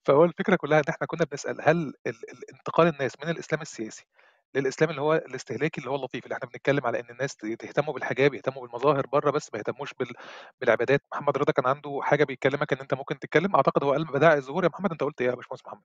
[0.06, 1.94] فهو الفكرة كلها إن إحنا كنا بنسأل هل ال...
[2.06, 2.50] ال...
[2.54, 4.06] انتقال الناس من الإسلام السياسي
[4.54, 8.34] للإسلام اللي هو الاستهلاكي اللي هو اللطيف اللي إحنا بنتكلم على إن الناس تهتموا بالحجاب
[8.34, 10.12] يهتموا بالمظاهر بره بس ما يهتموش بال...
[10.60, 11.02] بالعبادات.
[11.12, 14.64] محمد رضا كان عنده حاجة بيكلمك إن أنت ممكن تتكلم أعتقد هو قال بدائع الظهور
[14.64, 15.82] يا محمد أنت قلت إيه يا باشمهندس محمد؟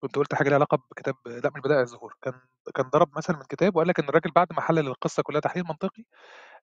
[0.00, 2.34] كنت قلت حاجة ليها علاقة بكتاب لأ مش بدائع الظهور كان
[2.74, 5.64] كان ضرب مثل من كتاب وقال لك إن الراجل بعد ما حلل القصة كلها تحليل
[5.68, 6.04] منطقي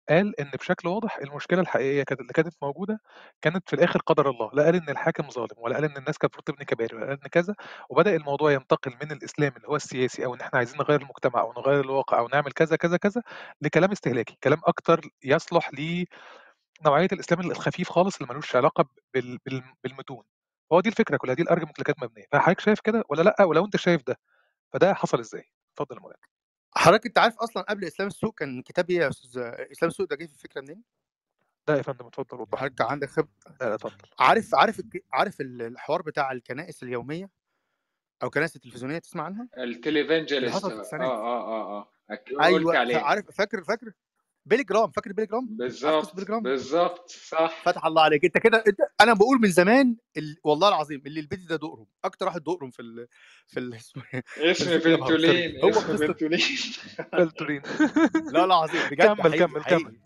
[0.09, 3.01] قال إن بشكل واضح المشكلة الحقيقية كانت اللي كانت موجودة
[3.41, 6.33] كانت في الآخر قدر الله لا قال إن الحاكم ظالم ولا قال إن الناس كانت
[6.35, 7.55] المفروض تبني كباري ولا قال إن كذا
[7.89, 11.53] وبدأ الموضوع ينتقل من الإسلام اللي هو السياسي أو إن إحنا عايزين نغير المجتمع أو
[11.57, 13.21] نغير الواقع أو نعمل كذا كذا كذا
[13.61, 19.39] لكلام استهلاكي كلام أكتر يصلح لنوعيه الإسلام الخفيف خالص اللي ملوش علاقة بال...
[19.45, 19.63] بال...
[19.83, 20.23] بالمتون.
[20.73, 23.65] هو دي الفكرة كلها دي الارجمنت اللي كانت مبنية فحضرتك شايف كده ولا لأ؟ ولو
[23.65, 24.19] أنت شايف ده
[24.73, 25.43] فده حصل إزاي؟
[25.73, 26.32] اتفضل يا مولانا
[26.83, 30.15] حضرتك أنت عارف أصلا قبل إسلام السوق كان كتاب إيه يا أستاذ؟ إسلام السوق ده
[30.15, 30.83] جه في الفكرة منين؟
[31.67, 33.29] لا يا فندم اتفضل وضح حضرتك عندك خبرة؟
[33.61, 33.95] لا لا اتفضل.
[34.19, 34.81] عارف عارف
[35.13, 37.29] عارف ال- الحوار بتاع الكنائس اليومية
[38.23, 40.65] أو كنائس التلفزيونية تسمع عنها؟ التليفانجلست.
[40.67, 41.89] في آه آه آه آه.
[42.43, 43.93] أيوه عليه عارف فاكر فاكر؟
[44.45, 47.61] بيلي جرام فاكر بيلي جرام؟ بالظبط؟ بالظبط صح.
[47.65, 48.25] فتح الله عليك.
[48.25, 50.37] انت كده انت أنا بقول من زمان ال...
[50.43, 53.07] والله العظيم اللي البيت ده دقرم أكتر واحد دقرم في ال...
[53.47, 53.73] في ال...
[54.13, 56.39] إيه؟ اسم سوري فنتولين هو فنتولين
[57.11, 59.05] فلترين لا لا العظيم بجد.
[59.05, 59.99] كمل كمل كمل.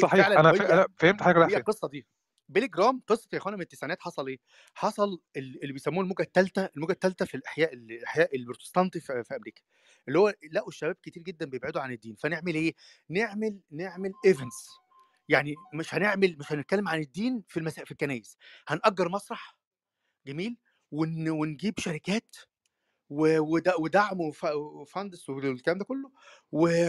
[0.00, 2.06] صحيح أنا أنا فهمت حاجة فين القصة دي.
[2.48, 4.38] بيلي جرام قصة يا إخوانا من التسعينات حصل إيه؟
[4.74, 9.62] حصل ال- اللي بيسموه الموجة الثالثه الموجة الثالثه في الأحياء الأحياء البروتستانتي في, في أمريكا
[10.08, 12.74] اللي هو لقوا الشباب كتير جدا بيبعدوا عن الدين فنعمل إيه؟
[13.08, 14.68] نعمل نعمل ايفنتس
[15.28, 17.84] يعني مش هنعمل مش هنتكلم عن الدين في المسا...
[17.84, 18.36] في الكنائس
[18.68, 19.56] هنأجر مسرح
[20.26, 20.56] جميل
[20.92, 21.28] ون...
[21.28, 22.36] ونجيب شركات
[23.10, 26.10] ودعم وف- وفاندس والكلام ده كله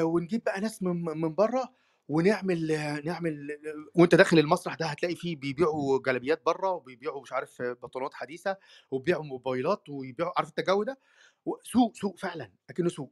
[0.04, 1.74] ونجيب بقى ناس من من بره
[2.10, 2.68] ونعمل
[3.06, 3.48] نعمل
[3.96, 8.58] وأنت داخل المسرح ده هتلاقي فيه بيبيعوا جلابيات بره وبيبيعوا مش عارف بطانات حديثة
[8.92, 11.00] وبيبيعوا موبايلات ويبيعوا عارف أنت الجو ده
[11.64, 13.10] سوق سوق فعلا أكنه سوق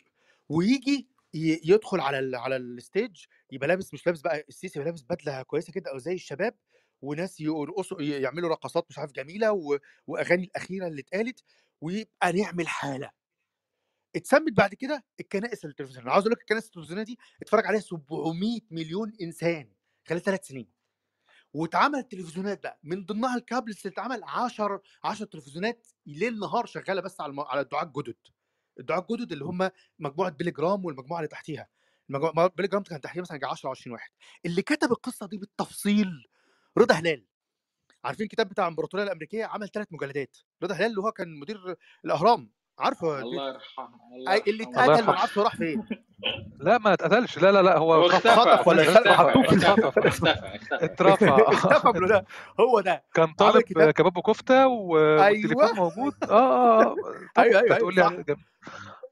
[0.50, 1.10] ويجي
[1.66, 5.74] يدخل على ال على الستيج يبقى لابس مش لابس بقى السيسي يبقى لابس بدلة كويسة
[5.74, 6.56] كده أو زي الشباب
[7.02, 9.52] وناس يرقصوا يعملوا رقصات مش عارف جميلة.
[10.08, 11.44] وأغاني الأخيرة اللي اتقالت
[11.82, 13.12] ويبقى نعمل حالة
[14.16, 16.12] اتسمت بعد كده الكنائس التلفزيونية.
[16.12, 19.74] عاوز أقول لك الكنائس التلفزيونية دي اتفرج عليها 700 مليون إنسان
[20.08, 20.68] خلال ثلاث سنين.
[21.54, 27.02] واتعمل تلفزيونات بقى من ضمنها ال cables اللي اتعمل 10 10 تلفزيونات ليل نهار شغالة
[27.02, 28.16] بس على على الدعاة الجدد
[28.80, 31.68] الدعاة الجدد اللي هم مجموعة بيلي جرام والمجموعة اللي تحتيها.
[32.10, 34.10] المجموعة بيلي جرام كان تحتيها مثلا 10 20 واحد.
[34.46, 36.28] اللي كتب القصة دي بالتفصيل
[36.78, 37.26] رضا هلال.
[38.04, 40.38] عارفين الكتاب بتاع الإمبراطورية الأمريكية؟ عمل ثلاث مجلدات.
[40.64, 42.52] رضا هلال اللي هو كان مدير الأهرام.
[42.80, 43.88] عارفه الله يرحمه
[44.30, 45.88] أي- اللي اتقتل ما هو راح فين؟
[46.60, 47.38] لا ما اتقتلش.
[47.40, 48.68] لا لا لا هو خطف.
[48.68, 51.38] ولا اختفى؟ اختفى اختفى اختفى اترفع.
[51.54, 52.26] اختفى ده
[52.60, 53.04] هو ده.
[53.14, 53.62] كان طالب
[53.92, 55.74] كباب وكفتة والتليفون أيوه.
[55.76, 56.14] موجود.
[56.24, 56.96] آه آه آه.
[57.36, 58.36] طب أيوه أيوه هتقول أيوه لي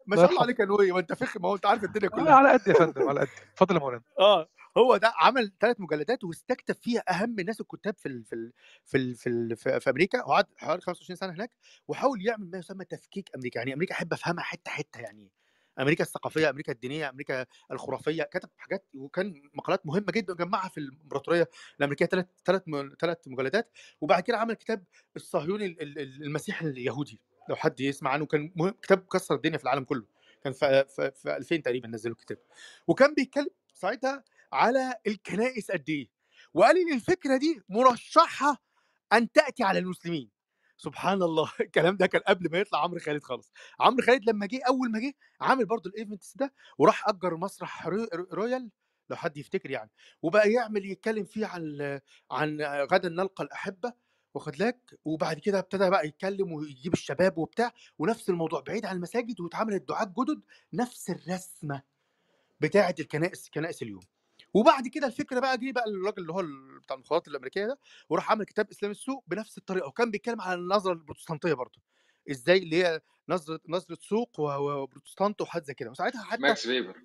[0.08, 2.12] ما شاء الله عليك يا نوي ما انت فخم ما هو انت عارف الدنيا آه
[2.12, 2.34] كلها.
[2.34, 3.28] على قد يا فندم على قد.
[3.54, 4.48] اتفضل يا مولانا آه.
[4.78, 8.54] هو ده عمل ثلاث مجلدات واستكتب فيها أهم الناس الكتاب في ال في ال
[8.86, 11.52] في ال في, ال في, في أمريكا وقعد حوالي 25 سنة هناك
[11.88, 13.58] وحاول يعمل ما يسمى تفكيك أمريكا.
[13.60, 15.32] يعني أمريكا أحب أفهمها حتة حتة يعني.
[15.80, 18.24] أمريكا الثقافية أمريكا الدينية أمريكا الخرافية.
[18.24, 21.50] كتب حاجات وكان مقالات مهمة جدا جمعها في الإمبراطورية
[21.80, 22.62] الأمريكية ثلاث ثلاث
[23.00, 23.72] ثلاث مجلدات.
[24.02, 24.84] وبعد كده عمل كتاب
[25.16, 28.26] الصهيوني ال- ال- ال- المسيح اليهودي لو حد يسمع عنه.
[28.26, 30.06] كان مهم كتاب كسر الدنيا في العالم كله.
[30.44, 30.86] كان في
[31.28, 32.38] 2000 تقريبا نزلوا الكتاب.
[32.88, 36.10] وكان بيتكلم ساعتها على الكنائس قد إيه؟
[36.54, 38.64] وقال إن الفكرة دي مرشحة
[39.14, 40.32] أن تأتي على المسلمين.
[40.78, 41.52] سبحان الله.
[41.62, 43.52] الكلام ده كان قبل ما يطلع عمرو خالد خالص.
[43.80, 47.88] عمرو خالد لما جه أول ما جه عامل برضو ال events ده وراح أجر مسرح
[47.88, 48.72] رو- رويال
[49.10, 49.92] لو حد يفتكر يعني.
[50.22, 52.00] وبقى يعمل يتكلم فيه عن
[52.32, 52.62] عن
[52.92, 53.94] غدا نلقى الأحبة
[54.34, 58.62] واخد لك؟ وبعد كده ابتدى بقى يتكلم ويجيب الشباب وبتاع ونفس الموضوع.
[58.62, 60.42] بعيد عن المساجد واتعمل الدعاة الجدد
[60.74, 61.82] نفس الرسمة
[62.62, 64.02] بتاعة الكنائس كنائس اليوم.
[64.54, 66.44] وبعد كده الفكرة بقى جه بقى الراجل اللي هو
[66.84, 67.80] بتاع المخابرات الأمريكية ده
[68.10, 71.80] وراح عمل كتاب اسلام السوق بنفس الطريقة وكان بيتكلم على النظرة البروتستانتية برضه.
[72.32, 75.90] إزاي اللي هي نظرة نظرة سوق وبروتستانت وحاجات زي كده.
[75.92, 76.98] وساعتها حتى ماكس ويبر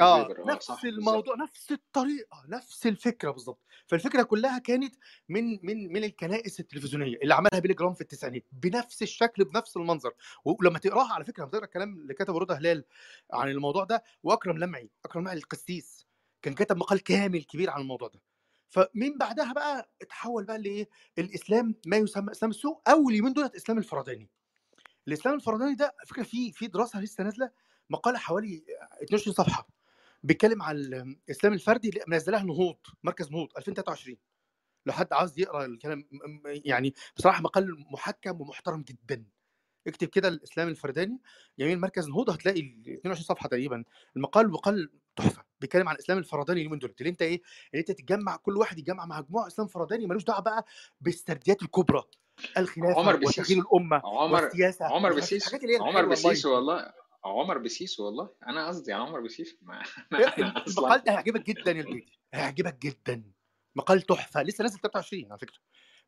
[0.00, 4.94] آه نفس صح الموضوع نفس الطريقة نفس الفكرة بالظبط فالفكرة كلها كانت
[5.28, 10.12] من من من الكنائس التلفزيونية اللي عملها بيلي جرام في التسعينات بنفس الشكل بنفس المنظر.
[10.44, 12.84] ولما تقراها على فكرة لما تقرا الكلام اللي كتبه رضا هلال
[13.32, 16.07] عن الموضوع ده وأكرم لمعي أكرم لمعي القسيس
[16.42, 18.20] كان كتب مقال كامل كبير عن الموضوع ده.
[18.68, 20.88] فمن بعدها بقى اتحول بقى لإيه؟
[21.18, 24.28] الإسلام ما يسمى اسلام السوق أو اليومين دولت اسلام الفرداني
[25.08, 27.50] الإسلام الفرداني ده على فكرة في في دراسة لسه نازلة
[27.90, 28.64] مقاله حوالي
[29.02, 29.68] 22 صفحة
[30.22, 34.16] بيتكلم عن الإسلام الفردي اللي منزلها نهوض مركز نهوض 2023
[34.86, 36.08] لو حد عاوز يقرأ الكلام
[36.44, 39.24] يعني بصراحة مقال محكم ومحترم جدا.
[39.86, 41.18] اكتب كده الإسلام الفرداني
[41.58, 43.84] يمين مركز نهوض هتلاقي ال 22 صفحة تقريبا.
[44.16, 45.44] المقال مقال تحفة.
[45.60, 47.42] بيتكلم عن الاسلام الفرداني اليومين دول اللي أنت إيه
[47.74, 50.64] اللي أنت تتجمع كل واحد يتجمع مع مجموعة إسلام فرداني ملوش دعوة بقى
[51.00, 52.02] بالسرديات الكبرى
[52.58, 55.12] الخلافة عمر وتغيير الأمة عمر والسياسة عمر
[55.70, 56.92] هي عمر بسيسو والله
[57.24, 59.82] عمر بسيسو والله أنا قصدي على عمر بسيسو ما
[60.68, 63.32] المقال ده هيعجبك جدا يا لبيدي هيعجبك جدا.
[63.76, 65.58] مقال تحفة لسه نازل 23 على فكرة.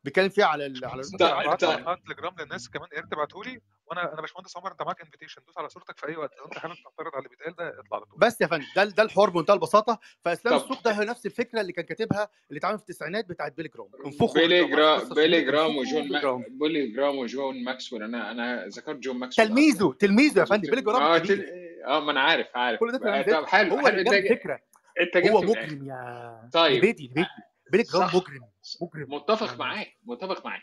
[0.05, 0.85] بيتكلم فيها على ال...
[0.85, 4.20] على انت ممكن ابعت انت على تليجرام للناس كمان يا ريت تبعته لي وأنا أنا
[4.20, 6.31] باشمهندس عمر أنت معاك invitation دوس على صورتك في أي وقت.
[6.39, 8.18] لو أنت حابب تعترض على اللي بيتقال ده اطلع على طول.
[8.18, 10.01] بس يا فندم ده ده الحوار بمنتهى البساطة.
[10.24, 13.68] فإسلام السوق ده هو نفس الفكرة اللي كان كاتبها اللي اتعمل في التسعينات بتاعت بيلي
[13.68, 13.89] جرام.
[14.06, 16.20] انفخوا بيلي جرام بيلي جرام وجون بيلي ما...
[16.20, 16.44] جرام.
[16.48, 18.02] بيلي جرام وجون ماكسويل.
[18.02, 19.48] أنا أنا ذكرت جون ماكسويل.
[19.48, 20.70] تلميذه تلميذه يا فندم.
[20.70, 21.47] بيلي جرام آه تل...
[21.86, 22.81] آه ما أنا عارف عارف.
[22.81, 23.74] كل ده تلاميذ طب حلو.
[23.74, 24.60] هو الفكرة
[25.01, 26.78] أنت هو مجرم يا طيب.
[26.78, 27.28] لبيدي لبيدي
[27.70, 28.51] بيلي جرام مجرم.
[28.82, 29.14] مجرم.
[29.14, 29.59] متفق يعني.
[29.59, 30.62] معاك متفق معاك.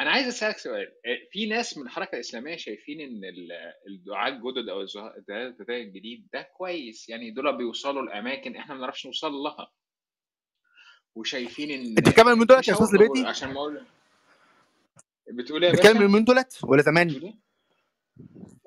[0.00, 0.92] أنا عايز أسألك سؤال.
[1.32, 3.52] في ناس من الحركة الإسلامية شايفين إن ال-
[3.88, 4.80] الدعاة الجدد أو
[5.18, 7.08] الدعاة الجديد ده كويس.
[7.08, 9.72] يعني دول بيوصلوا لأماكن إحنا ما نعرفش نوصل لها.
[11.14, 13.82] وشايفين إن أنت بتتكلم من دولت يا أستاذ لبيدي عشان ما أقول
[15.30, 17.34] بتقول إيه بتتكلم من دولت ولا زمان؟ إيه؟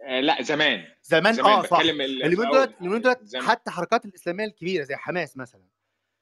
[0.03, 0.85] آه لا زمان.
[1.03, 1.51] زمان زمان.
[1.51, 1.77] آه صح.
[1.80, 5.61] بتكلم ال- في اليومين اول دولت حتى حركات الإسلامية الكبيرة زي حماس مثلا.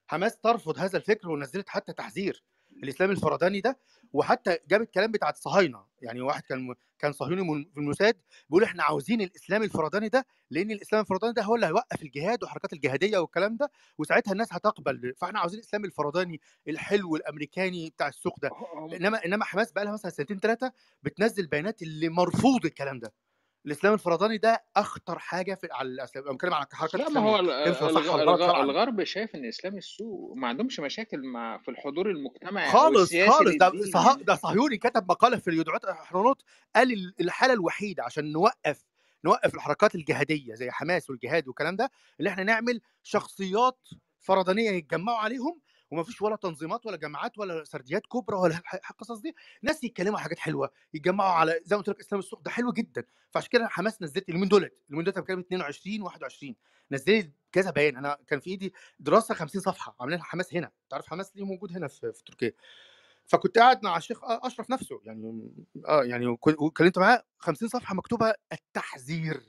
[0.07, 2.43] حماس ترفض هذا الفكر ونزلت حتى تحذير
[2.83, 3.79] الإسلام الفرداني ده
[4.13, 8.15] وحتى جابت كلام بتاع الصهاينه يعني واحد كان كان صهيوني في الموساد
[8.49, 12.73] بيقول إحنا عاوزين الإسلام الفرداني ده لأن الإسلام الفرداني ده هو اللي هيوقف الجهاد وحركات
[12.73, 15.13] الجهادية والكلام ده وساعتها الناس هتقبل.
[15.17, 18.49] فإحنا عاوزين الإسلام الفرداني الحلو الأمريكاني بتاع السوق ده.
[18.53, 20.71] هم- انما إنما حماس بقى لها مثلا سنتين ثلاثة
[21.03, 23.13] بتنزل بيانات اللي مرفوض الكلام ده.
[23.67, 27.73] الإسلام الفرداني ده أخطر حاجة في على الاسلام أنا بتكلم عن حركات لا ما هو
[27.73, 28.03] صح
[28.37, 33.55] شرعا الغرب شايف إن إسلام السوق ما عندهمش مشاكل مع في الحضور المجتمعي خالص خالص.
[33.57, 33.67] ده.
[34.01, 36.41] يعني ده صهيوني كتب مقالة في اليدعوات الاحرانوت
[36.75, 38.83] قال ال- الحالة الوحيدة عشان نوقف
[39.25, 43.87] نوقف الحركات الجهادية زي حماس والجهاد والكلام ده اللي إحنا نعمل شخصيات
[44.19, 45.59] فردانيه يتجمعوا عليهم
[45.91, 48.61] وما فيش ولا تنظيمات ولا جماعات ولا سرديات كبرى ولا
[48.91, 52.51] القصص دي ناس يتكلموا حاجات حلوة يتجمعوا على زي ما قلت لك إسلام السوق ده
[52.51, 53.03] حلو جدا.
[53.31, 56.55] فعشان كده حماس نزلت اليومين دولت اليومين دولت بتكلم 22 21
[56.91, 60.71] نزلت كذا بيان أنا كان في إيدي دراسة 50 صفحة عاملينها حماس هنا.
[60.89, 62.51] تعرف حماس ليه موجود هنا في, في تركيا؟
[63.25, 65.51] فكنت قاعد مع الشيخ أشرف نفسه يعني
[65.87, 69.41] آه يعني وك- وكلمت معاه 50 صفحة مكتوبة التحذير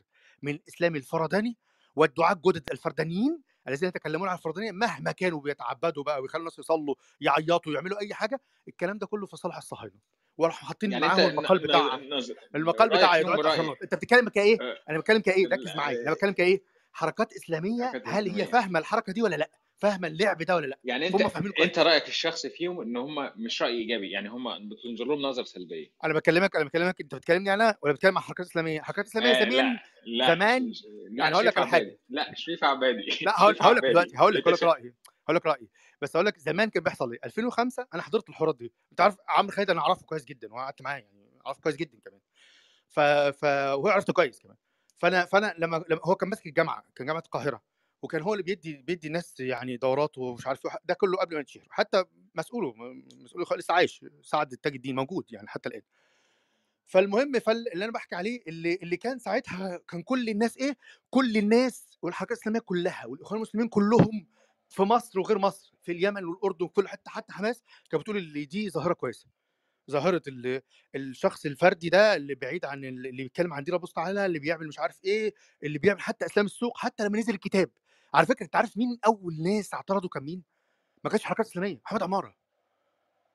[0.42, 1.56] من الإسلام الفرداني
[1.96, 7.72] والدعاة الجدد الفردانيين الذين يتكلمون عن الفردانيه مهما كانوا بيتعبدوا بقى ويخلوا الناس يصلوا يعيطوا
[7.72, 10.00] يعملوا أي حاجة الكلام ده كله في صالح الصهاينة.
[10.38, 11.94] وراحوا حاطين يعني معاهم المقال بتاع
[12.54, 13.14] المقال بتاع
[13.82, 16.02] أنت بتتكلم كإيه؟ آه، أنا بتكلم كإيه؟ ركز معايا.
[16.02, 16.62] أنا بتكلم كإيه؟
[16.92, 21.06] حركات إسلامية هل هي فاهمة الحركة دي ولا لأ؟ فاهمة اللعب ده ولا لأ؟ يعني
[21.06, 21.20] أنت
[21.60, 25.90] أنت رأيك الشخصي فيهم إن هم مش رأي إيجابي؟ يعني هم بتنظر لهم نظرة سلبية.
[26.04, 29.44] أنا بكلمك أنا بكلمك أنت بتكلمني أنا ولا بتكلم عن حركات إسلامية؟ حركات إسلامية آه
[29.44, 31.98] زمان لا لا زمان ش- يعني لا هقول لك على حاجة.
[32.08, 33.18] لا شريف عبادي.
[33.22, 34.62] لا هقول لك دلوقتي هقول لك هقول لك.
[34.62, 34.94] رأيي
[35.24, 35.68] هقول لك رأيي.
[36.02, 38.72] بس هقول لك زمان كان بيحصل إيه؟ 2005 أنا حضرت الحوارات دي.
[38.90, 42.20] أنت عارف عمرو خالد أنا أعرفه كويس جدا وقعدت معاه يعني أعرفه كويس جدا كمان.
[42.88, 43.00] ف
[43.38, 44.56] ف وهو عرفته كويس كمان.
[44.98, 47.62] فأنا فأنا لما, لما هو كان ماسك الجامعة كان جامعة القاهرة.
[48.02, 51.40] وكان هو اللي بيدي بيدي الناس يعني دورات ومش عارف إيه، ده كله قبل ما
[51.40, 52.04] يتشهر حتى
[52.34, 52.74] مسؤوله
[53.24, 55.82] مسؤوله لسه عايش سعد تاج الدين موجود يعني حتى الآن.
[56.86, 60.76] فالمهم فاللي أنا بحكي عليه اللي اللي كان ساعتها كان كل الناس إيه
[61.10, 64.26] كل الناس والحركات الإسلامية كلها والإخوان المسلمين كلهم
[64.68, 68.70] في مصر وغير مصر في اليمن والأردن وكل حتة حتى حماس كانت بتقول اللي دي
[68.70, 69.26] ظاهرة كويسة.
[69.90, 70.62] ظاهرة ال-
[70.94, 74.68] الشخص الفردي ده اللي بعيد عن ال- اللي بيتكلم عن دين ربنا تعالى اللي بيعمل
[74.68, 77.70] مش عارف إيه اللي بيعمل حتى أسلام السوق حتى لما نزل الكتاب.
[78.14, 80.44] على فكرة أنت عارف مين أول ناس اعترضوا كان مين؟
[81.04, 82.34] ما كانش حركات اسلاميه محمد عمارة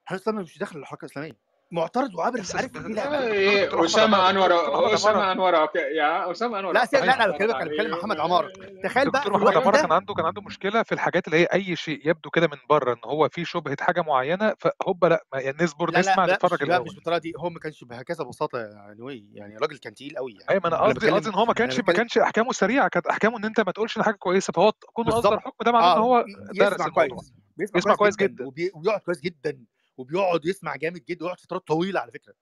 [0.03, 1.37] الحركات الإسلامية مش داخل الحركه الإسلامية
[1.73, 5.53] معترض وعابر بس عارف إيه محمد أسامة أنور أسامة أنور.
[5.95, 6.87] يا أسامة أنور لا.
[6.93, 8.51] لا لا اتفضل بكلمك أنا بتكلم عليه محمد عماره
[8.83, 11.75] تخيل بقى دكتور محمد ده كان عنده كان عنده مشكلة في الحاجات اللي هي أي
[11.75, 15.57] شيء يبدو كده من بره إن هو في شبهة حاجة معينة فهوبا لا ما يعني
[15.61, 17.33] نصبر لا نسمع لا نتفرج مش لا مش بالطريقة دي.
[17.37, 20.49] هو ما كانش بهكذا بساطة يعني يعني راجل كان تقيل قوي يعني.
[20.49, 22.87] أيوه ما أنا أنا قصدي قصدي إن هو ما أنا كانش ما كانش أحكامه سريعة
[22.87, 25.93] كانت أحكامه إن أنت ما تقولش إن حاجة كويسة فهو كونه أصدر حكم ده معناه
[25.93, 27.07] إن آه هو درس الموضوع.
[27.07, 27.33] كويس.
[27.57, 28.45] بيسمع يسمع كويس جدا جدا.
[28.45, 28.71] وبي...
[28.75, 29.63] وبيقعد كويس جدا.
[29.97, 32.33] وبيقعد يسمع جامد جدا ويقعد فترات طويلة على فكرة.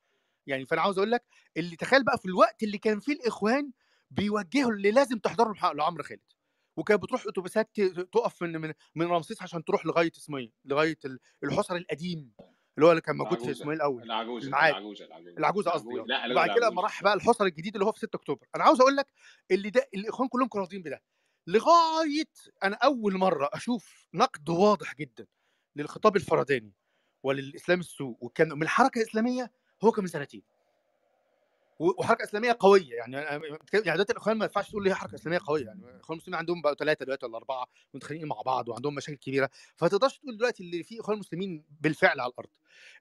[0.48, 1.24] يعني فأنا عاوز أقول لك
[1.58, 3.72] اللي تخيل بقى في الوقت اللي كان فيه الإخوان
[4.12, 6.22] بيوجهوا اللي لازم تحضروا لعمرو خالد.
[6.78, 7.76] وكانت بتروح أتوبيسات
[8.12, 12.34] تقف من من من رمسيس عشان تروح لغاية اسمه إيه؟ لغاية ال- الحصر القديم
[12.78, 15.06] اللي هو اللي كان موجود في إيه الأول العجوزة المعاد العجوزة
[15.38, 15.72] العجوزة.
[15.72, 15.88] قصدي.
[16.32, 18.48] وبعد كده لما راح بقى الحصر الجديد اللي هو في 6 أكتوبر.
[18.56, 19.08] أنا عاوز أقول لك
[19.52, 21.02] اللي ده الإخوان كلهم كانوا راضيين بده.
[21.48, 22.30] لغاية
[22.64, 25.28] أنا أول مرة أشوف نقد واضح جدا
[25.76, 26.74] للخطاب الفرداني
[27.24, 29.52] وللإسلام السوء وكان من الحركة الإسلامية
[29.84, 30.44] هو كان من سنتين.
[31.80, 35.80] وحركة إسلامية قوية يعني يعني دلوقتي الإخوان ما ينفعش تقول لي حركة إسلامية قوية يعني
[35.80, 39.90] الإخوان المسلمين عندهم بقوا ثلاثة دلوقتي ولا أربعة متخانقين مع بعض وعندهم مشاكل كبيرة فما
[39.90, 42.50] تقدرش تقول دلوقتي اللي في إخوان مسلمين بالفعل على الأرض.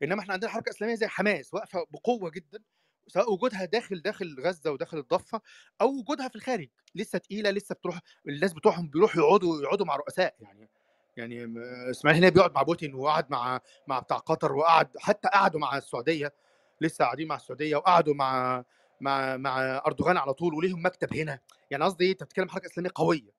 [0.03, 2.63] إنما إحنا عندنا حركة إسلامية زي حماس واقفة بقوة جدا
[3.07, 5.41] سواء وجودها داخل داخل غزة وداخل الضفة
[5.81, 6.69] أو وجودها في الخارج.
[6.95, 10.69] لسه تقيلة لسه بتروح الناس بتوعهم بيروحوا يقعدوا يقعدوا مع رؤساء يعني
[11.17, 11.55] يعني
[11.91, 16.33] إسماعيل هنا بيقعد مع بوتين وقعد مع مع بتاع قطر وقعد حتى قعدوا مع السعودية
[16.81, 18.65] لسه قاعدين مع السعودية وقعدوا مع
[19.01, 21.39] مع مع أردوغان على طول وليهم مكتب هنا.
[21.71, 23.31] يعني قصدي إيه؟ أنت بتتكلم حركة إسلامية قوية.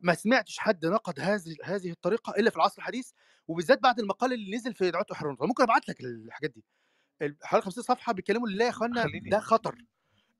[0.00, 3.10] ما سمعتش حد نقد هذه هذه الطريقة إلا في العصر الحديث
[3.48, 6.64] وبالذات بعد المقال اللي نزل في دعوة حرون ممكن أبعت لك الحاجات دي.
[7.42, 9.74] حوالي 50 صفحة بيتكلموا لله يا إخوانا ده خطر.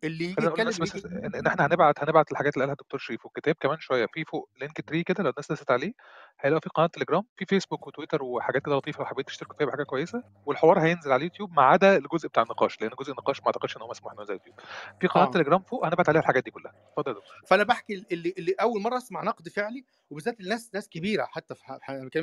[0.04, 3.78] اللي يجي يتكلم بس إن إحنا هنبعت هنبعت الحاجات اللي قالها الدكتور شريف والكتاب كمان
[3.80, 5.92] شوية في فوق Linktree كده لو الناس دست عليه
[6.40, 9.82] هيلاقوا في قناة تليجرام في فيسبوك وتويتر وحاجات كده لطيفة لو حبيت تشتركوا فيها بحاجة
[9.82, 13.76] كويسة والحوار هينزل على اليوتيوب ما عدا الجزء بتاع النقاش لأن جزء النقاش ما أعتقدش
[13.76, 14.54] إن هو مسموح إنه على اليوتيوب.
[15.00, 15.30] في قناة آه.
[15.30, 16.72] تليجرام فوق هنبعت عليها الحاجات دي كلها.
[16.90, 17.34] اتفضل يا دكتور.
[17.46, 21.62] فأنا بحكي اللي اللي أول مرة أسمع نقد فعلي وبالذات الناس ناس كبيرة حتى في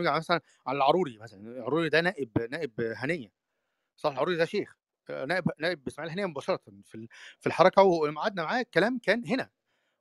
[0.03, 3.31] مثلا عن العروري مثلا العروري ده نائب نائب هنية.
[3.97, 4.69] صح العروري ده شيخ.
[4.69, 7.07] آه، نائب نائب إسماعيل هنيه مباشرة في
[7.39, 9.49] في الحركة ولما قعدنا معاه الكلام كان هنا.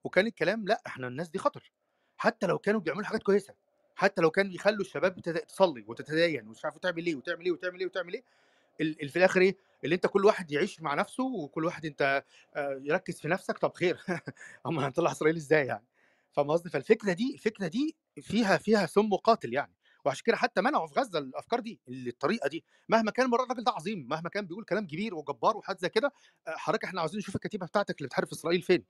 [0.05, 1.73] وكان الكلام لأ إحنا الناس دي خطر.
[2.17, 3.55] حتى لو كانوا بيعملوا حاجات كويسة
[3.97, 7.87] حتى لو كانوا بيخلوا الشباب تصلي وتتدين ومش عارف تعمل إيه وتعمل إيه وتعمل إيه
[7.87, 12.25] وتعمل إيه في الآخر إيه؟ اللي أنت كل واحد يعيش مع نفسه وكل واحد أنت
[12.55, 14.01] آه، يركز في نفسك طب خير.
[14.67, 15.85] اما هنطلع إسرائيل إزاي يعني؟
[16.33, 19.73] فاهم قصدي؟ فالفكرة دي الفكرة دي فيها فيها سم قاتل يعني.
[20.05, 24.07] وعشان كده حتى منعوا في غزة الأفكار دي الطريقة دي مهما كان الراجل ده عظيم
[24.11, 26.13] مهما كان بيقول كلام كبير وجبار وحاجات زي كده
[26.49, 28.85] آه، حضرتك إحنا عاوزين نشوف الكتيبة بتاعتك اللي بتحارب إسرائيل فين.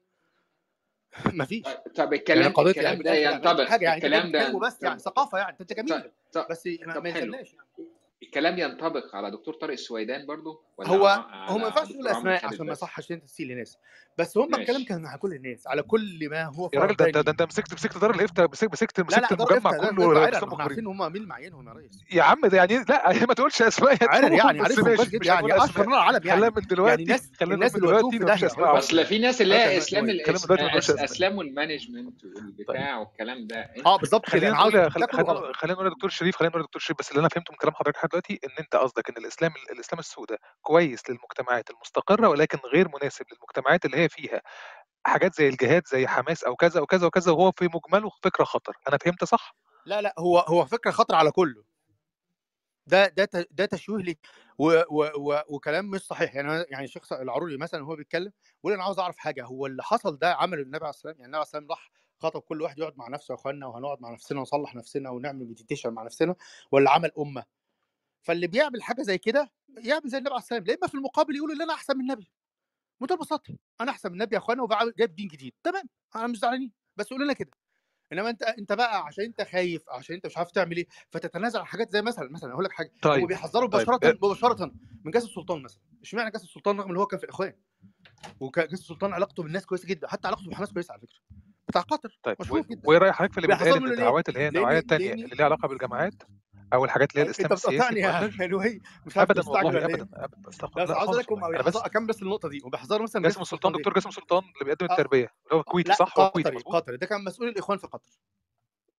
[1.26, 1.62] مفيش
[1.94, 4.82] طب يعني الكلام قضية يعني الكلام ده بالاخر يعني ينطبق حاجة يعني الكلام ده وبس
[4.82, 6.10] يعني ثقافة يعني أنت جميل.
[6.32, 7.68] طب بس ما, يلزمناش يعني.
[8.22, 12.66] الكلام ينطبق على دكتور طارق السويدان برضو ولا هو هو ما ينفعش نقول أسماء عشان
[12.66, 13.78] ما بس؟ يصحش أنت تسيء لناس.
[14.18, 17.16] بس هم الكلام كان على كل الناس على كل ما هو يا راجل ده انت
[17.16, 21.12] فرداني ده انت مسكت مسكت دار الإفتاء مسكت مسكت مسكت المجمع كله إحنا عارفين هم
[21.12, 22.05] مين معينهم يا ريس.
[22.12, 23.97] يا عم ده يعني لا ما تقولش أسماء.
[24.09, 26.40] عارف يعني هنقول يعني أشهر نار العالم خلينا يعني.
[26.40, 29.55] من يعني دلوقتي ناس خلينا الناس من اللي دلوقتي في داهيه أصل في ناس اللي
[29.55, 30.10] هي أسلام
[30.98, 33.70] أسلام ال management والبتاع والكلام ده.
[33.86, 36.66] آه بالظبط كده خلينا أنا نقول عاوز خلينا نقول يا دكتور شريف خلينا نقول يا
[36.66, 39.16] دكتور شريف بس اللي أنا فهمته من كلام حضرتك لحد دلوقتي إن أنت قصدك إن
[39.16, 44.42] الاسلام الإسلام السوق ده كويس للمجتمعات المستقرة ولكن غير مناسب للمجتمعات اللي هي فيها
[45.06, 48.76] حاجات زي الجهاد زي حماس أو كذا وكذا وكذا وهو في مجمله فكرة خطر.
[48.88, 49.56] أنا فهمت صح؟
[49.86, 51.64] لا لا هو هو فكرة خطر على كله.
[52.86, 54.18] ده ده ده تشويه لي
[54.58, 56.34] و و و وكلام مش صحيح.
[56.34, 59.44] يعني يعني الشيخ العروري مثلا وهو بيتكلم بيقول أنا عاوز أعرف حاجة.
[59.44, 62.62] هو اللي حصل ده عمله النبي عليه السلام يعني النبي عليه السلام راح خطب كل
[62.62, 66.34] واحد يقعد مع نفسه يا أخوانا وهنقعد مع نفسنا ونصلح نفسنا ونعمل مديتيشن مع نفسنا
[66.72, 67.44] ولا عمل أمة؟
[68.22, 71.52] فاللي بيعمل حاجة زي كده يعمل زي النبي عليه السلام لا اما في المقابل يقول
[71.52, 72.30] إن أنا أحسن من النبي.
[73.01, 75.85] بمنتهى البساطه أنا أحسن من النبي يا إخوانا وجايب دين جديد تمام
[76.16, 77.51] أنا مش زعلانين بس قول لنا كده.
[78.12, 81.66] إنما أنت أنت بقى عشان أنت خايف عشان أنت مش عارف تعمل إيه فتتنازل عن
[81.66, 84.73] حاجات زي مثلا مثلا أقول لك حاجة طيب بيحذروا طيب مباشره آه، مباشره
[85.05, 87.52] من جاسم السلطان مثلا اشمعنى جاسم السلطان رغم إن هو كان في الاخوان
[88.40, 91.19] وجاسم السلطان علاقته بالناس كويسة جدا حتى علاقته بحماس كويسة على فكرة
[91.69, 92.82] بتاع قطر طيب مشهور جدا.
[92.85, 96.23] وإيه راي حضرتك في اللي بيتقال؟ الدعوات اللي هي النوعيه الثانية اللي ليها علاقة بالجماعات؟
[96.72, 99.66] أو الحاجات اللي هي أنت الاسلام السياسي بتقطعني يا المؤجج هلوي مش عارف ابدا تستعجل
[99.66, 103.02] والله إيه؟ ابدا ابدا أستغفر أقول خالص لكم أنا بس اكمل بس النقطة دي وبيحذروا
[103.02, 104.92] مثلا جاسم ليه؟ دكتور جاسم السلطان اللي بيقدم آه.
[104.92, 106.96] التربية اللي هو كويتي صح؟ هو كويتي قطري قطري.
[106.96, 108.10] ده كان مسؤول الإخوان في قطر.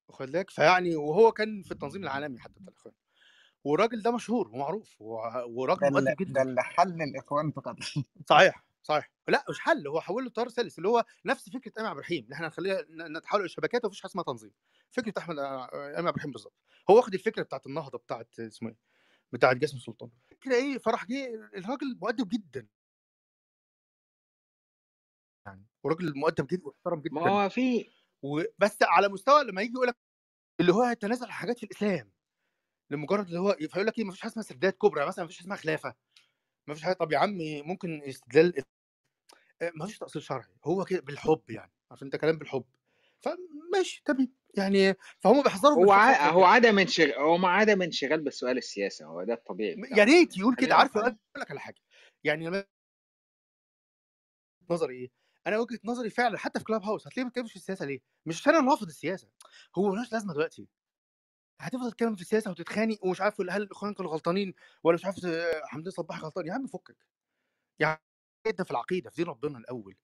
[0.07, 2.93] واخد بالك فيعني وهو كان في التنظيم العالمي حتى بتاع الإخوان.
[3.63, 4.95] والراجل ده مشهور ومعروف
[5.47, 7.93] وراجل ده مؤدب اللي ده جدا اللي حل الإخوان في قطر.
[8.29, 8.63] صحيح.
[8.83, 9.11] صحيح.
[9.27, 12.23] لا مش حل هو حول له تيار ثالث اللي هو نفس فكرة ايمن عبد الرحيم
[12.23, 14.51] اللي إحنا نخليها ن- نتحول إلى شبكات ومفيش حاجة اسمها تنظيم.
[14.91, 16.53] فكرة أحمد ايمن عبد الرحيم بالظبط
[16.89, 18.77] هو واخد الفكرة بتاعت النهضة بتاعت اسمه إيه
[19.33, 20.11] بتاعت جاسم سلطان
[20.41, 22.67] كده إيه فرح جه الراجل مؤدب جدا.
[25.47, 27.29] يعني وراجل مؤدب جدا ومحترم ما جدا.
[27.31, 27.89] هو في
[28.21, 29.97] وبس على مستوى لما يجي يقول لك
[30.61, 32.13] اللي هو يتنازل عن حاجات في الإسلام
[32.91, 35.57] لمجرد اللي هو فيقول لك إيه مفيش حاجة اسمها سداد كبرى مثلا مفيش حاجة اسمها
[35.57, 35.95] خلافة.
[36.67, 38.63] مفيش حاجة طب يا عمي ممكن استدلال
[39.67, 42.65] آه، مفيش تاصيل شرعي هو كده بالحب يعني عارف انت كلام بالحب.
[43.21, 44.33] فماشي تمام.
[44.57, 46.29] يعني فهم بيحذروا هو ع...
[46.29, 50.55] هو عدم انشغال هو ما عدم انشغال بسؤال السياسة هو ده الطبيعي يا ريت يقول
[50.55, 51.81] كده؟ عارف أقول لك على حاجة.
[52.23, 52.65] يعني لما
[54.69, 55.11] نظري إيه؟
[55.47, 58.41] أنا وجهة نظري فعلا حتى في كلاب هاوس هتلاقيه ما بيتكلمش في السياسة ليه؟ مش
[58.41, 59.27] عشان أنا رافض السياسة.
[59.77, 60.67] هو ملوش لازمة دلوقتي.
[61.59, 64.53] هتفضل تتكلم في السياسة وتتخانق ومش عارف هل الاخوان كانوا غلطانين
[64.83, 66.97] ولا مش عارف آه، حمدين صباح غلطان؟ يا عم فكك.
[67.79, 68.12] يعني جدا
[68.51, 69.95] في العقيدة في دين ربنا الأول.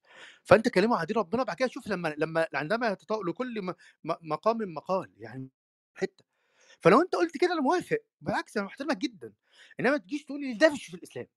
[0.43, 5.13] فأنت كلمه عن دين ربنا بعد كده شوف لما لما عندما يتطاول لكل مقام مقال
[5.17, 5.49] يعني
[5.93, 6.23] حتة.
[6.81, 9.33] فلو أنت قلت كده أنا موافق بالعكس أنا محترمك جدا.
[9.79, 11.27] إنما ما تجيش تقول لي ده مش في الإسلام.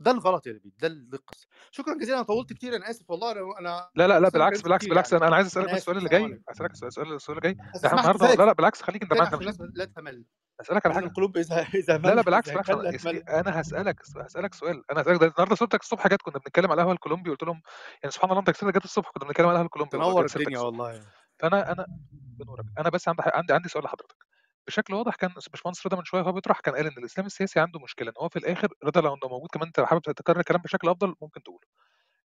[0.00, 1.46] ده الغلط يا لبيب ده ال- ده القصة.
[1.70, 4.82] شكرا جزيلا أنا طولت كتير أنا آسف والله أنا أنا لا لا لا بالعكس بالعكس
[4.84, 5.26] كتير بالعكس يعني.
[5.26, 6.42] أنا عايز أسألك السؤال اللي جاي.
[6.48, 7.64] أسألك السؤال السؤال اللي جاي.
[7.86, 9.36] إحنا النهارده لا لا بالعكس خليك أنت معانا
[9.74, 10.24] لا تمل
[10.60, 11.04] أسألك على حاجة.
[11.04, 14.82] القلوب إذا إذا لا لا بالعكس بالعكس أنا هسألك هسألك سؤال.
[14.90, 17.62] أنا هسألك ده النهارده صورتك الصبح جت كنا بنتكلم على القهوة الكولومبي قلت لهم
[18.02, 21.02] يعني سبحان الله أنت كسرت جت الصبح كنا بنتكلم على القهوة الكولومبي تنور الدنيا والله.
[21.38, 22.64] فانا أنا بنورك.
[22.78, 24.27] أنا بس عندي عندي عندي سؤال لحضرتك.
[24.68, 27.80] بشكل واضح كان باشمهندس رضا من شوية وهو بيطرح كان قال إن الإسلام السياسي عنده
[27.80, 30.88] مشكلة إن هو في الآخر رضا لو إنه موجود كمان أنت حابب تكرر الكلام بشكل
[30.90, 31.60] أفضل ممكن تقوله.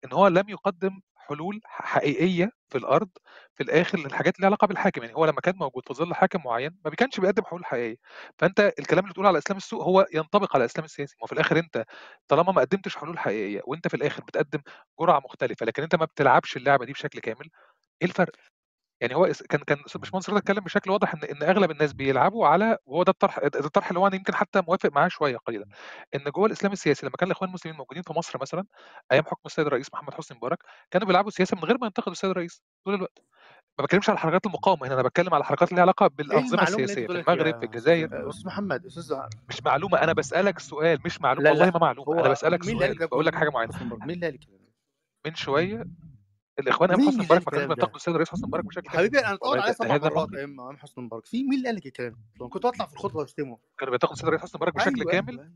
[0.04, 3.10] إن هو لم يقدم حلول حقيقية في الأرض
[3.54, 6.78] في الآخر للحاجات اللي علاقة بالحاكم يعني هو لما كان موجود في ظل حاكم معين
[6.84, 7.96] ما كانش بيقدم حلول حقيقية.
[8.38, 11.58] فأنت الكلام اللي بتقوله على الاسلام السوء هو ينطبق على الإسلام السياسي ما في الآخر
[11.58, 11.84] أنت
[12.28, 14.60] طالما ما قدمتش حلول حقيقية وأنت في الآخر بتقدم
[15.00, 17.50] جرعة مختلفة لكن أنت ما بتلعبش اللعبة دي بشكل كامل
[18.02, 18.32] إيه الفرق؟
[19.02, 22.78] يعني هو كان كان باشمهندس رضا اتكلم بشكل واضح إن إن أغلب الناس بيلعبوا على
[22.86, 25.66] وهو ده الطرح ده الطرح اللي هو أنا يمكن حتى موافق معاه شوية قليلا
[26.14, 28.64] إن جوه الإسلام السياسي لما كان الإخوان المسلمين موجودين في مصر مثلا
[29.12, 30.58] أيام حكم السيد الرئيس محمد حسني مبارك
[30.90, 33.18] كانوا بيلعبوا سياسة من غير ما ينتقدوا السيد الرئيس طول الوقت.
[33.78, 37.06] ما بتكلمش على حركات المقاومة هنا أنا بتكلم على حركات اللي علاقة إيه بالأنظمة السياسية
[37.06, 38.28] في المغرب في الجزائر.
[38.28, 39.16] أستاذ محمد أستاذ
[39.48, 43.34] مش معلومة أنا بسألك سؤال مش معلومة والله ما معلومة أنا بسألك سؤال بقول لك
[43.34, 43.72] حاجة معينة.
[44.06, 44.38] مين اللي قال
[45.26, 45.84] من شوية
[46.58, 49.18] الإخوان حسني اللي قال مبارك ما كانوش بينتقدوا السيد الرئيس حسني مبارك بشكل كامل حبيبي
[49.18, 51.26] أنا ده, ده سبع مرات أيام أيام حسني مبارك.
[51.26, 54.26] في مين اللي قال لك الكلام ده كنت بطلع في الخطبه واشتمه كانوا بينتقدوا السيد
[54.26, 55.52] الرئيس حسني مبارك بشكل أيوه كامل؟ أيوه.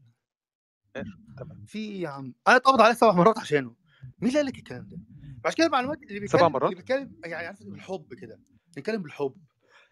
[0.97, 1.65] أيوه ماشي تمام.
[1.67, 3.75] في إيه يا عم أنا اتقبض عليا سبع مرات عشانه.
[4.21, 4.99] مين اللي قال لك الكلام ده.
[5.45, 8.41] عشان كده المعلومات اللي سبع بيتكلم مرات؟ اللي بيتكلم يعني عارف بالحب كده.
[8.77, 9.35] بيتكلم بالحب.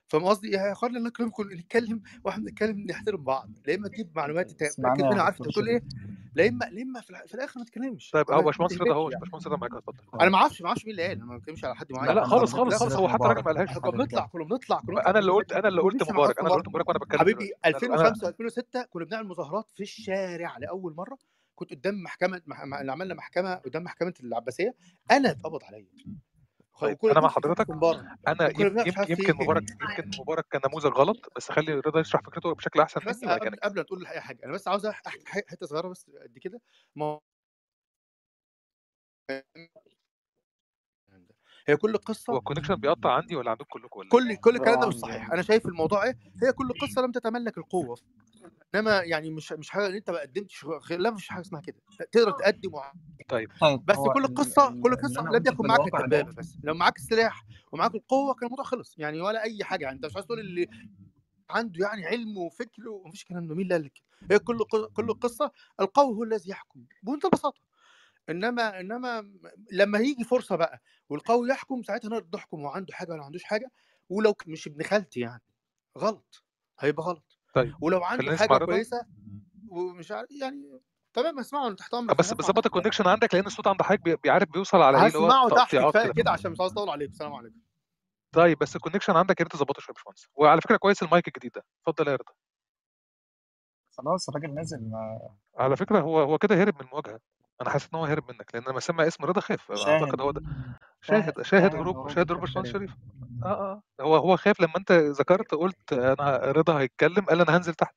[0.09, 4.51] فاهم قصدي؟ يا اخوانا الله يكرمكم نتكلم وإحنا بنتكلم نحترم بعض لا إما تجيب معلومات
[4.51, 5.83] متاكد يا منها عارف أنت بتقول إيه
[6.35, 8.11] لا إما لا إما في, الآخر ما تتكلمش.
[8.11, 9.97] طيب هو ما باشمهندس رضا أهو باشمهندس رضا معاك اتفضل.
[10.21, 12.09] أنا ما أعرفش ما أعرفش مين اللي قال أنا ما بتكلمش على حد معين.
[12.09, 14.95] لا لا خالص خالص خالص هو حتى مبارك ما قالهاش كنا بنطلع كنا بنطلع كنا
[14.95, 17.21] بنطلع أنا اللي قلت أنا اللي قلت مبارك أنا اللي قلت مبارك وأنا بتكلم.
[17.21, 21.19] حبيبي دلوقتي أنا أنا 2005 و2006 كنا بنعمل مظاهرات في الشارع لأول مرة
[21.55, 22.61] كنت قدام محكمة مح...
[22.81, 24.75] اللي عملنا محكمة قدام محكمة العباسية
[25.11, 25.87] أنا اتقبض عليا.
[26.81, 27.67] طيب وكنا أنا مع حضرتك
[28.29, 28.51] أنا
[28.87, 33.01] يمكن إيه مبارك يمكن مبارك كان نموذج غلط بس خلي رضا يشرح فكرته بشكل أحسن
[33.03, 36.11] بس مني قبل قبل ما تقول أي حاجة أنا بس عاوز احكي حتة صغيرة بس
[36.25, 36.61] قد كده.
[36.97, 37.21] ما
[41.67, 44.89] هي كل هو قصه الكونكشن بيقطع عندي ولا عندكم كلكم ولا كل كل الكلام ده
[44.89, 45.33] مش صحيح.
[45.33, 47.97] أنا شايف الموضوع إيه؟ هي كل قصة لم تتملك القوة.
[48.75, 51.77] إنما يعني مش مش حاجة إن أنت ما قدمتش لا مش حاجة اسمها كده.
[52.13, 52.93] تقدر تقدم وع-
[53.29, 53.51] طيب.
[53.61, 56.59] طيب بس هو كل قصة كل قصة لم يكن معاك الدبابه بس.
[56.65, 58.95] لو معاك السلاح ومعاك القوة كان الموضوع خلص.
[58.99, 59.85] يعني ولا أي حاجة.
[59.85, 60.67] يعني أنت مش عايز تقول اللي
[61.51, 63.55] عنده يعني علم وفكر ومفيش الكلام ده.
[63.55, 63.93] مين اللي قال لك
[64.31, 65.51] هي كل ق- كل قصة
[65.81, 66.85] القوي هو الذي يحكم.
[67.03, 67.61] بمنتهى البساطة.
[68.31, 69.31] إنما إنما
[69.73, 73.45] لما يجي فرصة بقى والقوي يحكم ساعتها نقدر نحكم هو عنده حاجة ولا ما عندوش
[73.45, 73.71] حاجة
[74.09, 75.43] ولو مش ابن خالتي يعني
[75.99, 76.45] غلط
[76.81, 77.39] هيبقى غلط.
[77.55, 78.67] طيب ولو عنده حاجة رضا.
[78.67, 79.07] كويسة
[79.69, 80.81] ومش عارف يعني
[81.15, 82.77] تمام اسمعه أنا تحت آه، امرك بس أنا بس هسمع ظبط تحت أمرك.
[82.87, 85.49] ال connection عندك لأن الصوت عند حضرتك بي- بيعرف بيوصل على إيه اللي هو هسمعه
[85.49, 87.57] تحت كفاية كده عشان مش عاوز أطول عليك السلام عليكم.
[88.33, 90.29] طيب بس ال connection عندك يا ريت تظبطه شوية يا باشمهندس.
[90.35, 91.65] وعلى فكرة كويس المايك الجديد ده.
[91.87, 92.33] اتفضل يا رضا.
[93.97, 95.21] خلاص الراجل نازل ما
[95.57, 97.21] على فكرة هو هو كده هرب من المواجهه
[97.63, 100.21] أنا حاسس إن هو هرب منك لأن لما سمع اسم رضا خاف شاهد.
[100.21, 100.41] هو ده.
[101.01, 102.91] شاهد شاهد شاهد شاهد هروب هروب شاهد هروب الشيخ باشمهندس شريف.
[102.91, 103.45] شريف.
[103.45, 103.83] آه آه.
[104.01, 107.95] هو هو خاف لما أنت ذكرت قلت أنا رضا هيتكلم قال أنا هنزل تحت.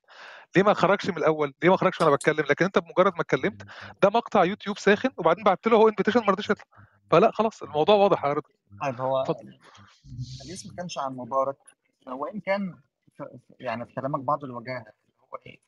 [0.56, 3.62] ليه ما خرجش من الأول؟ ليه ما خرجش وأنا بتكلم؟ لكن أنت بمجرد ما اتكلمت
[4.02, 6.64] ده مقطع يوتيوب ساخن وبعدين بعت له هو invitation ما رضيش يطلع.
[7.10, 8.48] فلا خلاص الموضوع واضح يا رضا.
[8.82, 9.58] طيب هو اتفضل.
[10.34, 11.56] الحديث ما كانش عن مبارك.
[12.06, 12.78] وإن كان
[13.18, 13.26] ف- ف-
[13.60, 14.92] يعني في كلامك بعض الوجاهة اللي
[15.32, 15.67] هو إيه؟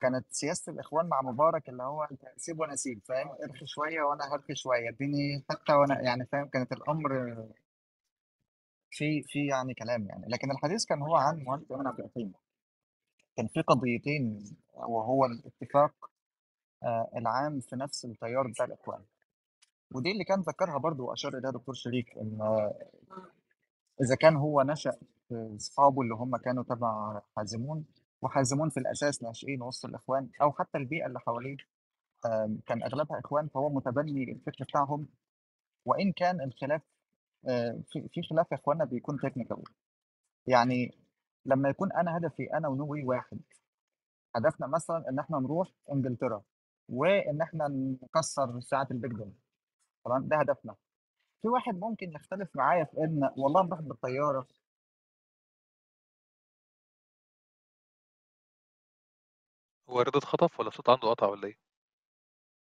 [0.00, 4.34] كانت سياسة الإخوان مع مبارك اللي هو أنت سيب وأنا أسيب فاهم؟ ارخي شوية وأنا
[4.34, 7.36] هرخي شوية اديني حتى وأنا يعني فاهم؟ كانت الأمر
[8.90, 10.26] في في يعني كلام يعني.
[10.28, 12.32] لكن الحديث كان هو عن مهندس أيمن عبد الحكيم
[13.36, 14.44] كان في قضيتين
[14.74, 16.10] وهو الاتفاق
[16.82, 19.00] آه، العام في نفس التيار بتاع الإخوان.
[19.94, 22.38] ودي اللي كان ذكرها برضو وأشار إليها دكتور شريف إن
[24.02, 24.96] إذا كان هو نشأ
[25.28, 27.84] في أصحابه اللي هم كانوا تبع حازمون
[28.22, 31.56] وحازمون في الأساس ناشئين وسط الإخوان أو حتى البيئة اللي حواليه.
[32.66, 35.08] كان أغلبها إخوان فهو متبني الفكر بتاعهم.
[35.86, 36.82] وإن كان الخلاف
[37.48, 37.82] آه،
[38.12, 39.62] في خلاف يا إخوانا بيكون تكنيكال
[40.46, 40.98] يعني
[41.46, 43.40] لما يكون أنا هدفي أنا ونوي واحد
[44.36, 46.42] هدفنا مثلا إن إحنا نروح إنجلترا
[46.88, 47.68] وإن إحنا
[48.02, 49.32] نكسر ساعة البيج بن
[50.04, 50.74] تمام؟ ده هدفنا.
[51.42, 54.46] في واحد ممكن يختلف معايا في إن والله نروح بالطيارة
[59.88, 61.58] هو رضا اتخطف ولا الصوت عنده قطع ولا إيه؟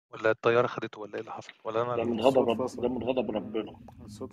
[0.09, 2.81] ولا الطيارة خدته ولا إيه اللي حصل؟ ولا أنا ده من غضب الصوت رب فصل
[2.81, 3.79] ده من غضب ربنا.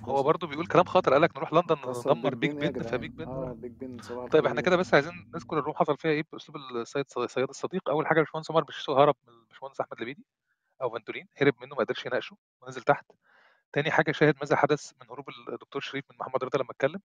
[0.02, 3.73] هو برضه بيقول كلام خطر قالك نروح لندن ندمر بيج بن فبيج بن آه بيج
[3.73, 3.97] بن
[4.28, 6.24] طيب إحنا كده بس عايزين نذكر ال room حصل فيها إيه.
[6.32, 7.89] بأسلوب السيد صياد الصديق.
[7.90, 10.24] أول حاجة الباشمهندس عمر بسيسو هرب من الباشمهندس أحمد لبيدي
[10.82, 13.05] أو فانتولين هرب منه ما قدرش يناقشه ونزل تحت.
[13.73, 17.01] تاني حاجة شاهد ماذا حدث من هروب الدكتور شريف من محمد رضا لما اتكلم.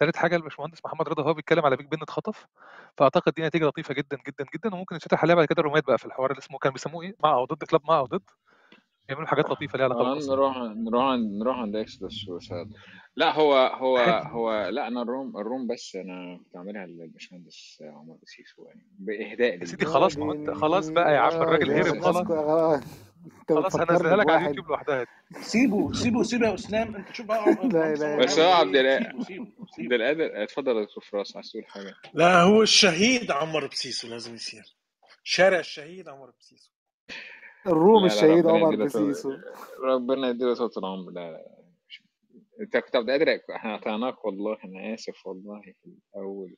[0.00, 2.46] تالت حاجة الباشمهندس محمد رضا هو بيتكلم على بيج بن اتخطف
[2.98, 6.06] فأعتقد دي نتيجة لطيفة جدا جدا جدا وممكن يتفتح عليها بعد كده الرومات بقى في
[6.06, 8.22] الحوار اللي اسمه كان بيسموه إيه؟ مع أو ضد كلاب مع أو ضد.
[9.08, 12.72] يعملوا حاجات لطيفة ليها علاقة آه، بالقصة نروح نروح عند نروح عند اكسدس وساد
[13.16, 18.64] لا هو هو هو لا أنا الروم الروم بس أنا كنت عاملها للباشمهندس عمر بسيسو
[18.64, 22.00] يعني بإهداء يا سيدي خلاص ما هو أنت خلاص بقى يا عم الراجل يا هرب
[22.00, 22.16] خلاص
[23.48, 23.76] خلاص.
[23.90, 25.06] هنزلها لك على اليوتيوب لوحدها
[25.40, 30.42] سيبه سيبه سيبه يا أسلام أنت شوف بقى لا الا بس هو عبد عبد القادر
[30.42, 34.76] اتفضل يا دكتور فراس عايز تقول حاجة؟ لا هو الشهيد عمر بسيسو لازم يصير.
[35.24, 36.70] شارع الشهيد عمر بسيسو
[37.68, 39.32] الروم الشهيد عمر بسيسو
[39.84, 41.10] ربنا يديله طول العمر.
[41.10, 41.58] لا لا
[42.60, 46.56] انت كنت عبد القادر؟ إحنا قطعناك والله أنا آسف والله في الأول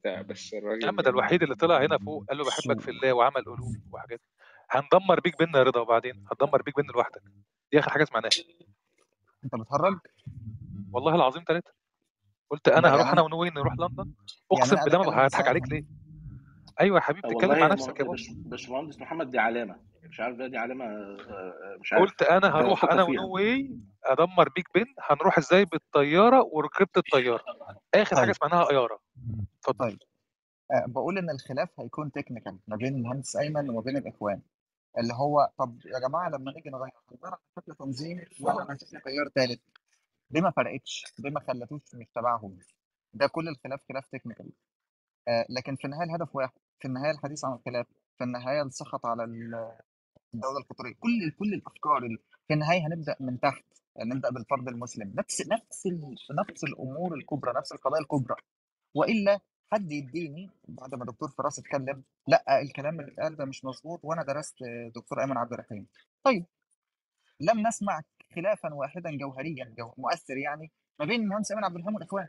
[0.00, 3.44] بتاع بس الراجل يعني الوحيد اللي طلع هنا فوق قال له بحبك في الله وعمل
[3.44, 4.20] قلوب وحاجات.
[4.70, 7.22] هندمر بيك بن يا رضا وبعدين هتدمر بيك بن لوحدك.
[7.72, 8.30] دي آخر حاجة سمعناها.
[9.44, 9.98] انت بتهرج؟
[10.92, 11.72] والله العظيم ثلاثة
[12.50, 15.48] قلت أنا يعني هروح أنا أنا ونوين نروح لندن؟ يعني أقسم أنا بالله ما هضحك
[15.48, 15.99] عليك ليه؟
[16.80, 18.32] أيوه يا حبيبي آه والله مع نفسك يا باشا.
[18.32, 19.76] باش- باشمهندس محمد دي علامة.
[20.02, 22.04] مش عارف دي علامة آه، مش عارف.
[22.10, 23.20] قلت أنا هروح أنا فيها.
[23.20, 27.44] ونوي أدمر بيك بن هنروح إزاي بالطيارة وركبت الطيارة.
[27.94, 28.34] آخر حاجة طيب.
[28.34, 28.98] سمعناها طيارة.
[29.58, 29.78] اتفضل.
[29.90, 29.98] طيب.
[30.72, 34.42] آه، بقول إن الخلاف هيكون تكنيكال ما بين المهندس أيمن وما بين الإخوان.
[34.98, 36.90] اللي هو طب يا جماعة لما نيجي نغير
[37.24, 39.60] على شكل تنظيم ولا هنشوف تيار ثالث
[40.30, 42.58] ليه ما فرقتش؟ ليه ما خلتوش مش تبعهم؟
[43.14, 44.50] ده كل الخلاف خلاف تكنيكال
[45.28, 46.58] آه لكن في النهاية الهدف واحد.
[46.80, 47.86] في النهاية الحديث عن الخلاف
[48.18, 49.72] في النهاية السخط على ال-
[50.34, 50.94] الدولة القطرية.
[51.00, 53.64] كل كل الأفكار ال- في النهاية هنبدأ من تحت
[54.00, 55.12] نبدا بالفرد المسلم.
[55.18, 55.86] نفس نفس
[56.40, 58.34] نفس الأمور الكبرى نفس القضايا الكبرى.
[58.94, 59.40] وإلا
[59.72, 64.22] حد يديني بعد ما دكتور فراس اتكلم لأ الكلام اللي اتقال ده مش مظبوط وأنا
[64.22, 64.56] درست
[64.94, 65.86] دكتور أيمن عبد الرحيم.
[66.24, 66.44] طيب
[67.40, 68.02] لم نسمع
[68.34, 70.70] خلافا واحدا جوهريا جو مؤثر يعني
[71.00, 72.28] ما بين المهندس أيمن عبد الرحيم والإخوان.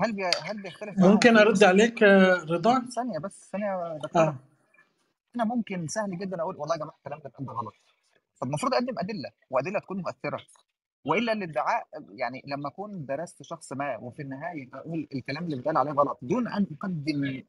[0.00, 0.24] هل بي...
[0.42, 4.24] هل بيختلف ممكن أرد عليك آه، رضا ثانية بس ثانية يا دكتورة.
[4.28, 4.36] آه.
[5.36, 7.74] أنا ممكن سهل جدا أقول والله يا جماعة الكلام ده كله غلط.
[8.40, 10.40] فالمفروض أقدم أدلة وأدلة تكون مؤثرة.
[11.04, 15.92] وإلا الادعاء يعني لما أكون درست شخص ما وفي النهاية أقول الكلام اللي بيتقال عليه
[15.92, 17.42] غلط دون أن أقدم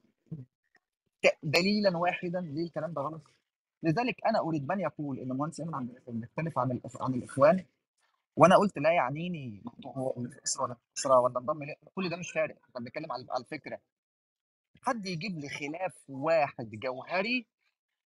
[1.44, 3.22] دليلا واحدا ليه الكلام ده غلط.
[3.84, 7.66] لذلك أنا أريد من يقول إن المهندس إيمن عبد الرحيم مختلف عن عن الإخوان.
[8.40, 11.60] وأنا قلت لا يعنيني هو من اسره ولا اسره ولا انضم
[11.96, 13.80] كل ده مش فارق إحنا بنتكلم على الفكرة.
[14.82, 17.46] حد يجيب لي خلاف واحد جوهري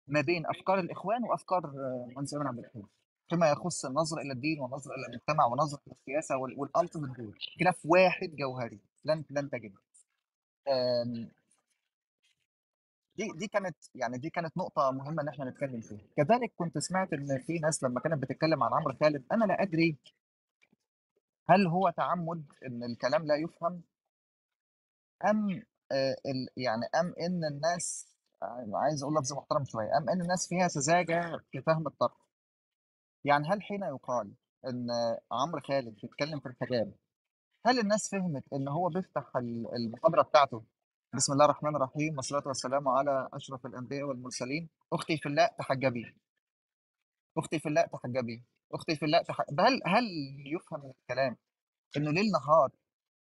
[0.08, 1.66] ما بين أفكار الإخوان وأفكار
[2.10, 2.88] المهندس ايمن عبد الرحيم
[3.30, 7.38] فيما يخص النظره إلى الدين والنظره إلى المجتمع ونظره السياسة والألتيميت جول.
[7.60, 9.74] خلاف واحد جوهري لن لن تجد
[10.68, 11.32] آم،
[13.18, 17.14] دي دي كانت يعني دي كانت نقطة مهمة إن إحنا نتكلم فيها، كذلك كنت سمعت
[17.14, 19.98] إن في ناس لما كانت بتتكلم عن عمرو خالد أنا لا أدري
[21.50, 23.82] هل هو تعمد إن الكلام لا يفهم؟
[25.26, 26.16] أم آه
[26.58, 28.08] يعني أم إن الناس
[28.44, 32.18] آه، عايز أقول لفظ محترم شوية أم إن الناس فيها سذاجة في فهم الطرح،
[33.26, 34.32] يعني هل حين يقال
[34.68, 34.88] إن
[35.32, 36.94] عمرو خالد بيتكلم في الحجاب
[37.66, 40.64] هل الناس فهمت إن هو بيفتح ال- المحاضرة بتاعته؟
[41.16, 44.70] بسم الله الرحمن الرحيم والصلاة والسلام على أشرف الأنبياء والمرسلين.
[44.94, 46.16] أختي في الله تحجبي.
[47.38, 48.44] أختي في الله تحجبي.
[48.74, 50.06] أختي في الله تحجبي هل هل
[50.56, 51.38] يفهم من الكلام
[51.98, 52.70] إنه ليل نهار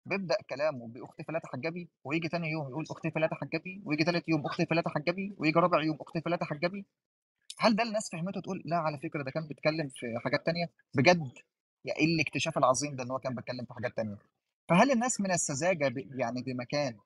[0.05, 4.03] بيبدأ كلامه بأختي في الله تحجبي ويجي تاني يوم يقول أختي في الله تحجبي ويجي
[4.03, 6.85] تالت يوم أختي في الله تحجبي ويجي رابع يوم أختي في الله تحجبي؟
[7.59, 10.65] هل ده الناس فهمته تقول لا على فكرة ده كان بيتكلم في حاجات تانية؟
[10.95, 11.31] بجد؟
[11.85, 14.17] يعني إيه الاكتشاف العظيم ده إن هو كان بيتكلم في حاجات تانية؟
[14.69, 16.97] فهل الناس من السذاجة يعني بمكان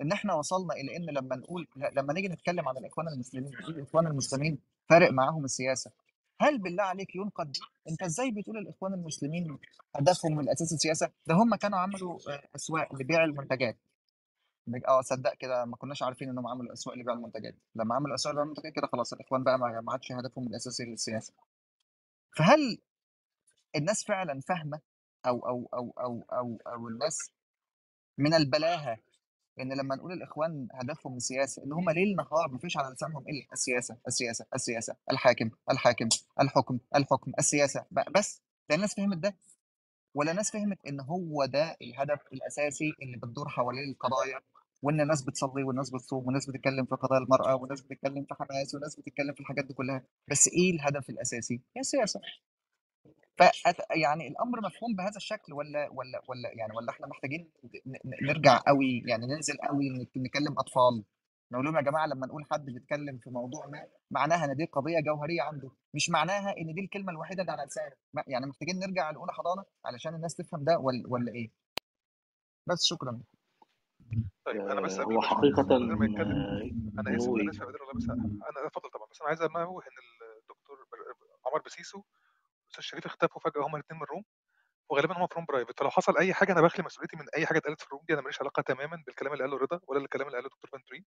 [0.00, 4.58] إن إحنا وصلنا إلى إن لما نقول لما نيجي نتكلم عن الإخوان المسلمين الإخوان المسلمين
[4.88, 5.90] فارق معاهم السياسة.
[6.40, 7.56] هل بالله عليك ينقد
[7.90, 9.58] أنت إزاي بتقول الإخوان المسلمين
[9.96, 13.78] هدفهم الاساسي السياسة؟ ده هم كانوا عملوا آه، أسواق لبيع المنتجات.
[14.88, 17.54] آه صدق كده ما كناش عارفين إنهم عملوا أسواق لبيع المنتجات.
[17.74, 21.32] لما عملوا أسواق لبيع المنتجات كده خلاص الإخوان بقى ما عادش هدفهم الاساسي للسياسه
[22.36, 22.78] فهل
[23.76, 24.80] الناس فعلا فاهمة
[25.26, 27.32] أو أو أو أو أو أو الناس
[28.18, 28.98] من البلاهة
[29.60, 33.46] إن لما نقول الإخوان هدفهم السياسة إن هم ليل نهار ما فيش على لسانهم الا
[33.52, 36.08] السياسة السياسة السياسة الحاكم الحاكم
[36.40, 37.84] الحكم الحكم السياسة.
[38.14, 39.36] بس ده الناس فهمت ده.
[40.14, 44.40] ولا الناس فهمت إن هو ده الهدف الأساسي اللي بتدور حوالين القضايا
[44.82, 48.96] وإن الناس بتصلي والناس بتصوم والناس بتتكلم في قضايا المرأة والناس بتتكلم في حماس والناس
[49.00, 50.02] بتتكلم في الحاجات دي كلها.
[50.30, 52.20] بس إيه الهدف الأساسي؟ هي السياسة.
[53.40, 53.42] ف
[53.96, 57.50] يعني الأمر مفهوم بهذا الشكل ولا ولا ولا يعني ولا إحنا محتاجين
[58.22, 61.04] نرجع قوي يعني ننزل قوي نك- نكلم أطفال؟
[61.52, 65.00] نقول لهم يا جماعة لما نقول حد بيتكلم في موضوع ما معناها إن دي قضية
[65.00, 67.96] جوهرية عنده مش معناها إن دي الكلمة الوحيدة اللي على لسانه.
[68.26, 71.50] يعني محتاجين نرجع لأولى حضانة علشان الناس تفهم ده ولا ولا إيه؟
[72.66, 73.20] بس شكرا.
[74.46, 75.20] طيب أنا بس آه، هو
[75.64, 76.30] بدل ما يتكلم
[76.98, 79.98] أنا آسف أنا اسف أنا اتفضل طبعا بس أنا عايز انوه إن
[80.42, 80.76] الدكتور
[81.46, 82.02] عمر بسيسو
[82.80, 84.24] شريف اختفوا فجأة هما الاثنين من الروم
[84.90, 87.58] وغالبا هم في room private فلو حصل أي حاجة أنا بخلي مسؤوليتي من أي حاجة
[87.58, 90.36] اتقالت في الروم دي أنا ماليش علاقة تماما بالكلام اللي قاله رضا ولا الكلام اللي
[90.38, 91.04] قاله دكتور فانترين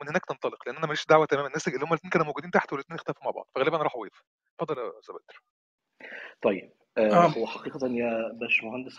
[0.00, 1.46] ومن هناك تنطلق لأن أنا ماليش دعوة تماما.
[1.48, 4.22] الناس اللي هم الاثنين كانوا موجودين تحت والاثنين اختفوا مع بعض فغالبا راحوا وقف
[4.60, 5.42] اتفضل يا أستاذ بدر.
[6.42, 7.26] طيب آه، آه.
[7.26, 8.96] هو حقيقة يا باشمهندس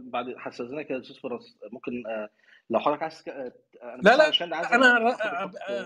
[0.00, 2.28] بعد هستأذنك يا أستاذ فراس ممكن آه،
[2.70, 5.22] لو حضرتك عايز آه، أنا لا لا علشان عايز الخط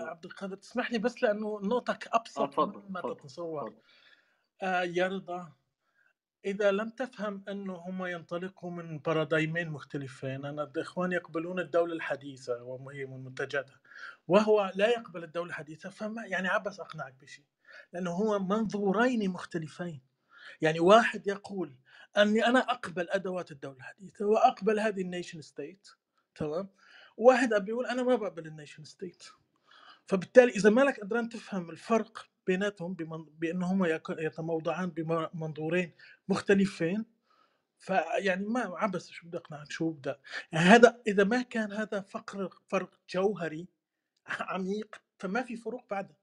[0.07, 3.73] عبد القادر تسمح لي بس لأنه نقطك أبسط اتفضل مما اتفضل تتصور.
[4.63, 5.51] آه يا رضا
[6.45, 13.05] إذا لم تفهم أنه هم ينطلقوا من بارادايمين مختلفين أن الإخوان يقبلون الدولة الحديثة وهي
[13.05, 13.79] من منتجاتها
[14.27, 17.45] وهو لا يقبل الدولة الحديثة فما يعني عبس أقنعك بشيء.
[17.93, 20.01] لأنه هو منظورين مختلفين.
[20.61, 21.75] يعني واحد يقول
[22.17, 25.87] أني أنا أقبل أدوات الدولة الحديثة وأقبل هذه ال nation state
[26.35, 26.69] تمام؟
[27.17, 29.23] واحد بيقول أنا ما بقبل ال nation state
[30.05, 32.93] فبالتالي إذا مالك قدران تفهم الفرق بيناتهم.
[33.39, 35.91] بأنهم يتموضعان بمنظورين
[36.27, 37.05] مختلفين
[37.79, 40.13] فيعني ما عبس شو بدي أقنعك شو بدي
[40.51, 43.67] يعني هذا إذا ما كان هذا فرق فرق جوهري
[44.27, 46.17] عميق فما في فروق بعدها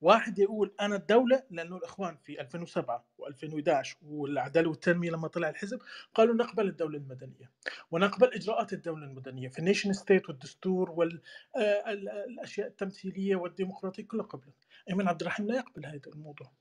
[0.00, 5.80] واحد يقول أنا الدولة لأنه الإخوان في 2007 و2011 والعدالة والتنمية لما طلع الحزب
[6.14, 7.50] قالوا نقبل الدولة المدنية
[7.90, 15.08] ونقبل إجراءات الدولة المدنية في ال nation state والدستور والاشياء التمثيلية والديمقراطية كلها قبلت ايمن
[15.08, 16.52] عبد الرحيم لا يقبل هذا الموضوع.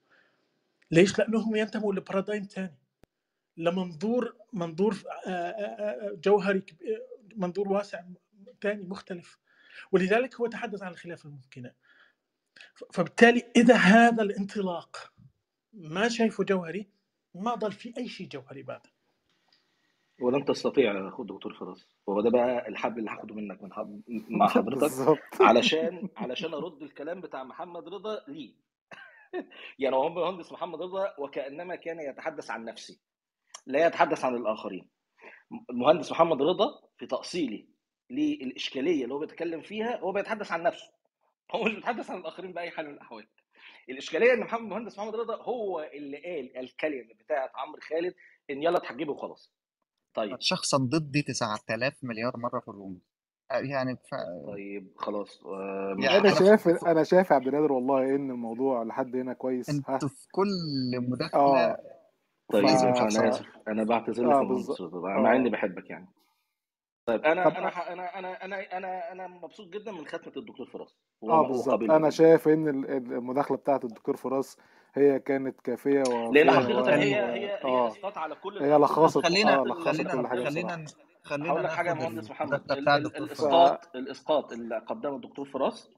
[0.91, 2.77] ليش؟ لأنهم ينتموا ل paradigm ثاني
[3.57, 6.63] لمنظور منظور آه، آه، آه، جوهري
[7.35, 8.03] منظور واسع
[8.61, 9.39] ثاني مختلف.
[9.91, 11.71] ولذلك هو تحدث عن الخلاف الممكنة.
[12.93, 15.13] فبالتالي إذا هذا الانطلاق
[15.73, 16.87] ما شايفه جوهري
[17.35, 18.81] ما ضل في أي شيء جوهري بعد.
[20.21, 21.87] ولن تستطيع يا دكتور فراس.
[22.09, 24.01] هو ده بقى الحبل اللي هاخده منك من حب...
[24.07, 25.21] مع حضرتك.
[25.41, 28.53] علشان علشان أرد الكلام بتاع محمد رضا ليه
[29.79, 32.99] يعني هو مهندس محمد رضا وكأنما كان يتحدث عن نفسه
[33.67, 34.89] لا يتحدث عن الآخرين.
[35.69, 37.67] المهندس محمد رضا في تأصيلي
[38.09, 40.93] للإشكالية اللي هو بيتكلم فيها هو بيتحدث عن نفسه.
[41.55, 43.27] هو مش بيتحدث عن الآخرين بأي حال من الأحوال.
[43.89, 48.15] الإشكالية إن محمد مهندس محمد رضا هو اللي قال الكلمة بتاعت عمرو خالد
[48.49, 49.54] إن يلا اتحجبوا وخلاص.
[50.15, 50.37] طيب.
[50.39, 52.99] شخصا ضدي 9000 مليار مرة في الروم.
[53.51, 54.15] آه، يعني ف...
[54.47, 55.43] طيب خلاص.
[55.45, 56.33] آه، يعني أنا.
[56.33, 56.91] شايف في...
[56.91, 59.69] أنا شايف يا عبد القادر والله إن الموضوع لحد هنا كويس.
[59.69, 60.49] ها؟ أنتوا في كل
[61.09, 61.77] مداخلة آه.
[62.49, 63.45] ف طيب لازم أنا آسف.
[63.67, 66.07] أنا بعتذر لك رضا مع إني آه بحبك يعني.
[67.07, 70.97] طيب أنا طب أنا أنا أنا أنا أنا أنا مبسوط جدا من ختمة الدكتور فراس.
[71.23, 71.81] آه بالظبط.
[71.83, 74.57] أنا شايف إن ال- ال- المداخلة بتاعت الدكتور فراس
[74.97, 76.03] هي كانت كافية
[76.33, 76.85] لأن ووافيه حقيقه و...
[76.85, 77.15] هي.
[77.15, 77.87] هي هي آه.
[77.87, 79.17] اسقاط على كل هي لخصت.
[79.25, 80.85] خلينا آه لخصت خلينا كل حاجة خلينا
[81.23, 82.71] خلينا هقول لك حاجة يا مهندس محمد.
[82.71, 85.89] الاسقاط الإسقاط اللي قدمه الدكتور فراس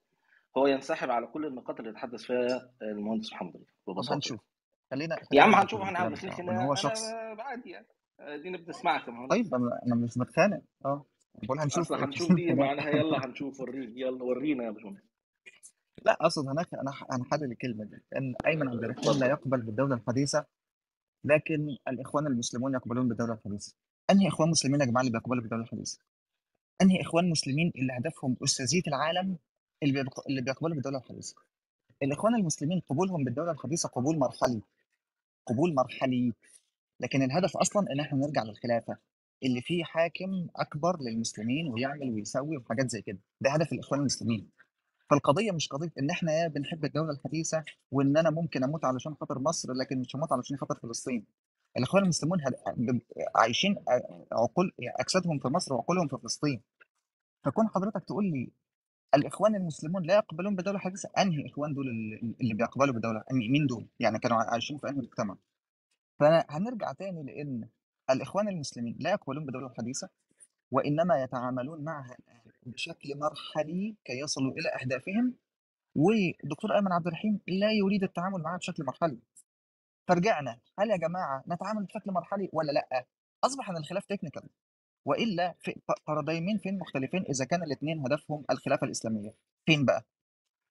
[0.57, 4.15] هو ينسحب على كل النقاط اللي يتحدث فيها المهندس محمد ببساطة.
[4.15, 4.39] هنشوف.
[4.91, 7.03] خلينا يا عم هنشوف ان خناقه هو شخص
[7.39, 7.87] عادي يعني.
[8.19, 9.35] ادينا بنسمعك يا مهندس.
[9.35, 11.05] طيب أنا مش بتخانق أه.
[11.43, 15.01] بقول هنشوف أصل هنشوف دي معناها يلا هنشوف وريني يلا ورينا يا باشمهندس.
[16.07, 20.45] لا أقصد هناك أنا هنحلل الكلمة دي لأن ايمن عبد الرحيم لا يقبل بالدولة الحديثة
[21.23, 23.75] لكن الإخوان المسلمون يقبلون بالدولة الحديثة.
[24.09, 25.99] أنهي إخوان مسلمين يا جماعة اللي بيقبلوا بالدولة الحديثة؟
[26.81, 29.37] أنهي إخوان مسلمين اللي هدفهم أستاذية العالم
[29.83, 31.35] اللي اللي بيقبلوا بالدولة الحديثة؟
[32.03, 34.61] الإخوان المسلمين قبولهم بالدولة الحديثة قبول مرحلي
[35.45, 36.33] قبول مرحلي
[36.99, 38.97] لكن الهدف أصلا إن إحنا نرجع للخلافة
[39.43, 43.19] اللي فيه حاكم أكبر للمسلمين ويعمل ويسوي وحاجات زي كده.
[43.41, 44.49] ده هدف الإخوان المسلمين.
[45.09, 49.73] فالقضية مش قضية إن إحنا بنحب الدولة الحديثة وإن أنا ممكن أموت علشان خاطر مصر
[49.73, 51.25] لكن مش هموت علشان خاطر فلسطين.
[51.77, 52.39] الإخوان المسلمون
[53.35, 53.75] عايشين
[54.31, 56.61] عقول أجسادهم في مصر وعقولهم في فلسطين.
[57.43, 58.51] فكون حضرتك تقول لي
[59.15, 61.87] الإخوان المسلمون لا يقبلون بدولة حديثة أنهي إخوان دول
[62.41, 65.37] اللي بيقبلوا بدولة؟ مين دول؟ يعني كانوا عايشين في أنهي مجتمع؟
[66.19, 67.69] فهنرجع تاني لإن
[68.09, 70.09] الإخوان المسلمين لا يقبلون بدولة حديثة
[70.71, 72.17] وإنما يتعاملون معها
[72.71, 75.33] بشكل مرحلي كي يصلوا إلى أهدافهم
[75.95, 79.19] ودكتور ايمن عبد الرحيم لا يريد التعامل معها بشكل مرحلي.
[80.07, 83.05] فرجعنا هل يا جماعة نتعامل بشكل مرحلي ولا لأ؟
[83.43, 84.49] أصبح إن الخلاف technical
[85.05, 85.75] وإلا في
[86.07, 89.33] paradigm ين فين مختلفين إذا كان الاثنين هدفهم الخلافة الإسلامية.
[89.65, 90.05] فين بقى؟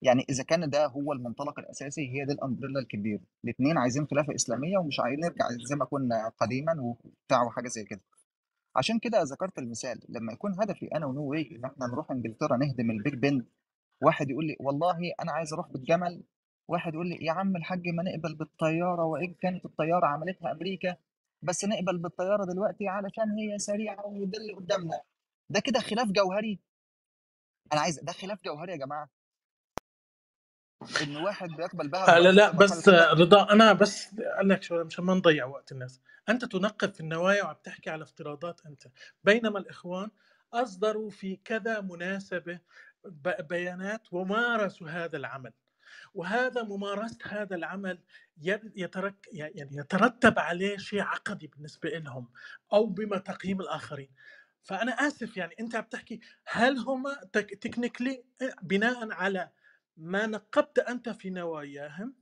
[0.02, 4.34] يعني إذا كان ده هو المنطلق الأساسي هي دي ال umbrella الكبير الاثنين عايزين خلافة
[4.34, 8.00] إسلامية ومش عايزين نرجع زي ما كنا قديما وبتاع وحاجة زي كده.
[8.76, 12.90] عشان كده ذكرت المثال لما يكون هدفي أنا ونو واي إن إحنا نروح إنجلترا نهدم
[12.90, 13.46] البيج بن
[14.02, 16.24] واحد يقول لي والله أنا عايز أروح بالجمل
[16.68, 20.96] واحد يقول لي يا عم الحاج ما نقبل بالطيارة وإن كانت الطيارة عملتها أمريكا
[21.42, 25.00] بس نقبل بالطيارة دلوقتي علشان هي سريعة وده اللي قدامنا.
[25.50, 26.60] ده كده خلاف جوهري.
[27.72, 29.10] أنا عايز ده خلاف جوهري يا جماعة.
[31.02, 34.84] إن واحد بيقبل بها آه لا لا بس آه، رضا أنا بس أقول لك شغلة
[34.84, 36.00] مشان ما نضيع وقت الناس.
[36.28, 38.82] أنت تنقب في النوايا وعم تحكي على افتراضات أنت.
[39.24, 40.10] بينما الإخوان
[40.52, 42.60] أصدروا في كذا مناسبة
[43.50, 45.52] بيانات ومارسوا هذا العمل.
[46.14, 47.98] وهذا ممارسة هذا العمل
[48.76, 52.28] يترك يعني يترتب عليه شيء عقدي بالنسبة لهم
[52.72, 54.10] أو بما تقييم الآخرين.
[54.62, 58.24] فأنا آسف يعني أنت عم تحكي هل هم تكنيكلي
[58.62, 59.50] بناء على
[59.96, 62.14] ما نقبت أنت في نواياهم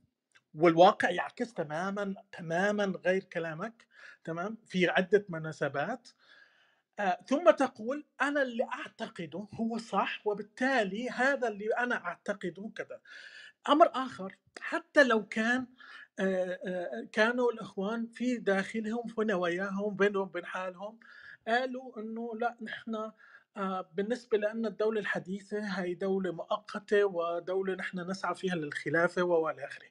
[0.55, 3.87] والواقع يعكس تماما تماما غير كلامك
[4.23, 6.07] تمام؟ في عدة مناسبات.
[6.99, 13.01] آه، ثم تقول أنا اللي أعتقده هو صح وبالتالي هذا اللي أنا أعتقده كذا.
[13.69, 15.67] أمر آخر حتى لو كان
[16.19, 20.99] آه، آه، كانوا الإخوان في داخلهم في نواياهم بينهم وبين حالهم
[21.47, 23.11] قالوا إنه لا نحن
[23.57, 29.87] آه، بالنسبة لأن الدولة الحديثة هي دولة مؤقتة ودولة نحن نسعى فيها للخلافة والى آخره.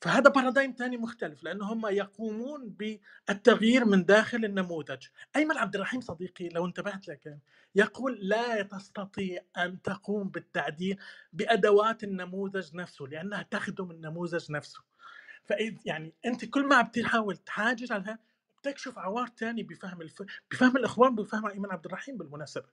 [0.00, 5.06] فهذا بارادايم ثاني مختلف لأنه هم يقومون بالتغيير من داخل النموذج.
[5.36, 7.38] أيمن عبد الرحيم صديقي لو انتبهت لك
[7.74, 10.98] يقول لا تستطيع أن تقوم بالتعديل
[11.32, 14.80] بأدوات النموذج نفسه لأنها تخدم النموذج نفسه.
[15.44, 18.18] فإذ يعني أنت كل ما عم تحاول تحاجج عليها
[18.60, 20.22] بتكشف عوار ثاني بفهم الف...
[20.50, 22.68] بفهم الإخوان بفهم ايمن عبد الرحيم بالمناسبة.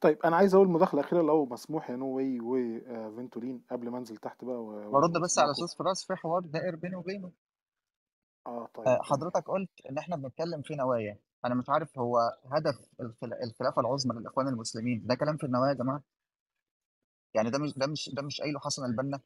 [0.00, 4.16] طيب أنا عايز أقول مداخله اخيره لو مسموح يا نو واي وفنتولين قبل ما أنزل
[4.16, 7.32] تحت بقى و- برد بس على أساس فراس في حوار دائر بيني وبينه.
[8.46, 9.02] آه طيب آه، تمام.
[9.02, 11.18] حضرتك قلت إن إحنا بنتكلم في نوايا.
[11.44, 15.76] أنا مش عارف هو هدف الخل- الخلافة العظمى للإخوان المسلمين ده كلام في النوايا يا
[15.78, 16.02] جماعة؟
[17.34, 19.20] يعني ده مش ده مش ده مش قايله حسن البنا؟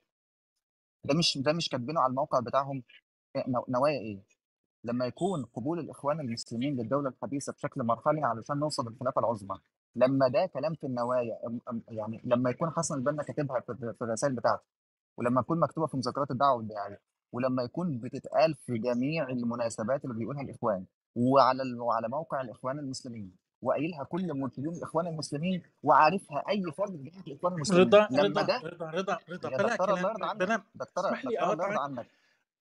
[1.05, 2.83] ده مش ده مش كاتبينه على الموقع بتاعهم؟
[3.69, 4.19] نوايا إيه؟
[4.85, 9.59] لما يكون قبول الإخوان المسلمين للدولة الحديثة بشكل مرحلي علشان نوصل للخلافة العظمى.
[9.97, 11.39] لما ده كلام في النوايا
[11.89, 14.63] يعني لما يكون حسن البنا كاتبها في الرسائل بتاعته
[15.17, 17.01] ولما تكون مكتوبة في مذكرات الدعوة والدعاية
[17.33, 20.85] ولما يكون بتتقال في جميع المناسبات اللي بيقولها الإخوان
[21.17, 27.23] وعلى وعلى موقع الإخوان المسلمين وقايلها كل مرشدين الإخوان المسلمين وعارفها أي فرد من جهة
[27.27, 27.87] الإخوان المسلمين.
[27.87, 30.63] رضا لما رضا ده رضا رضا رضا يا بلا دكتورة الله كلام يرضى عنك بلا
[30.75, 31.65] دكتورة اسمح لي دكتورة الله يرضى أقاطعك.
[31.65, 31.97] عنك الله اسمح يرضى لي عنك.
[31.97, 32.15] لا اقاطعك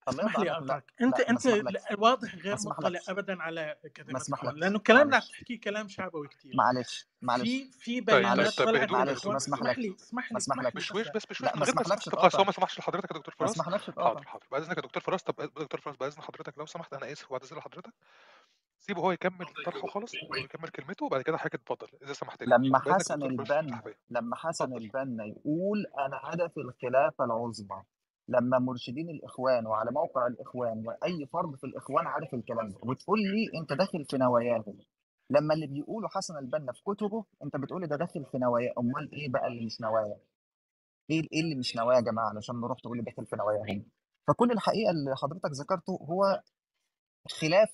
[0.10, 3.77] أنت لا ما انت اسمحلكش واضح ما غير مطلع ابدا على
[4.07, 5.32] ما اسمحلكش لأنه كلامنا عم معلش.
[5.32, 7.41] تحكيه كلام شعبوي كثير معلش معلش.
[7.44, 10.34] في في طيب طيب بيانات معلش طيب طلعت من معلش ما اسمح لي اسمح ما
[10.34, 13.18] لي اسمح لي اسمحلكش مش بس من ما غير ما تقاطع ما سمحش لحضرتك يا
[13.18, 14.45] دكتور ما فراس اسمحلكش حاضر حاضر.
[14.52, 15.23] بعد اذنك يا دكتور فراس.
[15.23, 17.94] طب دكتور فراس بعد اذن حضرتك لو سمحت أنا آسف وبعد إذن حضرتك
[18.80, 22.56] سيبه هو يكمل طرحه خالص ويكمل كلمته وبعد كده حضرتك اتفضل إذا سمحت لي.
[22.56, 27.84] لما حسن البنا لما حسن البنا يقول أنا هدفي الخلافة العظمى.
[28.28, 33.60] لما مرشدين الإخوان وعلى موقع الإخوان وأي فرد في الإخوان عارف الكلام ده وتقول لي
[33.62, 34.78] أنت داخل في نواياهم.
[35.30, 39.32] لما اللي بيقوله حسن البنا في كتبه أنت بتقول ده داخل في نوايا أمال إيه
[39.32, 40.18] بقى اللي مش نوايا؟
[41.10, 43.86] إيه إيه اللي مش نوايا يا جماعة؟ علشان نروح تقول لي داخل في نواياهم.
[44.28, 46.42] فكل الحقيقة اللي حضرتك ذكرته هو
[47.42, 47.70] خلاف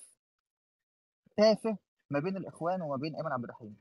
[1.36, 1.78] تافه
[2.10, 3.76] ما بين الإخوان وما بين أيمن عبد الرحيم.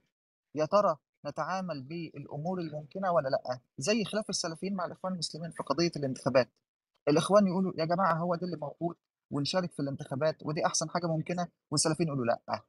[0.56, 0.95] يا ترى
[1.26, 6.49] نتعامل بالأمور الممكنة ولا لأ؟ زي خلاف السلفيين مع الإخوان المسلمين في قضية الانتخابات.
[7.07, 8.95] الإخوان يقولوا يا جماعة هو ده اللي موجود
[9.31, 12.61] ونشارك في الانتخابات ودي أحسن حاجة ممكنة والسلفيين يقولوا لأ.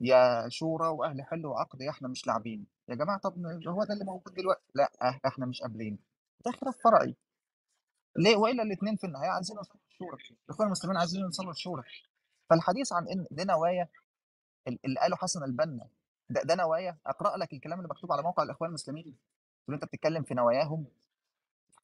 [0.00, 2.66] يا شورى وأهل حل وعقد إحنا مش لاعبين.
[2.88, 4.90] يا جماعة طب هو ده اللي موجود دلوقتي؟ لأ
[5.26, 5.98] إحنا مش قابلين
[6.44, 7.16] ده خلاف فرعي
[8.18, 10.18] ليه؟ وإلا الاثنين في النهاية عايزين يوصلوا للشورى.
[10.48, 11.82] الإخوان المسلمين عايزين يوصلوا للشورى.
[12.50, 13.88] فالحديث عن إن دي نوايا
[14.68, 15.88] ال- اللي قاله حسن البنا
[16.30, 16.96] ده, ده نوايا.
[17.06, 19.16] أقرأ لك الكلام اللي مكتوب على موقع الإخوان المسلمين
[19.64, 20.86] تقول أنت بتتكلم في نواياهم.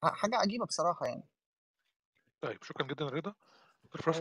[0.02, 1.24] حاجة عجيبة بصراحة يعني.
[2.42, 3.34] طيب شكرا جدا يا رضا.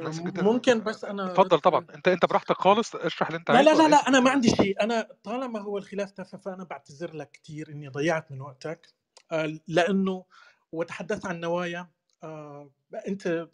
[0.09, 0.43] جدا.
[0.43, 1.85] ممكن بس أنا اتفضل طبعا.
[1.95, 4.49] أنت أنت براحتك خالص اشرح اللي أنت لا عايزه لا لا لا أنا ما عندي
[4.49, 4.83] شيء.
[4.83, 8.87] أنا طالما هو الخلاف تافه فأنا بعتذر لك كثير إني ضيعت من وقتك.
[9.31, 10.25] آه، لأنه
[10.71, 11.89] وتحدثت عن نوايا
[12.23, 12.69] آه،
[13.07, 13.47] أنت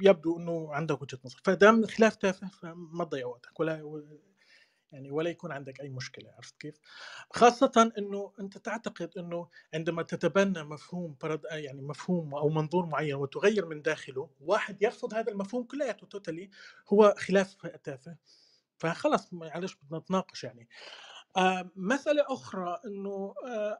[0.00, 1.40] يبدو إنه عندك وجهة نظر.
[1.44, 4.02] فدام الخلاف تافه فما تضيع وقتك ولا
[4.92, 6.74] يعني ولا يكون عندك أي مشكلة عرفت كيف؟
[7.32, 13.66] خاصة إنه أنت تعتقد إنه عندما تتبنى مفهوم برد يعني مفهوم أو منظور معين وتغير
[13.66, 16.50] من داخله واحد يرفض هذا المفهوم كلياته توتالي
[16.92, 17.54] هو خلاف
[17.84, 18.16] تافه.
[18.78, 20.68] فخلص معلش بدنا نتناقش يعني.
[21.36, 23.78] آه، مسألة أخرى أنه آه،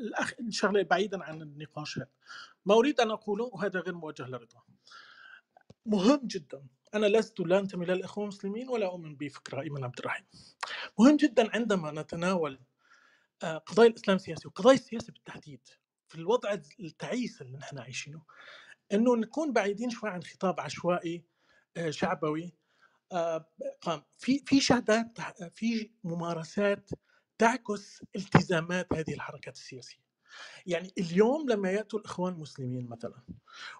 [0.00, 2.08] الأخ الشغلة بعيدا عن النقاش هذا
[2.66, 4.62] ما أريد أن أقوله وهذا غير موجه لرضا.
[5.86, 6.66] مهم جدا.
[6.94, 10.24] أنا لست لا أنتمي لا للإخوان المسلمين ولا أؤمن بفكرة أيمن عبد الرحيم.
[10.98, 12.60] مهم جدا عندما نتناول
[13.42, 15.68] آه، قضايا الإسلام السياسي وقضايا السياسة بالتحديد
[16.08, 18.22] في الوضع التعيس اللي نحن عايشينه
[18.92, 21.24] إنه نكون بعيدين شوي عن خطاب عشوائي
[21.76, 22.54] آه، شعبوي.
[23.12, 23.46] آه،
[24.18, 25.18] في في شهادات
[25.54, 26.90] في ممارسات
[27.38, 30.07] تعكس التزامات هذه الحركات السياسية.
[30.66, 33.22] يعني اليوم لما ياتوا الإخوان المسلمين مثلا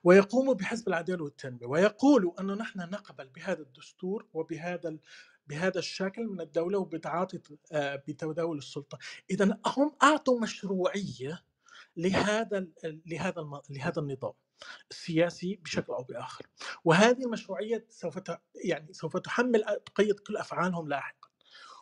[0.04, 4.96] ويقوموا بحزب العدالة والتنمية ويقولوا أنه نحن نقبل بهذا الدستور وبهذا
[5.46, 7.40] بهذا الشكل من الدولة وبتعاطي
[7.72, 8.98] آه، بتداول السلطة
[9.30, 11.44] اذا هم أعطوا مشروعية
[11.96, 12.66] لهذا
[13.06, 14.32] لهذا لهذا النظام
[14.90, 16.46] السياسي بشكل أو بآخر.
[16.84, 18.20] وهذه المشروعية سوف
[18.64, 21.28] يعني سوف تحمل تقيد كل أفعالهم لاحقا.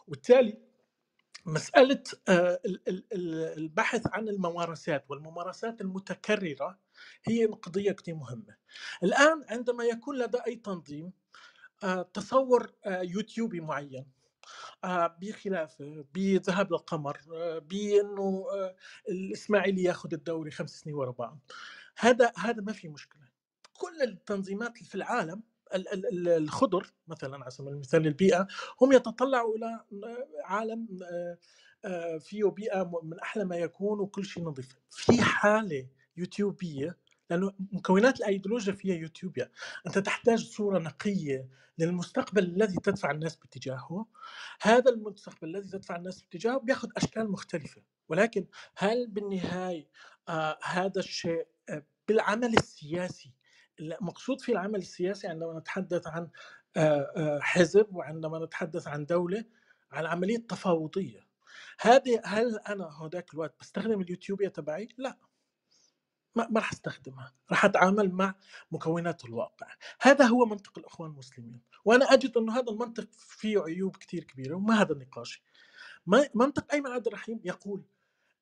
[0.06, 0.65] وبالتالي
[1.46, 6.78] مسألة آه، ال- ال- ال- البحث عن الممارسات والممارسات المتكررة
[7.24, 8.56] هي قضية كثير مهمة.
[9.02, 11.12] الآن عندما يكون لدى أي تنظيم
[11.84, 14.06] آه، تصور آه، يوتيوبي معين
[15.20, 17.18] بخلافه بذهاب للقمر
[17.60, 18.46] بأنه
[19.08, 21.40] الإسماعيلي ياخذ الدوري خمس سنين ورا بعض
[21.98, 23.22] هذا هذا ما في مشكلة.
[23.74, 25.55] كل التنظيمات في العالم ال- ال- ال-
[26.26, 28.46] الخضر مثلا على سبيل المثال البيئه
[28.80, 29.80] هم يتطلعوا إلى
[30.44, 30.88] عالم
[32.20, 34.76] فيه بيئة من أحلى ما يكون وكل شيء نظيف.
[34.90, 35.86] في حالة
[36.16, 36.98] يوتيوبية
[37.30, 39.50] لأنه مكونات الأيديولوجيا فيها يوتيوبيا.
[39.86, 41.48] أنت تحتاج صورة نقية
[41.78, 44.06] للمستقبل الذي تدفع الناس باتجاهه.
[44.60, 47.82] هذا المستقبل الذي تدفع الناس باتجاهه بياخذ أشكال مختلفة.
[48.08, 49.88] ولكن هل بالنهاية
[50.28, 51.46] آه هذا الشيء
[52.08, 53.32] بالعمل السياسي
[53.80, 56.28] المقصود في العمل السياسي عندما نتحدث عن
[56.76, 59.44] آه آه حزب وعندما نتحدث عن دولة
[59.92, 61.26] عن عمليه تفاوضيه
[61.80, 65.18] هذه هل أنا هذاك الوقت بستخدم اليوتيوبيا تبعي؟ لا.
[66.36, 67.32] ما راح أستخدمها.
[67.50, 68.34] راح أتعامل مع
[68.70, 69.66] مكونات الواقع.
[70.00, 71.60] هذا هو منطق الإخوان المسلمين.
[71.84, 75.42] وأنا أجد انه هذا المنطق فيه عيوب كثير كبيرة وما هذا النقاش؟
[76.06, 77.84] ما- منطق أيمن عبد الرحيم يقول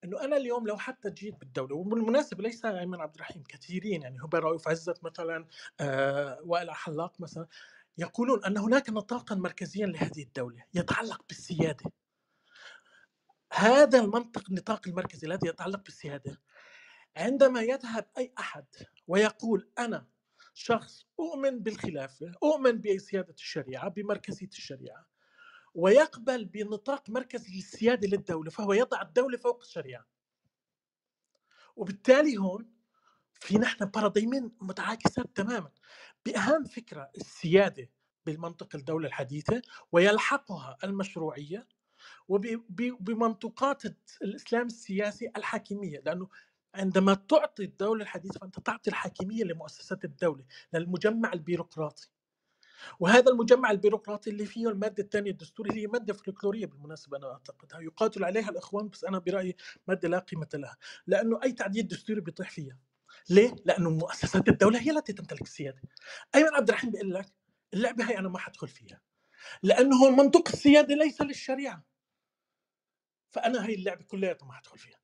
[0.05, 4.39] إنه أنا اليوم لو حتى جيت بالدولة وبالمناسبة ليس ايمن عبد الرحيم كثيرين يعني هبه
[4.39, 5.47] رؤوف عزت مثلا
[5.81, 7.47] آه وائل حلاق مثلا
[7.99, 11.93] يقولون أن هناك نطاقا مركزيا لهذه الدولة يتعلق بالسيادة.
[13.53, 16.41] هذا المنطق النطاق المركزي الذي يتعلق بالسيادة
[17.17, 18.67] عندما يذهب أي أحد
[19.09, 20.07] ويقول أنا
[20.55, 25.07] شخص أؤمن بالخلافة، أؤمن بسيادة الشريعة، بمركزية الشريعة،
[25.75, 30.07] ويقبل بنطاق مركز للسيادة للدولة، فهو يضع الدولة فوق الشريعة.
[31.77, 32.75] وبالتالي هون
[33.41, 35.71] في نحن بارادايمين متعاكسات تماما
[36.27, 37.91] بأهم فكرة السيادة
[38.27, 41.69] بالمنطق الدولة الحديثة ويلحقها المشروعية
[42.29, 43.83] وبمنطقات
[44.23, 46.29] الإسلام السياسي الحاكمية لأنه
[46.75, 52.09] عندما تعطي الدولة الحديثة فأنت تعطي الحاكمية لمؤسسات الدولة للمجمع البيروقراطي
[53.01, 58.25] وهذا المجمع البيروقراطي اللي فيه الماده الثانية الدستوري هي مادة فلكلوريه بالمناسبة أنا أعتقدها يقاتل
[58.25, 59.57] عليها الأخوان بس أنا برأيي
[59.89, 60.77] مادة لا قيمة لها
[61.07, 62.79] لأنه أي تعديل دستوري بيطيح فيها.
[63.31, 65.83] ليه؟ لأنه مؤسسات الدولة هي التي تمتلك السيادة.
[66.35, 67.33] أيمن عبد الرحيم بيقول لك
[67.75, 69.01] اللعبة هي أنا ما حدخل فيها
[69.63, 71.85] لأنه منطق السياده ليس للشريعة.
[73.31, 74.99] فأنا هي اللعبة كلياتها ما حدخل فيها.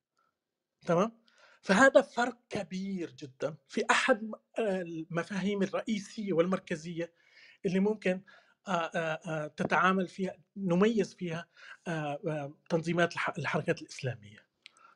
[0.85, 1.21] تمام؟
[1.61, 7.13] فهذا فرق كبير جدا في أحد المفاهيم الرئيسية والمركزية
[7.65, 8.21] اللي ممكن
[8.67, 11.47] آه، آه، آه، تتعامل فيها نميز فيها
[12.69, 14.37] تنظيمات الح- الحركات الإسلامية.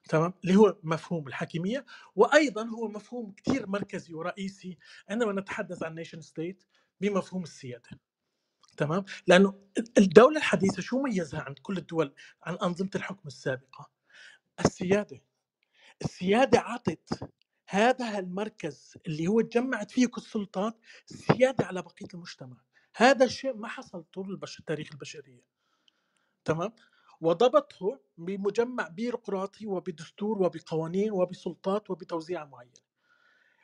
[0.10, 1.86] تمام؟ اللي هو مفهوم الحاكميه
[2.16, 4.78] وأيضا هو مفهوم كثير مركزي ورئيسي
[5.10, 6.64] عندما نتحدث عن nation state
[7.02, 7.90] بمفهوم السيادة.
[8.78, 9.60] تمام؟ لأنه
[9.98, 12.14] الدولة الحديثة شو ميزها عن كل الدول؟
[12.44, 13.92] عن أنظمة الحكم السابقة؟
[14.66, 15.22] السيادة.
[16.02, 17.30] السيادة عطت
[17.68, 22.58] هذا المركز اللي هو تجمعت فيه كل السلطات سياده على بقية المجتمع.
[22.96, 24.62] هذا الشيء ما حصل طول البش...
[24.68, 25.44] تاريخ البشرية.
[26.46, 26.74] تمام؟
[27.22, 32.74] وضبطه بمجمع بيروقراطي وبدستور وبقوانين وبسلطات وبتوزيع معين.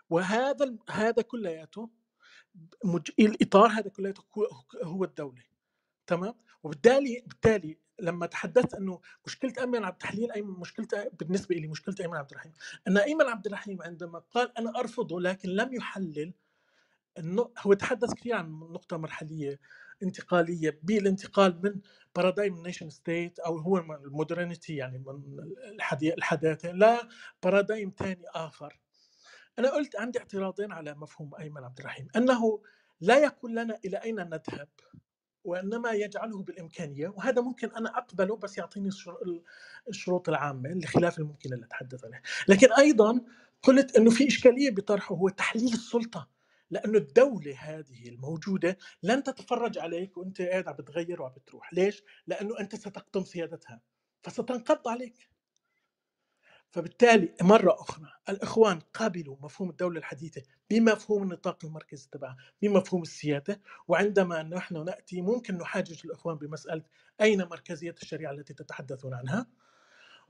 [0.09, 1.89] وهذا هذا كلياته
[2.83, 3.11] مج...
[3.19, 4.23] الإطار هذا كلياته
[4.83, 5.43] هو الدولة.
[6.07, 6.33] تمام؟
[6.63, 12.17] وبالتالي بالتالي لما تحدثت إنه مشكلة ايمن عبد الحليم ايمن مشكلته بالنسبة لي مشكلة ايمن
[12.17, 12.51] عبد الرحيم
[12.87, 16.33] إن ايمن عبد الرحيم عندما قال أنا أرفضه لكن لم يحلل
[17.59, 19.59] هو تحدث كثير عن نقطة مرحلية
[20.03, 21.81] انتقالية بالانتقال من
[22.15, 25.53] paradigm nation state أو هو ال modernity يعني من
[26.03, 27.07] الحداثة ل
[27.43, 28.79] paradigm ثاني آخر.
[29.59, 32.61] أنا قلت عندي اعتراضين على مفهوم ايمن عبد الرحيم إنه
[33.01, 34.69] لا يقول لنا إلى أين نذهب.
[35.43, 39.41] وإنما يجعله بالإمكانية وهذا ممكن أنا أقبله بس يعطيني الشر-
[39.89, 42.21] الشروط العامة الخلاف الممكن اللي أتحدث عليه.
[42.47, 43.21] لكن أيضا
[43.63, 46.29] قلت إنه في إشكالية بطرحه هو تحليل السلطة
[46.71, 51.73] لأنه الدولة هذه الموجودة لن تتفرج عليك وأنت قاعد عم بتغير وعم بتروح.
[51.73, 53.81] ليش؟ لأنه أنت ستقدم سيادتها
[54.23, 55.30] فستنقض عليك.
[56.71, 64.43] فبالتالي مرة أخرى الإخوان قابلوا مفهوم الدولة الحديثة بمفهوم النطاق المركزي تبعها بمفهوم السيادة وعندما
[64.43, 66.83] نحن نأتي ممكن نحاجج الإخوان بمسألة
[67.21, 69.47] أين مركزية الشريعة التي تتحدثون عنها؟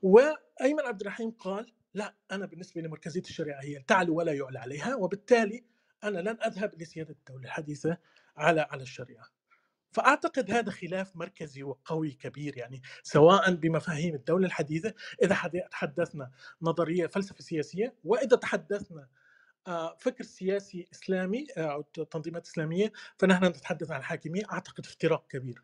[0.02, 5.64] وأيمن عبد الرحيم قال لا أنا بالنسبة لمركزية الشريعة هي تعلو ولا يعلى عليها وبالتالي
[6.04, 7.98] أنا لن أذهب لسيادة الدولة الحديثة
[8.38, 9.41] على على الشريعة.
[9.92, 14.94] فأعتقد هذا خلاف مركزي وقوي كبير يعني سواء بمفاهيم الدولة الحديثة
[15.24, 16.32] إذا حد- تحدثنا
[16.62, 19.08] نظرية فلسفة سياسية وإذا تحدثنا
[19.68, 25.64] آه، فكر سياسي إسلامي آه، أو تنظيمات إسلامية فنحن نتحدث عن الحاكميه أعتقد افتراق كبير.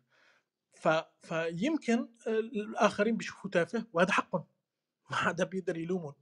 [0.74, 0.88] ف...
[1.22, 4.44] فيمكن الآخرين بيشوفوا تافه وهذا حقهم.
[5.10, 6.14] ما حدا بيقدر يلومهم.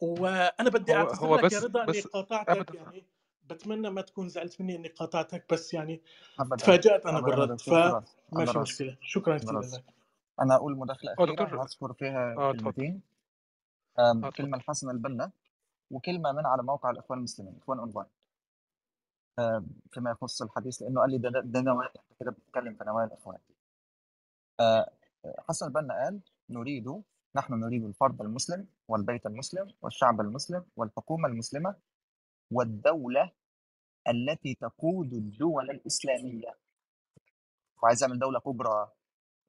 [0.00, 3.06] وأنا بدي أعتذر لك يا رضا إني قاطعتك يعني.
[3.50, 6.02] بتمنى ما تكون زعلت مني إني قاطعتك بس يعني
[6.58, 8.96] تفاجأت أنا بالرد فماشي مشكلة.
[9.00, 9.84] شكرا كثير لك.
[10.40, 13.02] أنا أقول مداخلة آه أخيرة هذكر فيها اتفضل كلمتين.
[13.98, 15.30] اتفضل كلمة لحسن البنا
[15.90, 18.06] وكلمة من على موقع الإخوان المسلمين إخوان أونلاين.
[19.90, 23.38] فيما يخص الحديث لأنه قال لي ده ده, نوايا أنت كده بتتكلم في نوايا الإخوان.
[25.48, 27.02] حسن البنا قال نريد
[27.36, 31.74] نحن نريد الفرد المسلم والبيت المسلم والشعب المسلم والحكومة المسلمة
[32.50, 33.32] والدولة
[34.08, 36.58] التي تقود الدول الإسلامية
[37.82, 38.92] وعايز يعمل دولة كبرى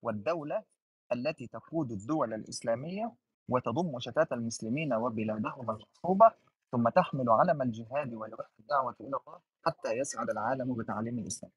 [0.01, 0.63] والدولة
[1.11, 3.13] التي تقود الدول الإسلامية
[3.49, 6.31] وتضم شتات المسلمين وبلادهم المحروبة
[6.71, 11.51] ثم تحمل علم الجهاد ولواء الدعوة إلى الله حتى يسعد العالم بتعليم الإسلام.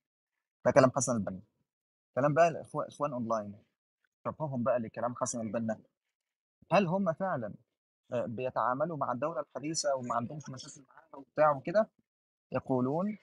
[0.64, 1.40] ده كلام حسن البنا.
[2.14, 3.54] كلام بقى الاخوان اخوان اونلاين
[4.24, 5.80] شرحهم بقى لكلام حسن البنا
[6.72, 7.54] هل هم فعلا
[8.10, 11.88] بيتعاملوا مع الدولة الحديثة وما عندهمش مشاكل معاها وبتاع وكده
[12.52, 13.18] يقولون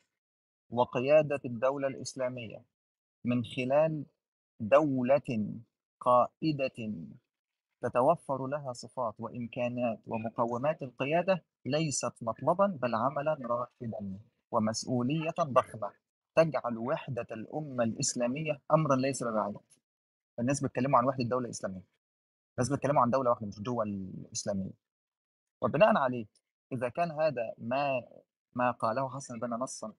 [0.70, 2.64] وقيادة الدولة الإسلامية
[3.26, 4.06] من خلال
[4.60, 5.54] دولة
[6.00, 6.94] قائدة
[7.82, 14.20] تتوفر لها صفات وإمكانات ومقومات القيادة ليست مطلبا بل عملا راشدا
[14.52, 15.92] ومسؤولية ضخمة
[16.36, 19.56] تجعل وحدة الأمة الإسلامية امرا ليس ببعيد.
[20.40, 21.95] الناس بيتكلموا عن وحدة الدولة الإسلامية.
[22.60, 24.72] الناس بيتكلموا عن دولة واحدة مش دول إسلامية.
[25.62, 26.26] وبناء عليه
[26.72, 28.02] إذا كان هذا ما
[28.56, 29.94] ما قاله حسن البنا نصا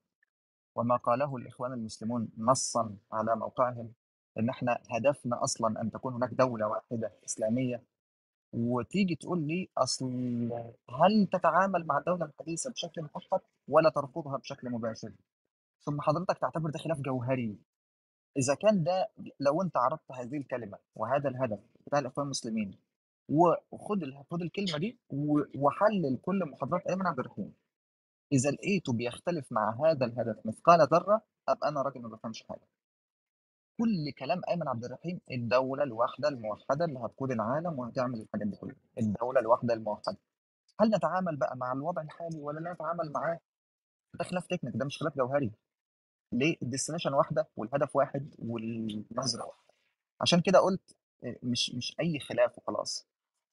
[0.77, 3.93] وما قاله الإخوان المسلمون نصا على موقعهم
[4.39, 7.83] إن إحنا هدفنا أصلا أن تكون هناك دولة واحدة إسلامية
[8.53, 10.07] وتيجي تقول لي أصل
[10.91, 15.13] هل تتعامل مع الدولة الحديثة بشكل مؤقت ولا ترفضها بشكل مباشر؟
[15.81, 17.59] ثم حضرتك تعتبر ده خلاف جوهري
[18.37, 19.09] إذا كان ده
[19.41, 22.79] لو أنت عرضت هذه الكلمة وهذا الهدف بتاع الإخوان المسلمين
[23.29, 24.01] وخد
[24.31, 24.99] خد الكلمة دي
[25.59, 27.55] وحلل كل محاضرات أيمن عبد الرحيم.
[28.33, 32.67] إذا لقيته بيختلف مع هذا الهدف مثقال ذرة أبقى أنا راجل ما بفهمش حاجة.
[33.81, 38.77] كل كلام أيمن عبد الرحيم الدولة الواحدة الموحدة اللي هتقود العالم وهتعمل الحاجات دي كلها.
[38.99, 40.17] الدولة الواحدة الموحدة.
[40.81, 43.41] هل نتعامل بقى مع الوضع الحالي ولا لا نتعامل معاه
[44.15, 45.53] ده خلاف تكنيك ده مش خلاف جوهري.
[46.33, 49.75] ليه ال destination واحدة والهدف واحد والنظرة واحدة.
[50.21, 53.09] عشان كده قلت إيه، مش مش أي خلاف وخلاص.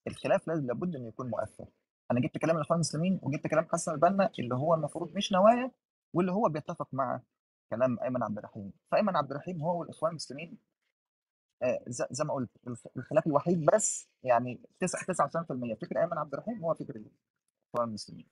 [0.07, 1.65] الخلاف لازم لابد إنه يكون مؤثر.
[2.11, 5.71] أنا جبت كلام الأخوان المسلمين وجبت كلام حسن البنا اللي هو المفروض مش نوايا
[6.13, 7.21] واللي هو بيتفق مع
[7.71, 8.73] كلام أيمن عبد الرحيم.
[8.91, 10.57] فأيمن عبد الرحيم هو والإخوان المسلمين
[11.63, 16.63] آه، زي ما قلت الخ- الخلاف الوحيد بس يعني 9 99% فكر أيمن عبد الرحيم
[16.65, 18.27] هو فكر الإخوان المسلمين.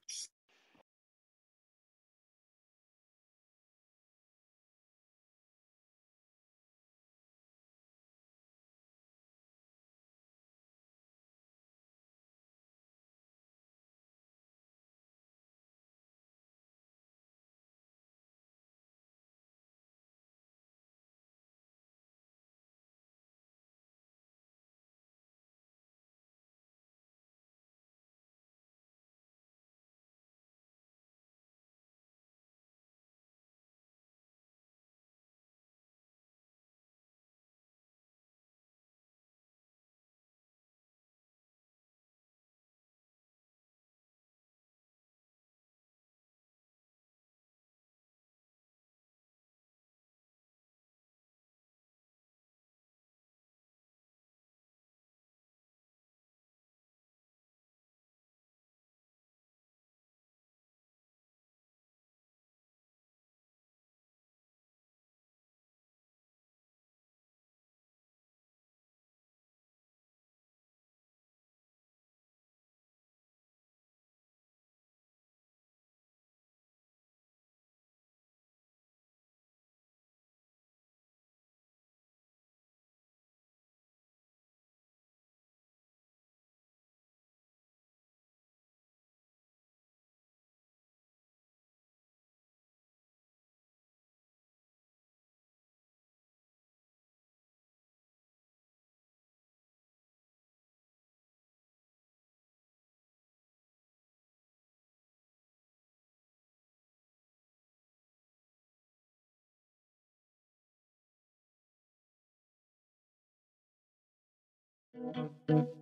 [115.09, 115.80] السلام